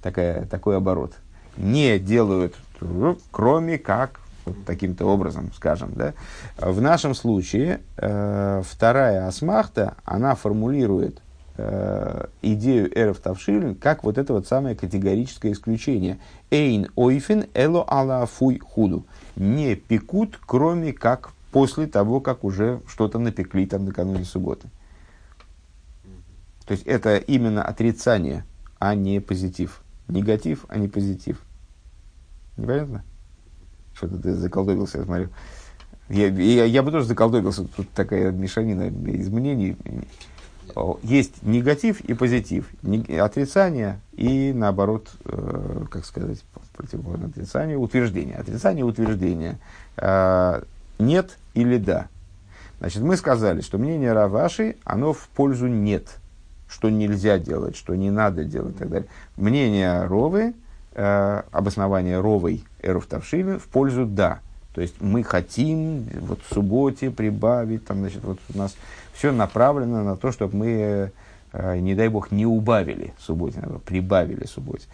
Такая, 0.01 0.45
такой 0.45 0.77
оборот. 0.77 1.13
Не 1.57 1.99
делают, 1.99 2.55
кроме 3.31 3.77
как 3.77 4.19
вот 4.45 4.65
таким-то 4.65 5.05
образом, 5.05 5.51
скажем. 5.53 5.93
Да? 5.95 6.13
В 6.57 6.81
нашем 6.81 7.15
случае 7.15 7.81
э, 7.97 8.61
вторая 8.65 9.27
асмахта, 9.27 9.95
она 10.05 10.35
формулирует 10.35 11.21
э, 11.57 12.27
идею 12.41 12.97
эров 12.97 13.19
тавшилин 13.19 13.75
как 13.75 14.03
вот 14.03 14.17
это 14.17 14.33
вот 14.33 14.47
самое 14.47 14.75
категорическое 14.75 15.51
исключение. 15.51 16.19
Эйн 16.51 16.87
ойфен 16.95 17.45
эло 17.53 17.83
ала 17.87 18.25
фуй 18.25 18.59
худу. 18.59 19.05
Не 19.35 19.75
пекут, 19.75 20.39
кроме 20.45 20.93
как 20.93 21.31
после 21.51 21.87
того, 21.87 22.21
как 22.21 22.43
уже 22.43 22.81
что-то 22.87 23.19
напекли 23.19 23.65
там 23.65 23.85
накануне 23.85 24.25
субботы. 24.25 24.69
То 26.65 26.73
есть 26.73 26.85
это 26.85 27.17
именно 27.17 27.63
отрицание, 27.63 28.45
а 28.77 28.93
не 28.93 29.19
позитив. 29.19 29.81
Негатив, 30.07 30.65
а 30.69 30.77
не 30.77 30.87
позитив. 30.87 31.41
Непонятно? 32.57 33.03
Что-то 33.93 34.17
ты 34.17 34.33
заколдобился, 34.33 34.99
я 34.99 35.03
смотрю. 35.05 35.29
Я, 36.09 36.27
я, 36.27 36.65
я 36.65 36.83
бы 36.83 36.91
тоже 36.91 37.05
заколдобился. 37.05 37.65
Тут 37.65 37.89
такая 37.91 38.31
мешанина 38.31 38.89
изменений 38.89 39.77
есть 41.03 41.43
негатив 41.43 42.01
и 42.01 42.13
позитив, 42.13 42.69
отрицание 43.19 43.99
и 44.13 44.53
наоборот, 44.53 45.09
э, 45.25 45.85
как 45.89 46.05
сказать, 46.05 46.43
противоположное 46.75 47.29
отрицание, 47.29 47.77
утверждение. 47.77 48.35
Отрицание, 48.35 48.85
утверждение. 48.85 49.59
Э, 49.97 50.61
нет 50.99 51.37
или 51.53 51.77
да. 51.77 52.07
Значит, 52.79 53.01
мы 53.01 53.17
сказали, 53.17 53.61
что 53.61 53.77
мнение 53.77 54.13
Раваши, 54.13 54.75
оно 54.83 55.13
в 55.13 55.27
пользу 55.29 55.67
нет, 55.67 56.07
что 56.69 56.89
нельзя 56.89 57.39
делать, 57.39 57.75
что 57.75 57.95
не 57.95 58.09
надо 58.09 58.43
делать 58.45 58.75
и 58.75 58.79
так 58.79 58.89
далее. 58.89 59.09
Мнение 59.35 60.05
Ровы, 60.05 60.53
э, 60.93 61.41
обоснование 61.51 62.19
ровой 62.19 62.63
эров 62.81 63.05
тавшины 63.05 63.59
в 63.59 63.65
пользу 63.65 64.05
да. 64.05 64.39
То 64.73 64.81
есть 64.81 65.01
мы 65.01 65.23
хотим 65.23 66.05
вот 66.21 66.39
в 66.47 66.53
субботе 66.53 67.11
прибавить, 67.11 67.85
там, 67.85 67.99
значит, 67.99 68.23
вот 68.23 68.39
у 68.53 68.57
нас 68.57 68.75
все 69.13 69.31
направлено 69.31 70.03
на 70.03 70.15
то, 70.15 70.31
чтобы 70.31 70.55
мы, 70.55 71.11
э, 71.51 71.79
не 71.79 71.95
дай 71.95 72.07
бог, 72.07 72.31
не 72.31 72.45
убавили 72.45 73.13
субботе, 73.19 73.59
а 73.61 73.79
прибавили 73.79 74.45
субботе. 74.45 74.85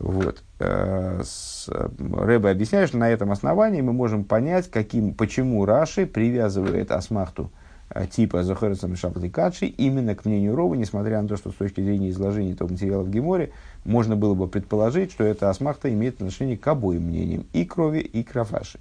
Вот. 0.00 0.42
Э, 0.60 1.22
Рэбе 1.68 2.48
объясняет, 2.48 2.88
что 2.88 2.96
на 2.96 3.10
этом 3.10 3.30
основании 3.32 3.82
мы 3.82 3.92
можем 3.92 4.24
понять, 4.24 4.70
каким, 4.70 5.12
почему 5.12 5.66
Раши 5.66 6.06
привязывает 6.06 6.90
асмахту 6.90 7.52
э, 7.90 8.06
типа 8.06 8.42
Захарисом 8.42 8.96
Шапликадши 8.96 9.66
именно 9.66 10.14
к 10.14 10.24
мнению 10.24 10.56
Ровы, 10.56 10.78
несмотря 10.78 11.20
на 11.20 11.28
то, 11.28 11.36
что 11.36 11.50
с 11.50 11.54
точки 11.54 11.82
зрения 11.82 12.08
изложения 12.08 12.52
этого 12.52 12.68
материала 12.68 13.02
в 13.02 13.10
Геморе, 13.10 13.52
можно 13.84 14.16
было 14.16 14.32
бы 14.32 14.48
предположить, 14.48 15.12
что 15.12 15.22
эта 15.22 15.50
асмахта 15.50 15.92
имеет 15.92 16.14
отношение 16.14 16.56
к 16.56 16.66
обоим 16.66 17.02
мнениям, 17.02 17.44
и 17.52 17.66
крови, 17.66 17.98
и 18.00 18.22
крафаши. 18.22 18.80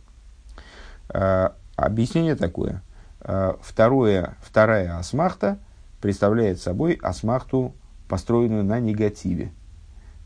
Э, 1.10 1.50
объяснение 1.76 2.36
такое. 2.36 2.82
Э, 3.20 3.56
второе, 3.62 4.38
вторая 4.42 4.98
асмахта 4.98 5.60
представляет 6.00 6.62
собой 6.62 6.98
асмахту, 7.04 7.74
построенную 8.08 8.64
на 8.64 8.80
негативе, 8.80 9.52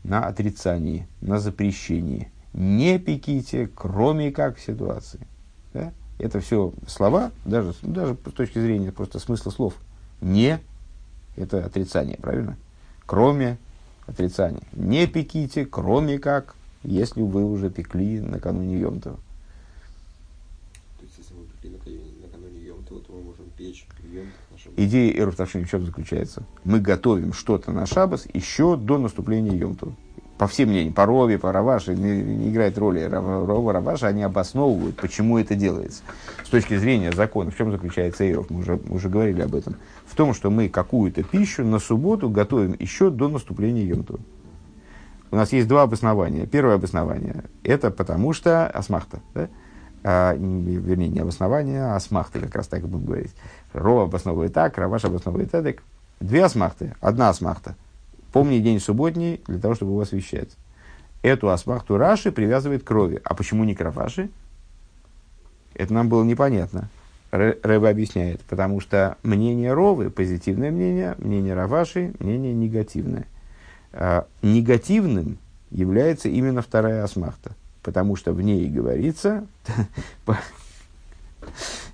на 0.04 0.26
отрицании, 0.26 1.08
на 1.20 1.40
запрещении. 1.40 2.30
Не 2.52 2.98
пеките, 2.98 3.68
кроме 3.74 4.30
как 4.30 4.58
в 4.58 4.64
ситуации. 4.64 5.26
Да? 5.72 5.92
Это 6.18 6.38
все 6.38 6.72
слова, 6.86 7.32
даже, 7.44 7.74
даже 7.82 8.14
с 8.14 8.32
точки 8.32 8.60
зрения 8.60 8.92
просто 8.92 9.18
смысла 9.18 9.50
слов. 9.50 9.74
Не– 10.20 10.60
это 11.36 11.64
отрицание, 11.64 12.16
правильно? 12.18 12.56
Кроме 13.06 13.58
отрицания. 14.06 14.62
Не 14.72 15.06
пеките, 15.06 15.66
кроме 15.66 16.18
как, 16.18 16.54
если 16.84 17.22
вы 17.22 17.44
уже 17.44 17.70
пекли 17.70 18.20
накануне 18.20 18.78
Йомтова. 18.78 19.18
Идея 24.76 25.16
Эрфтавшин 25.22 25.64
в 25.64 25.70
чем 25.70 25.84
заключается? 25.84 26.42
Мы 26.64 26.80
готовим 26.80 27.32
что-то 27.32 27.70
на 27.70 27.86
Шабас 27.86 28.26
еще 28.32 28.76
до 28.76 28.98
наступления 28.98 29.54
Йомту. 29.56 29.94
По 30.36 30.48
всем 30.48 30.70
мнениям, 30.70 30.92
по 30.92 31.06
Рове, 31.06 31.38
по 31.38 31.52
Раваше, 31.52 31.94
не, 31.94 32.20
не 32.20 32.50
играет 32.50 32.76
роли 32.76 33.04
Рова, 33.04 33.72
Раваша, 33.72 34.08
они 34.08 34.24
обосновывают, 34.24 34.96
почему 34.96 35.38
это 35.38 35.54
делается. 35.54 36.02
С 36.44 36.48
точки 36.48 36.76
зрения 36.76 37.12
закона, 37.12 37.52
в 37.52 37.56
чем 37.56 37.70
заключается 37.70 38.28
Эров, 38.28 38.50
мы 38.50 38.60
уже, 38.60 38.80
мы 38.84 38.96
уже 38.96 39.08
говорили 39.08 39.42
об 39.42 39.54
этом. 39.54 39.76
В 40.06 40.16
том, 40.16 40.34
что 40.34 40.50
мы 40.50 40.68
какую-то 40.68 41.22
пищу 41.22 41.64
на 41.64 41.78
субботу 41.78 42.28
готовим 42.28 42.74
еще 42.80 43.10
до 43.10 43.28
наступления 43.28 43.84
Йомту. 43.84 44.18
У 45.30 45.36
нас 45.36 45.52
есть 45.52 45.68
два 45.68 45.82
обоснования. 45.82 46.46
Первое 46.46 46.74
обоснование– 46.74 47.44
это 47.62 47.92
потому 47.92 48.32
что 48.32 48.66
асмахта. 48.66 49.20
Да? 49.34 49.48
А, 50.06 50.34
вернее, 50.36 51.08
не 51.08 51.20
обоснование, 51.20 51.82
а 51.82 51.96
асмахты, 51.96 52.38
как 52.38 52.54
раз 52.54 52.68
так 52.68 52.82
и 52.82 52.86
будем 52.86 53.06
говорить. 53.06 53.34
Рова 53.72 54.04
обосновывает 54.04 54.52
так, 54.52 54.76
Раваш 54.76 55.06
обосновывает 55.06 55.50
так. 55.50 55.82
Две 56.20 56.44
асмахты, 56.44 56.94
одна 57.00 57.30
асмахта. 57.30 57.74
Помни 58.30 58.58
день 58.58 58.80
субботний 58.80 59.40
для 59.46 59.58
того, 59.58 59.74
чтобы 59.74 59.92
его 59.92 60.02
освещать. 60.02 60.50
Эту 61.22 61.48
асмахту 61.48 61.96
Раши 61.96 62.32
привязывает 62.32 62.84
к 62.84 62.86
крови. 62.86 63.20
А 63.24 63.34
почему 63.34 63.64
не 63.64 63.74
к 63.74 63.80
Раваши? 63.80 64.28
Это 65.72 65.94
нам 65.94 66.10
было 66.10 66.22
непонятно. 66.22 66.90
Рэба 67.30 67.88
объясняет, 67.88 68.42
потому 68.42 68.80
что 68.80 69.16
мнение 69.22 69.72
Ровы, 69.72 70.10
позитивное 70.10 70.70
мнение, 70.70 71.14
мнение 71.18 71.54
Раваши, 71.54 72.12
мнение 72.18 72.52
негативное. 72.52 73.26
А, 73.92 74.26
негативным 74.42 75.38
является 75.70 76.28
именно 76.28 76.60
вторая 76.60 77.02
асмахта– 77.02 77.56
потому 77.84 78.16
что 78.16 78.32
в 78.32 78.40
ней 78.40 78.68
говорится, 78.68 79.46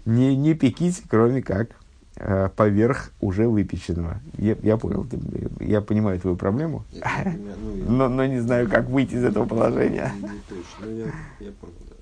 не, 0.06 0.34
не 0.36 0.54
пеките, 0.54 1.02
кроме 1.08 1.42
как 1.42 1.70
э, 2.16 2.48
поверх 2.56 3.12
уже 3.20 3.48
выпеченного. 3.48 4.20
Я, 4.38 4.56
я 4.62 4.76
понял, 4.76 5.04
ты, 5.04 5.18
я 5.60 5.80
понимаю 5.82 6.18
твою 6.20 6.36
проблему, 6.36 6.84
я, 6.92 7.34
ну, 7.58 7.74
но, 7.88 8.08
но 8.08 8.24
не 8.24 8.40
знаю, 8.40 8.70
как 8.70 8.88
выйти 8.88 9.16
из 9.16 9.24
этого 9.24 9.44
положения. 9.44 10.12
Не, 10.16 10.22
не 10.22 10.40
точно, 10.48 10.86
я, 10.86 11.46
я 11.46 11.52
понял, 11.52 11.74
да. 11.88 11.96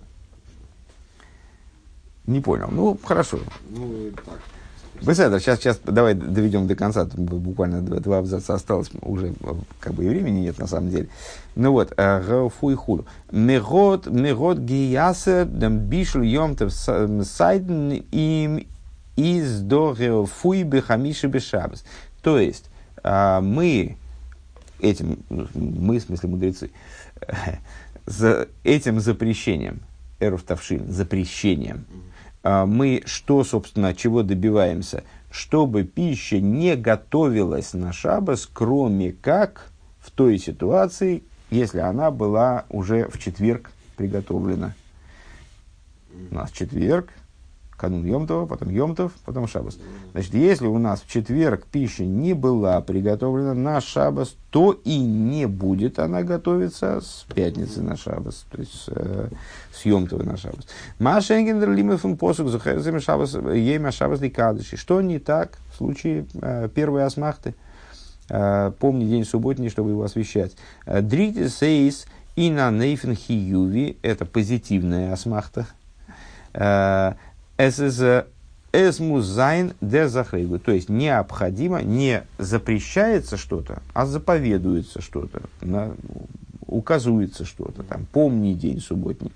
Не 2.26 2.40
понял. 2.42 2.68
Ну, 2.70 2.98
хорошо. 3.02 3.38
Ну, 3.70 4.10
так. 4.24 4.38
Беседа, 5.00 5.38
сейчас, 5.38 5.60
сейчас 5.60 5.80
давай 5.84 6.14
доведем 6.14 6.66
до 6.66 6.74
конца, 6.74 7.04
буквально 7.04 7.82
два, 7.82 8.00
два 8.00 8.18
абзаца 8.18 8.54
осталось, 8.54 8.90
уже 9.02 9.32
как 9.78 9.94
бы 9.94 10.04
и 10.04 10.08
времени 10.08 10.40
нет 10.40 10.58
на 10.58 10.66
самом 10.66 10.90
деле. 10.90 11.08
Ну 11.54 11.72
вот, 11.72 11.92
э, 11.96 12.48
фуй 12.58 12.74
худу. 12.74 13.06
Мегот, 13.30 14.06
мегот 14.06 14.58
гиясе, 14.58 15.46
дем 15.46 15.78
бишл 15.78 16.20
йомтев 16.20 16.72
сайден 16.72 17.92
им 18.10 18.66
из 19.16 19.60
до 19.60 20.26
фуй 20.26 20.64
бехамиши 20.64 21.28
бешабас. 21.28 21.84
То 22.22 22.38
есть, 22.38 22.68
э, 23.04 23.40
мы 23.40 23.96
этим, 24.80 25.18
мы, 25.28 25.98
в 25.98 26.02
смысле 26.02 26.28
мудрецы, 26.28 26.70
за 28.06 28.48
этим 28.64 28.98
запрещением, 28.98 29.80
тавшин, 30.18 30.90
запрещением, 30.90 31.84
мы 32.66 33.02
что, 33.06 33.44
собственно, 33.44 33.94
чего 33.94 34.22
добиваемся? 34.22 35.04
Чтобы 35.30 35.84
пища 35.84 36.40
не 36.40 36.76
готовилась 36.76 37.74
на 37.74 37.92
шабас, 37.92 38.48
кроме 38.50 39.12
как 39.12 39.70
в 40.00 40.10
той 40.10 40.38
ситуации, 40.38 41.22
если 41.50 41.80
она 41.80 42.10
была 42.10 42.64
уже 42.68 43.08
в 43.08 43.18
четверг 43.18 43.70
приготовлена. 43.96 44.74
У 46.30 46.34
нас 46.34 46.50
четверг, 46.50 47.10
канун 47.78 48.04
Йомтова, 48.04 48.46
потом 48.46 48.70
Йомтов, 48.70 49.12
потом 49.24 49.46
Шабас. 49.46 49.78
Значит, 50.12 50.34
если 50.34 50.66
у 50.66 50.78
нас 50.78 51.00
в 51.00 51.08
четверг 51.08 51.64
пища 51.64 52.04
не 52.04 52.34
была 52.34 52.80
приготовлена 52.80 53.54
на 53.54 53.80
Шабас, 53.80 54.34
то 54.50 54.72
и 54.72 54.98
не 54.98 55.46
будет 55.46 55.98
она 55.98 56.22
готовиться 56.22 57.00
с 57.00 57.24
пятницы 57.32 57.80
на 57.80 57.96
Шабас, 57.96 58.44
то 58.50 58.58
есть 58.58 58.84
э, 58.88 59.28
с 59.72 59.84
Йомтова 59.86 60.24
на 60.24 60.36
Шабас. 60.36 60.66
Машенгендер 60.98 61.70
лимефун 61.70 62.16
посук 62.16 62.48
захарзами 62.48 62.98
Шабас, 62.98 63.34
ема 63.34 63.92
Шабас 63.92 64.20
дикадыши. 64.20 64.76
Что 64.76 65.00
не 65.00 65.18
так 65.20 65.58
в 65.72 65.76
случае 65.76 66.26
э, 66.42 66.68
первой 66.74 67.04
אסמכתא? 67.04 67.54
Э, 68.28 68.72
помни 68.78 69.04
день 69.04 69.24
субботний, 69.24 69.70
чтобы 69.70 69.90
его 69.90 70.02
освящать. 70.02 70.56
Э, 70.84 71.00
דארטן 71.00 71.48
איז 71.48 71.83
עס 71.83 72.06
אין 72.34 72.70
אן 72.72 72.86
אופן 72.86 73.14
חיובי, 73.14 73.98
это 74.02 74.24
позитивная 74.24 75.12
אסמכתא. 75.12 75.66
עס 77.58 78.06
מוז 78.06 78.77
זיין 78.77 79.72
די 79.80 80.08
זכירה. 80.08 80.58
То 80.58 80.72
есть 80.72 80.88
необходимо, 80.88 81.82
не 81.82 82.22
запрещается 82.38 83.36
что-то, 83.36 83.82
а 83.94 84.06
заповедуется 84.06 85.00
что-то, 85.00 85.42
указывается 86.66 87.44
что-то. 87.44 87.82
Там, 87.82 88.06
помни 88.12 88.52
день 88.52 88.80
субботний. 88.80 89.32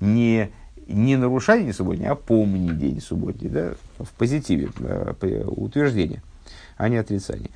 Не, 0.00 0.50
не 0.88 1.16
нарушай 1.16 1.62
день 1.62 1.72
субботний, 1.72 2.06
а 2.06 2.14
помни 2.14 2.72
день 2.72 3.00
субботний. 3.00 3.48
Да? 3.48 3.74
В 3.98 4.10
позитиве 4.18 4.70
утверждение, 5.46 6.22
а 6.76 6.88
не 6.88 6.96
отрицание. 6.96 7.50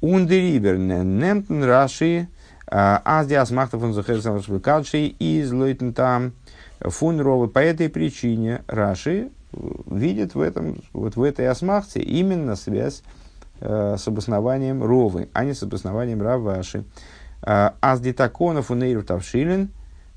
Ундерибер 0.00 0.78
немтен 0.78 1.64
раши 1.64 2.28
э, 2.66 2.98
аздиас 3.04 3.50
махтафон 3.50 3.92
захерсам 3.92 4.38
из 4.38 5.52
лойтен 5.52 5.92
там 5.92 6.32
фунровы. 6.80 7.48
По 7.48 7.60
этой 7.60 7.88
причине 7.88 8.62
Раши 8.66 9.30
видит 9.86 10.34
в, 10.34 10.40
этом, 10.40 10.82
вот 10.92 11.16
в 11.16 11.22
этой 11.22 11.48
осмахте 11.48 12.00
именно 12.00 12.56
связь 12.56 13.02
э, 13.60 13.96
с 13.98 14.06
обоснованием 14.06 14.82
Ровы, 14.82 15.28
а 15.32 15.44
не 15.44 15.54
с 15.54 15.62
обоснованием 15.62 16.22
Раваши. 16.22 16.84
Э, 17.42 17.70
Аздитаконов 17.80 18.70
у 18.70 18.74
Нейру 18.74 19.02
Тавшилин 19.02 19.70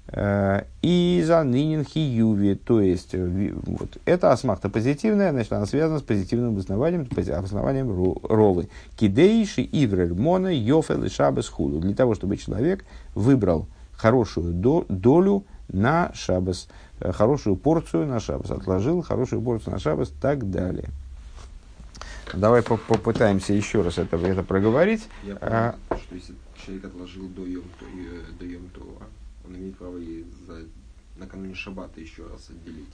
э, 0.07 0.63
и 0.81 1.23
за 1.25 1.43
Нинин 1.43 1.85
Хиюви. 1.85 2.55
То 2.55 2.81
есть, 2.81 3.13
э, 3.13 3.53
вот, 3.65 3.97
эта 4.05 4.31
осмахта 4.31 4.69
позитивная, 4.69 5.31
значит, 5.31 5.53
она 5.53 5.65
связана 5.65 5.99
с 5.99 6.03
позитивным 6.03 6.53
обоснованием, 6.53 7.07
обоснованием 7.35 8.17
Ровы. 8.23 8.69
Кидейши 8.97 9.61
Иврель 9.71 10.13
Мона 10.13 10.53
Йофел 10.53 11.03
и 11.03 11.09
Шабес 11.09 11.47
Худу. 11.47 11.79
Для 11.79 11.95
того, 11.95 12.15
чтобы 12.15 12.37
человек 12.37 12.83
выбрал 13.15 13.67
хорошую 13.93 14.53
долю 14.53 15.45
на 15.69 16.11
Шабас. 16.13 16.67
Э, 16.99 17.11
хорошую 17.11 17.55
порцию 17.55 18.07
на 18.07 18.19
шабас, 18.19 18.51
отложил 18.51 19.01
хорошую 19.01 19.41
порцию 19.41 19.73
на 19.73 19.79
шабас, 19.79 20.09
так 20.21 20.49
далее. 20.49 20.89
Давай 22.33 22.61
попытаемся 22.61 23.53
еще 23.53 23.81
раз 23.81 23.97
это, 23.97 24.17
это 24.17 24.43
проговорить. 24.43 25.07
Я 25.23 25.35
а, 25.41 25.71
понял, 25.71 25.75
а, 25.89 25.97
что 25.97 26.15
если 26.15 26.35
человек 26.63 26.85
отложил 26.85 27.27
до 27.29 27.45
Йом, 27.45 27.63
э, 27.81 28.31
до 28.37 28.45
Йом 28.45 28.69
Това, 28.73 29.07
он 29.47 29.55
имеет 29.55 29.77
право 29.77 29.97
и 29.97 30.25
за, 30.47 30.61
накануне 31.17 31.55
шаббата 31.55 31.99
еще 31.99 32.23
раз 32.27 32.49
отделить. 32.49 32.93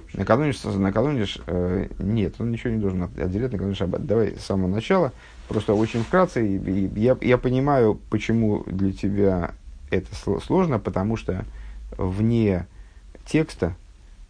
Вообще- 0.00 0.18
Накануне, 0.18 0.52
накануне 0.78 1.26
э, 1.46 1.88
нет, 1.98 2.34
он 2.38 2.50
ничего 2.50 2.74
не 2.74 2.78
должен 2.80 3.04
от- 3.04 3.18
отделять 3.18 3.52
накануне 3.52 3.74
шаббат. 3.74 4.04
Давай 4.04 4.36
с 4.36 4.44
самого 4.44 4.68
начала, 4.68 5.12
просто 5.48 5.72
очень 5.72 6.02
вкратце. 6.02 6.46
и- 6.46 6.58
и 6.58 7.00
Я, 7.00 7.16
я 7.22 7.38
понимаю, 7.38 7.98
почему 8.10 8.64
для 8.66 8.92
тебя 8.92 9.54
это 9.92 10.08
сло- 10.14 10.42
сложно, 10.42 10.78
потому 10.78 11.16
что 11.16 11.44
вне 11.96 12.66
текста, 13.26 13.74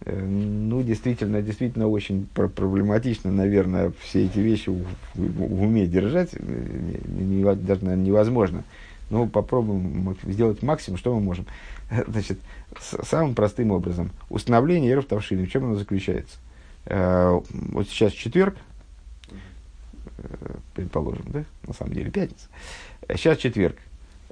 э, 0.04 0.20
ну, 0.24 0.82
действительно, 0.82 1.40
действительно 1.42 1.88
очень 1.88 2.26
пр- 2.34 2.48
проблематично, 2.48 3.30
наверное, 3.30 3.92
все 4.00 4.26
эти 4.26 4.38
вещи 4.40 4.70
в, 4.70 4.84
в- 5.14 5.62
уме 5.62 5.86
держать, 5.86 6.30
э, 6.32 6.98
не- 7.06 7.42
даже, 7.42 7.84
наверное, 7.84 8.04
невозможно. 8.04 8.64
Но 9.10 9.26
попробуем 9.26 10.16
сделать 10.24 10.62
максимум, 10.62 10.98
что 10.98 11.14
мы 11.14 11.20
можем. 11.20 11.46
Значит, 12.08 12.38
самым 12.80 13.34
простым 13.34 13.70
образом. 13.70 14.10
Установление 14.30 14.90
эров 14.92 15.06
в 15.10 15.48
чем 15.48 15.64
оно 15.64 15.76
заключается? 15.76 16.36
Э, 16.86 17.40
вот 17.52 17.88
сейчас 17.88 18.12
четверг, 18.12 18.56
предположим, 20.74 21.24
да? 21.28 21.44
На 21.66 21.74
самом 21.74 21.92
деле 21.94 22.10
пятница. 22.10 22.46
Сейчас 23.08 23.38
четверг. 23.38 23.76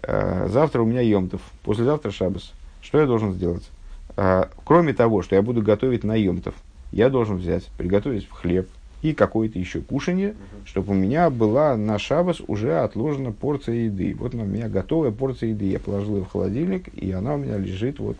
Э, 0.03 0.49
завтра 0.49 0.83
у 0.83 0.87
меня 0.87 1.01
Йомтов. 1.01 1.41
Послезавтра 1.63 2.11
Шабас. 2.11 2.53
Что 2.81 3.01
я 3.01 3.07
должен 3.07 3.33
сделать? 3.33 3.69
Э, 4.17 4.45
кроме 4.65 4.93
того, 4.93 5.23
что 5.23 5.37
я 5.37 5.43
буду 5.43 5.63
готовить 5.63 6.05
на 6.05 6.15
Йомтов, 6.15 6.55
я 6.93 7.09
должен 7.09 7.37
взять, 7.37 7.67
приготовить 7.79 8.29
хлеб 8.29 8.69
и 9.03 9.15
какое-то 9.15 9.59
еще 9.59 9.81
кушанье, 9.81 10.35
чтобы 10.65 10.93
у 10.93 10.95
меня 10.95 11.31
была 11.31 11.77
на 11.77 11.99
шабас 11.99 12.41
уже 12.47 12.81
отложена 12.81 13.33
порция 13.33 13.87
еды. 13.87 14.15
Вот 14.19 14.35
у 14.35 14.39
меня 14.39 14.69
готовая 14.69 15.11
порция 15.11 15.51
еды. 15.51 15.67
Я 15.67 15.79
положил 15.79 16.17
ее 16.17 16.25
в 16.25 16.31
холодильник, 16.31 16.89
и 16.95 17.11
она 17.13 17.35
у 17.35 17.39
меня 17.39 17.57
лежит, 17.57 17.99
вот, 17.99 18.19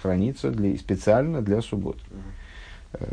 хранится 0.00 0.50
для, 0.50 0.76
специально 0.78 1.42
для 1.42 1.60
суббот. 1.60 1.96
Э, 2.10 2.14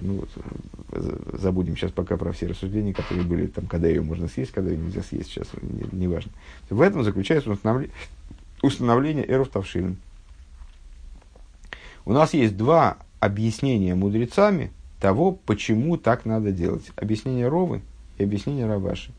Ну 0.01 0.19
вот, 0.19 0.29
э, 0.35 0.99
за- 1.01 1.37
забудем 1.39 1.75
сейчас 1.75 1.91
пока 1.91 2.17
про 2.17 2.31
все 2.31 2.47
рассуждения, 2.47 2.93
которые 2.93 3.23
были, 3.23 3.47
там, 3.47 3.67
когда 3.67 3.87
ее 3.87 4.01
можно 4.01 4.27
съесть, 4.27 4.51
когда 4.51 4.71
ее 4.71 4.77
нельзя 4.77 5.01
съесть, 5.01 5.29
сейчас 5.29 5.47
не, 5.61 5.83
не 5.91 6.07
важно. 6.07 6.31
В 6.69 6.81
этом 6.81 7.03
заключается 7.03 7.49
установле- 7.49 7.89
установление 8.61 9.29
эров 9.29 9.49
Тавшилин. 9.49 9.97
У 12.05 12.13
нас 12.13 12.33
есть 12.33 12.57
два 12.57 12.97
объяснения 13.19 13.95
мудрецами 13.95 14.71
того, 14.99 15.31
почему 15.31 15.97
так 15.97 16.25
надо 16.25 16.51
делать. 16.51 16.91
Объяснение 16.95 17.47
Ровы 17.47 17.81
и 18.17 18.23
объяснение 18.23 18.67
Раваши. 18.67 19.11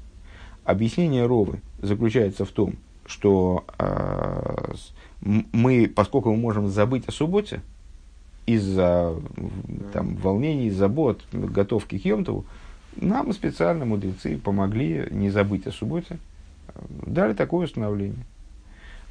Объяснение 0.65 1.27
Ровы 1.27 1.61
заключается 1.81 2.45
в 2.45 2.51
том, 2.51 2.75
что 3.07 3.65
э, 3.79 4.75
мы, 5.21 5.93
поскольку 5.95 6.31
мы 6.31 6.37
можем 6.37 6.69
забыть 6.69 7.07
о 7.09 7.13
субботе, 7.13 7.63
из-за 8.47 9.15
там, 9.93 10.17
волнений, 10.17 10.71
забот, 10.71 11.25
готовки 11.33 11.99
к 11.99 12.05
Йомтову, 12.05 12.45
нам 12.97 13.33
специально 13.33 13.85
мудрецы 13.85 14.37
помогли 14.37 15.07
не 15.11 15.31
забыть 15.31 15.67
о 15.67 15.73
субботе, 15.73 16.19
э, 16.69 16.73
дали 17.07 17.33
такое 17.33 17.67
установление. 17.67 18.25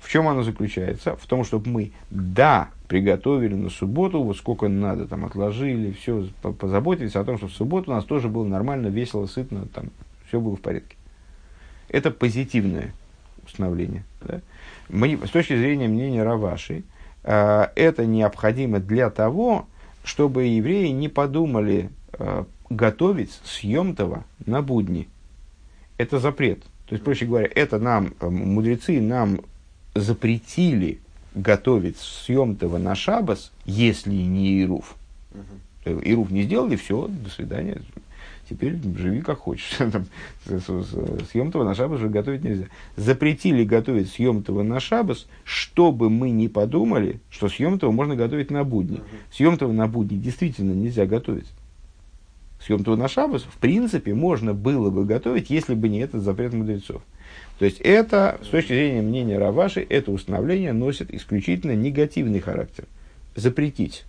В 0.02 0.10
чем 0.10 0.28
оно 0.28 0.44
заключается? 0.44 1.16
В 1.16 1.26
том, 1.28 1.44
чтобы 1.44 1.70
мы, 1.70 1.92
да, 2.10 2.70
приготовили 2.88 3.54
на 3.54 3.70
субботу, 3.70 4.22
вот 4.24 4.36
сколько 4.38 4.68
надо, 4.68 5.08
там, 5.08 5.26
отложили, 5.26 5.92
все, 5.92 6.28
позаботились 6.42 7.16
о 7.16 7.24
том, 7.24 7.38
что 7.38 7.48
в 7.48 7.54
субботу 7.54 7.92
у 7.92 7.94
нас 7.94 8.04
тоже 8.04 8.28
было 8.28 8.46
нормально, 8.46 8.88
весело, 8.88 9.28
сытно, 9.28 9.68
там, 9.68 9.90
все 10.28 10.40
было 10.40 10.56
в 10.56 10.62
порядке. 10.62 10.96
Это 11.88 12.10
позитивное 12.10 12.94
установление. 13.46 14.04
Да? 14.22 14.42
Мы, 14.90 15.20
с 15.24 15.30
точки 15.30 15.56
зрения 15.56 15.88
мнения 15.88 16.24
Раваши, 16.24 16.80
э, 16.80 16.82
это 17.24 18.06
необходимо 18.06 18.80
для 18.80 19.10
того, 19.10 19.68
чтобы 20.04 20.46
евреи 20.46 20.90
не 20.90 21.10
подумали 21.10 21.90
э, 22.14 22.44
готовить 22.70 23.40
съемтого 23.44 24.24
на 24.46 24.62
будни. 24.62 25.08
Это 25.98 26.20
запрет. 26.20 26.64
То 26.88 26.96
есть, 26.96 27.04
проще 27.04 27.26
говоря, 27.26 27.50
это 27.54 27.80
нам, 27.80 28.14
э, 28.20 28.30
мудрецы 28.30 29.00
нам 29.00 29.42
запретили 29.94 31.00
готовить 31.36 31.98
съемтого 31.98 32.78
на 32.78 32.96
шабас, 32.96 33.52
если 33.66 34.12
не 34.12 34.62
Ируф. 34.62 34.96
Ируф 35.86 36.30
не 36.32 36.44
сделали, 36.44 36.76
все, 36.76 37.08
до 37.08 37.30
свидания. 37.30 37.82
Теперь 38.52 38.76
живи 38.98 39.22
как 39.22 39.38
хочешь. 39.38 39.70
Там, 39.78 40.08
с- 40.46 40.60
с- 40.62 41.30
Съемтого 41.32 41.64
на 41.64 41.74
шабас 41.74 42.00
уже 42.00 42.10
готовить 42.10 42.44
нельзя. 42.44 42.66
Запретили 42.98 43.64
готовить 43.64 44.10
съемтого 44.12 44.62
на 44.62 44.82
шабас, 44.82 45.26
чтобы 45.46 46.10
мы 46.10 46.32
не 46.32 46.50
подумали, 46.50 47.22
что 47.30 47.48
съемтого 47.48 47.92
можно 47.92 48.18
готовить 48.18 48.52
на 48.52 48.66
будни. 48.66 48.98
Мгм. 48.98 49.06
Съемтого 49.32 49.72
на 49.72 49.88
будни 49.88 50.18
действительно 50.18 50.74
нельзя 50.74 51.06
готовить. 51.06 51.48
Съемтого 52.60 52.98
на 52.98 53.08
шабас, 53.08 53.44
в 53.44 53.56
принципе, 53.58 54.14
можно 54.14 54.54
было 54.54 54.90
бы 54.90 55.06
готовить, 55.06 55.50
если 55.50 55.74
бы 55.74 55.88
не 55.88 56.00
этот 56.00 56.22
запрет 56.22 56.52
мудрецов. 56.52 57.02
То 57.58 57.64
есть 57.64 57.80
это, 57.80 58.38
с 58.44 58.48
точки 58.48 58.74
зрения 58.74 59.02
мнения 59.02 59.38
Раваши, 59.38 59.80
это 59.88 60.12
установление 60.12 60.74
носит 60.74 61.10
исключительно 61.14 61.74
негативный 61.74 62.42
характер. 62.42 62.84
Запретить. 63.34 64.04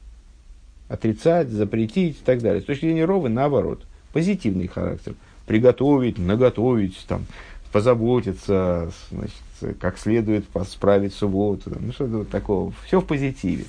Отрицать, 0.89 1.49
запретить 1.49 2.17
и 2.21 2.25
так 2.25 2.41
далее. 2.43 2.61
С 2.61 2.65
точки 2.65 2.87
зрения 2.87 3.05
Ровы, 3.05 3.29
наоборот, 3.29 3.87
позитивный 4.13 4.67
характер. 4.67 5.15
Приготовить, 5.47 6.19
наготовить, 6.19 7.05
там, 7.09 7.27
позаботиться, 7.73 8.93
значит, 9.11 9.79
как 9.81 9.99
следует 9.99 10.45
справить 10.69 11.15
субботу. 11.15 11.73
Ну, 11.79 11.93
что-то 11.93 12.19
вот 12.19 12.29
такого. 12.29 12.73
Все 12.87 13.01
в 13.01 13.07
позитиве. 13.07 13.65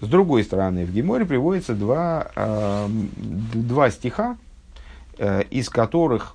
С 0.00 0.06
другой 0.06 0.44
стороны, 0.44 0.84
в 0.84 0.92
Геморе 0.92 1.24
приводится 1.26 1.74
два, 1.74 2.30
э, 2.34 2.88
два 3.54 3.90
стиха, 3.90 4.36
э, 5.18 5.42
из 5.50 5.68
которых 5.68 6.34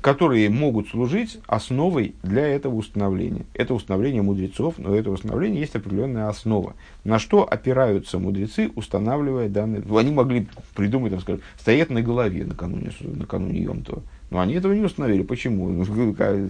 которые 0.00 0.48
могут 0.50 0.88
служить 0.88 1.38
основой 1.46 2.14
для 2.22 2.46
этого 2.46 2.74
установления. 2.74 3.44
Это 3.54 3.74
установление 3.74 4.22
мудрецов, 4.22 4.74
но 4.78 4.92
у 4.92 4.94
этого 4.94 5.14
установления 5.14 5.60
есть 5.60 5.74
определенная 5.74 6.28
основа. 6.28 6.74
На 7.04 7.18
что 7.18 7.44
опираются 7.48 8.18
мудрецы, 8.18 8.70
устанавливая 8.74 9.48
данные... 9.48 9.82
Они 9.96 10.12
могли 10.12 10.46
придумать, 10.74 11.12
там, 11.12 11.20
скажем, 11.20 11.42
стоят 11.58 11.90
на 11.90 12.02
голове 12.02 12.44
накануне, 12.44 12.92
накануне 13.00 13.62
Йомтова. 13.62 14.02
Но 14.30 14.40
они 14.40 14.54
этого 14.54 14.72
не 14.72 14.82
установили. 14.82 15.22
Почему? 15.22 15.68
Ну, 15.68 15.84
э, 16.18 16.48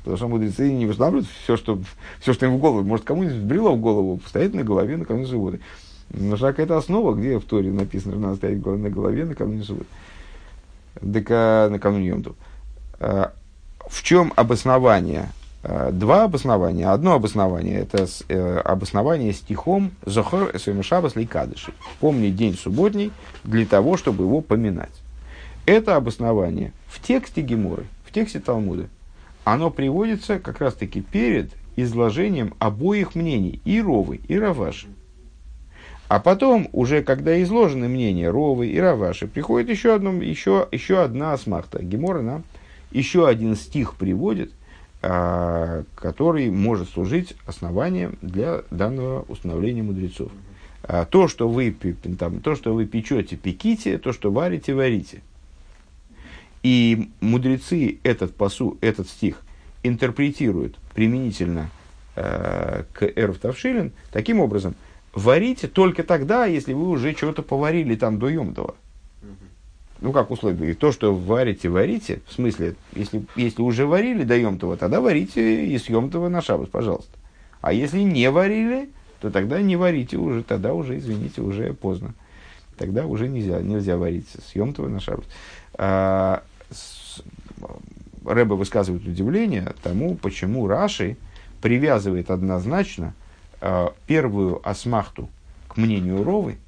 Потому 0.00 0.16
что 0.16 0.28
мудрецы 0.28 0.70
не 0.70 0.86
устанавливают 0.86 1.28
все, 1.44 1.56
что, 1.56 1.80
все, 2.20 2.32
что 2.32 2.46
им 2.46 2.56
в 2.56 2.58
голову. 2.58 2.84
Может, 2.86 3.06
кому-нибудь 3.06 3.36
взбрело 3.36 3.72
в 3.72 3.80
голову, 3.80 4.20
стоять 4.26 4.54
на 4.54 4.62
голове 4.62 4.96
накануне 4.96 5.26
субботы. 5.26 5.60
Нужна 6.10 6.48
какая-то 6.48 6.76
основа, 6.76 7.14
где 7.14 7.38
в 7.38 7.44
Торе 7.44 7.70
написано, 7.70 8.12
что 8.12 8.20
надо 8.20 8.36
стоять 8.36 8.64
на 8.64 8.90
голове 8.90 9.24
накануне 9.24 9.62
субботы. 9.62 9.88
А, 11.00 11.68
накануне 11.70 12.08
Йомтова. 12.08 12.36
В 12.98 14.02
чем 14.02 14.32
обоснование? 14.36 15.30
А, 15.62 15.90
Два 15.90 16.24
обоснования. 16.24 16.92
Одно 16.92 17.14
обоснование– 17.14 17.80
это 17.80 18.06
э, 18.28 18.58
обоснование 18.58 19.32
стихом 19.32 19.90
«Зохор 20.04 20.50
эсэм 20.54 20.82
шабас 20.82 21.16
лейкадыши» 21.16 21.72
«Помни 22.00 22.28
день 22.28 22.56
субботний 22.56 23.12
для 23.44 23.66
того, 23.66 23.96
чтобы 23.96 24.24
его 24.24 24.40
поминать». 24.40 24.92
Это 25.66 25.96
обоснование 25.96 26.72
в 26.86 27.02
тексте 27.02 27.42
Геморы, 27.42 27.86
в 28.06 28.12
тексте 28.12 28.40
Талмуда, 28.40 28.88
оно 29.44 29.70
приводится 29.70 30.38
как 30.38 30.60
раз-таки 30.60 31.02
перед 31.02 31.50
изложением 31.76 32.54
обоих 32.58 33.14
мнений, 33.14 33.60
и 33.64 33.80
Ровы, 33.82 34.20
и 34.28 34.38
Раваши. 34.38 34.88
А 36.08 36.20
потом, 36.20 36.68
уже 36.72 37.02
когда 37.02 37.40
изложены 37.42 37.86
мнения 37.88 38.30
Ровы 38.30 38.68
и 38.68 38.80
Раваши, 38.80 39.26
приходит 39.26 39.68
еще, 39.68 39.94
одно, 39.94 40.12
еще, 40.22 40.66
еще 40.72 41.02
одна 41.02 41.34
асмахта. 41.34 41.82
Гемора 41.82 42.22
нам 42.22 42.44
еще 42.90 43.28
один 43.28 43.56
стих 43.56 43.94
приводит, 43.94 44.52
а, 45.00 45.84
который 45.94 46.50
может 46.50 46.90
служить 46.90 47.36
основанием 47.46 48.18
для 48.20 48.62
данного 48.70 49.22
установления 49.28 49.82
мудрецов. 49.82 50.32
А, 50.82 51.04
то, 51.04 51.28
что 51.28 51.48
вы, 51.48 51.76
там, 52.18 52.40
то, 52.40 52.54
что 52.56 52.74
вы 52.74 52.86
печете, 52.86 53.36
пеките, 53.36 53.98
то, 53.98 54.12
что 54.12 54.30
варите, 54.30 54.74
варите. 54.74 55.22
И 56.62 57.10
мудрецы 57.20 57.98
этот 58.02 58.34
посу, 58.34 58.78
этот 58.80 59.08
стих 59.08 59.42
интерпретируют 59.82 60.76
применительно 60.94 61.70
э, 62.16 62.82
к 62.92 63.04
Эрф 63.04 63.38
Тавшилин 63.38 63.92
таким 64.10 64.40
образом. 64.40 64.74
Варите 65.14 65.68
только 65.68 66.02
тогда, 66.02 66.46
если 66.46 66.72
вы 66.72 66.88
уже 66.88 67.12
что-то 67.12 67.42
поварили 67.42 67.94
там 67.94 68.18
до 68.18 68.28
Йомтова. 68.28 68.74
Ну, 70.00 70.12
как 70.12 70.30
условие, 70.30 70.74
то, 70.74 70.92
что 70.92 71.14
варите, 71.14 71.68
варите, 71.68 72.20
в 72.28 72.32
смысле, 72.32 72.76
если, 72.94 73.24
если 73.34 73.62
уже 73.62 73.84
варили 73.84 74.22
до 74.22 74.36
Йомтова, 74.36 74.76
тогда 74.76 75.00
варите 75.00 75.66
и 75.66 75.76
с 75.76 75.88
Йомтова 75.88 76.28
на 76.28 76.40
шабас, 76.40 76.68
пожалуйста. 76.68 77.10
А 77.60 77.72
если 77.72 78.00
не 78.00 78.30
варили, 78.30 78.90
то 79.20 79.30
тогда 79.30 79.60
не 79.60 79.74
варите 79.74 80.16
уже, 80.16 80.44
тогда 80.44 80.72
уже, 80.72 80.98
извините, 80.98 81.42
уже 81.42 81.74
поздно. 81.74 82.14
Тогда 82.76 83.06
уже 83.06 83.26
нельзя, 83.28 83.60
нельзя 83.60 83.96
варить 83.96 84.28
с 84.28 84.54
Йомтова 84.54 84.86
на 84.88 85.00
шабас. 85.00 85.24
А, 85.74 86.44
с- 86.70 87.22
высказывает 88.22 89.04
удивление 89.06 89.74
тому, 89.82 90.14
почему 90.14 90.68
Раши 90.68 91.16
привязывает 91.60 92.30
однозначно 92.30 93.14
а, 93.60 93.92
первую 94.06 94.60
асмахту 94.68 95.28
к 95.66 95.76
мнению 95.76 96.22
Ровы, 96.22 96.58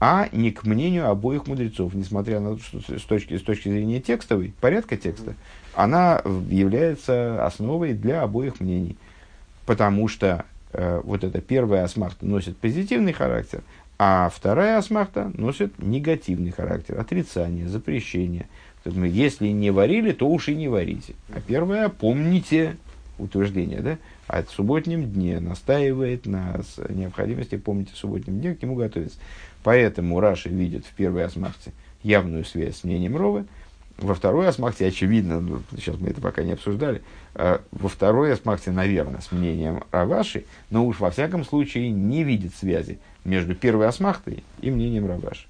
а 0.00 0.28
не 0.32 0.52
к 0.52 0.64
мнению 0.64 1.10
обоих 1.10 1.46
мудрецов, 1.46 1.94
несмотря 1.94 2.40
на 2.40 2.56
то, 2.56 2.62
что 2.62 2.98
с 2.98 3.02
точки, 3.02 3.36
с 3.36 3.42
точки 3.42 3.68
зрения 3.68 4.00
текстовой, 4.00 4.54
порядка 4.60 4.96
текста, 4.96 5.34
она 5.74 6.22
является 6.50 7.44
основой 7.44 7.94
для 7.94 8.22
обоих 8.22 8.60
мнений. 8.60 8.96
Потому 9.66 10.08
что 10.08 10.44
э, 10.72 11.00
вот 11.04 11.24
эта 11.24 11.40
первая 11.40 11.84
асмахта 11.84 12.24
носит 12.26 12.56
позитивный 12.56 13.12
характер, 13.12 13.62
а 13.98 14.30
вторая 14.32 14.78
асмахта 14.78 15.32
носит 15.34 15.72
негативный 15.78 16.52
характер, 16.52 16.98
отрицание, 16.98 17.68
запрещение. 17.68 18.46
Если 18.84 19.48
не 19.48 19.70
варили, 19.70 20.12
то 20.12 20.28
уж 20.28 20.48
и 20.48 20.54
не 20.54 20.68
варите. 20.68 21.14
А 21.34 21.40
первая, 21.40 21.88
помните 21.88 22.76
утверждение, 23.18 23.80
да? 23.80 23.98
А 24.28 24.42
в 24.42 24.50
субботнем 24.50 25.10
дне 25.10 25.40
настаивает 25.40 26.26
на 26.26 26.60
необходимости 26.88 27.56
помнить 27.56 27.92
о 27.92 27.96
субботнем 27.96 28.40
дне, 28.40 28.54
к 28.54 28.62
нему 28.62 28.76
готовиться. 28.76 29.18
Поэтому 29.68 30.18
Раши 30.18 30.48
видит 30.48 30.86
в 30.86 30.94
первой 30.94 31.24
асмахте 31.24 31.72
явную 32.02 32.46
связь 32.46 32.78
с 32.78 32.84
мнением 32.84 33.18
Ровы, 33.18 33.44
во 33.98 34.14
второй 34.14 34.48
асмахте, 34.48 34.86
очевидно, 34.86 35.42
ну, 35.42 35.60
сейчас 35.76 35.96
мы 36.00 36.08
это 36.08 36.22
пока 36.22 36.42
не 36.42 36.52
обсуждали, 36.52 37.02
э, 37.34 37.58
во 37.70 37.88
второй 37.90 38.32
асмахте, 38.32 38.70
наверное, 38.70 39.20
с 39.20 39.30
мнением 39.30 39.84
Раваши, 39.90 40.46
но 40.70 40.86
уж 40.86 41.00
во 41.00 41.10
всяком 41.10 41.44
случае 41.44 41.90
не 41.90 42.24
видит 42.24 42.54
связи 42.54 42.98
между 43.26 43.54
первой 43.54 43.88
асмахтой 43.88 44.42
и 44.62 44.70
мнением 44.70 45.06
Раваши. 45.06 45.46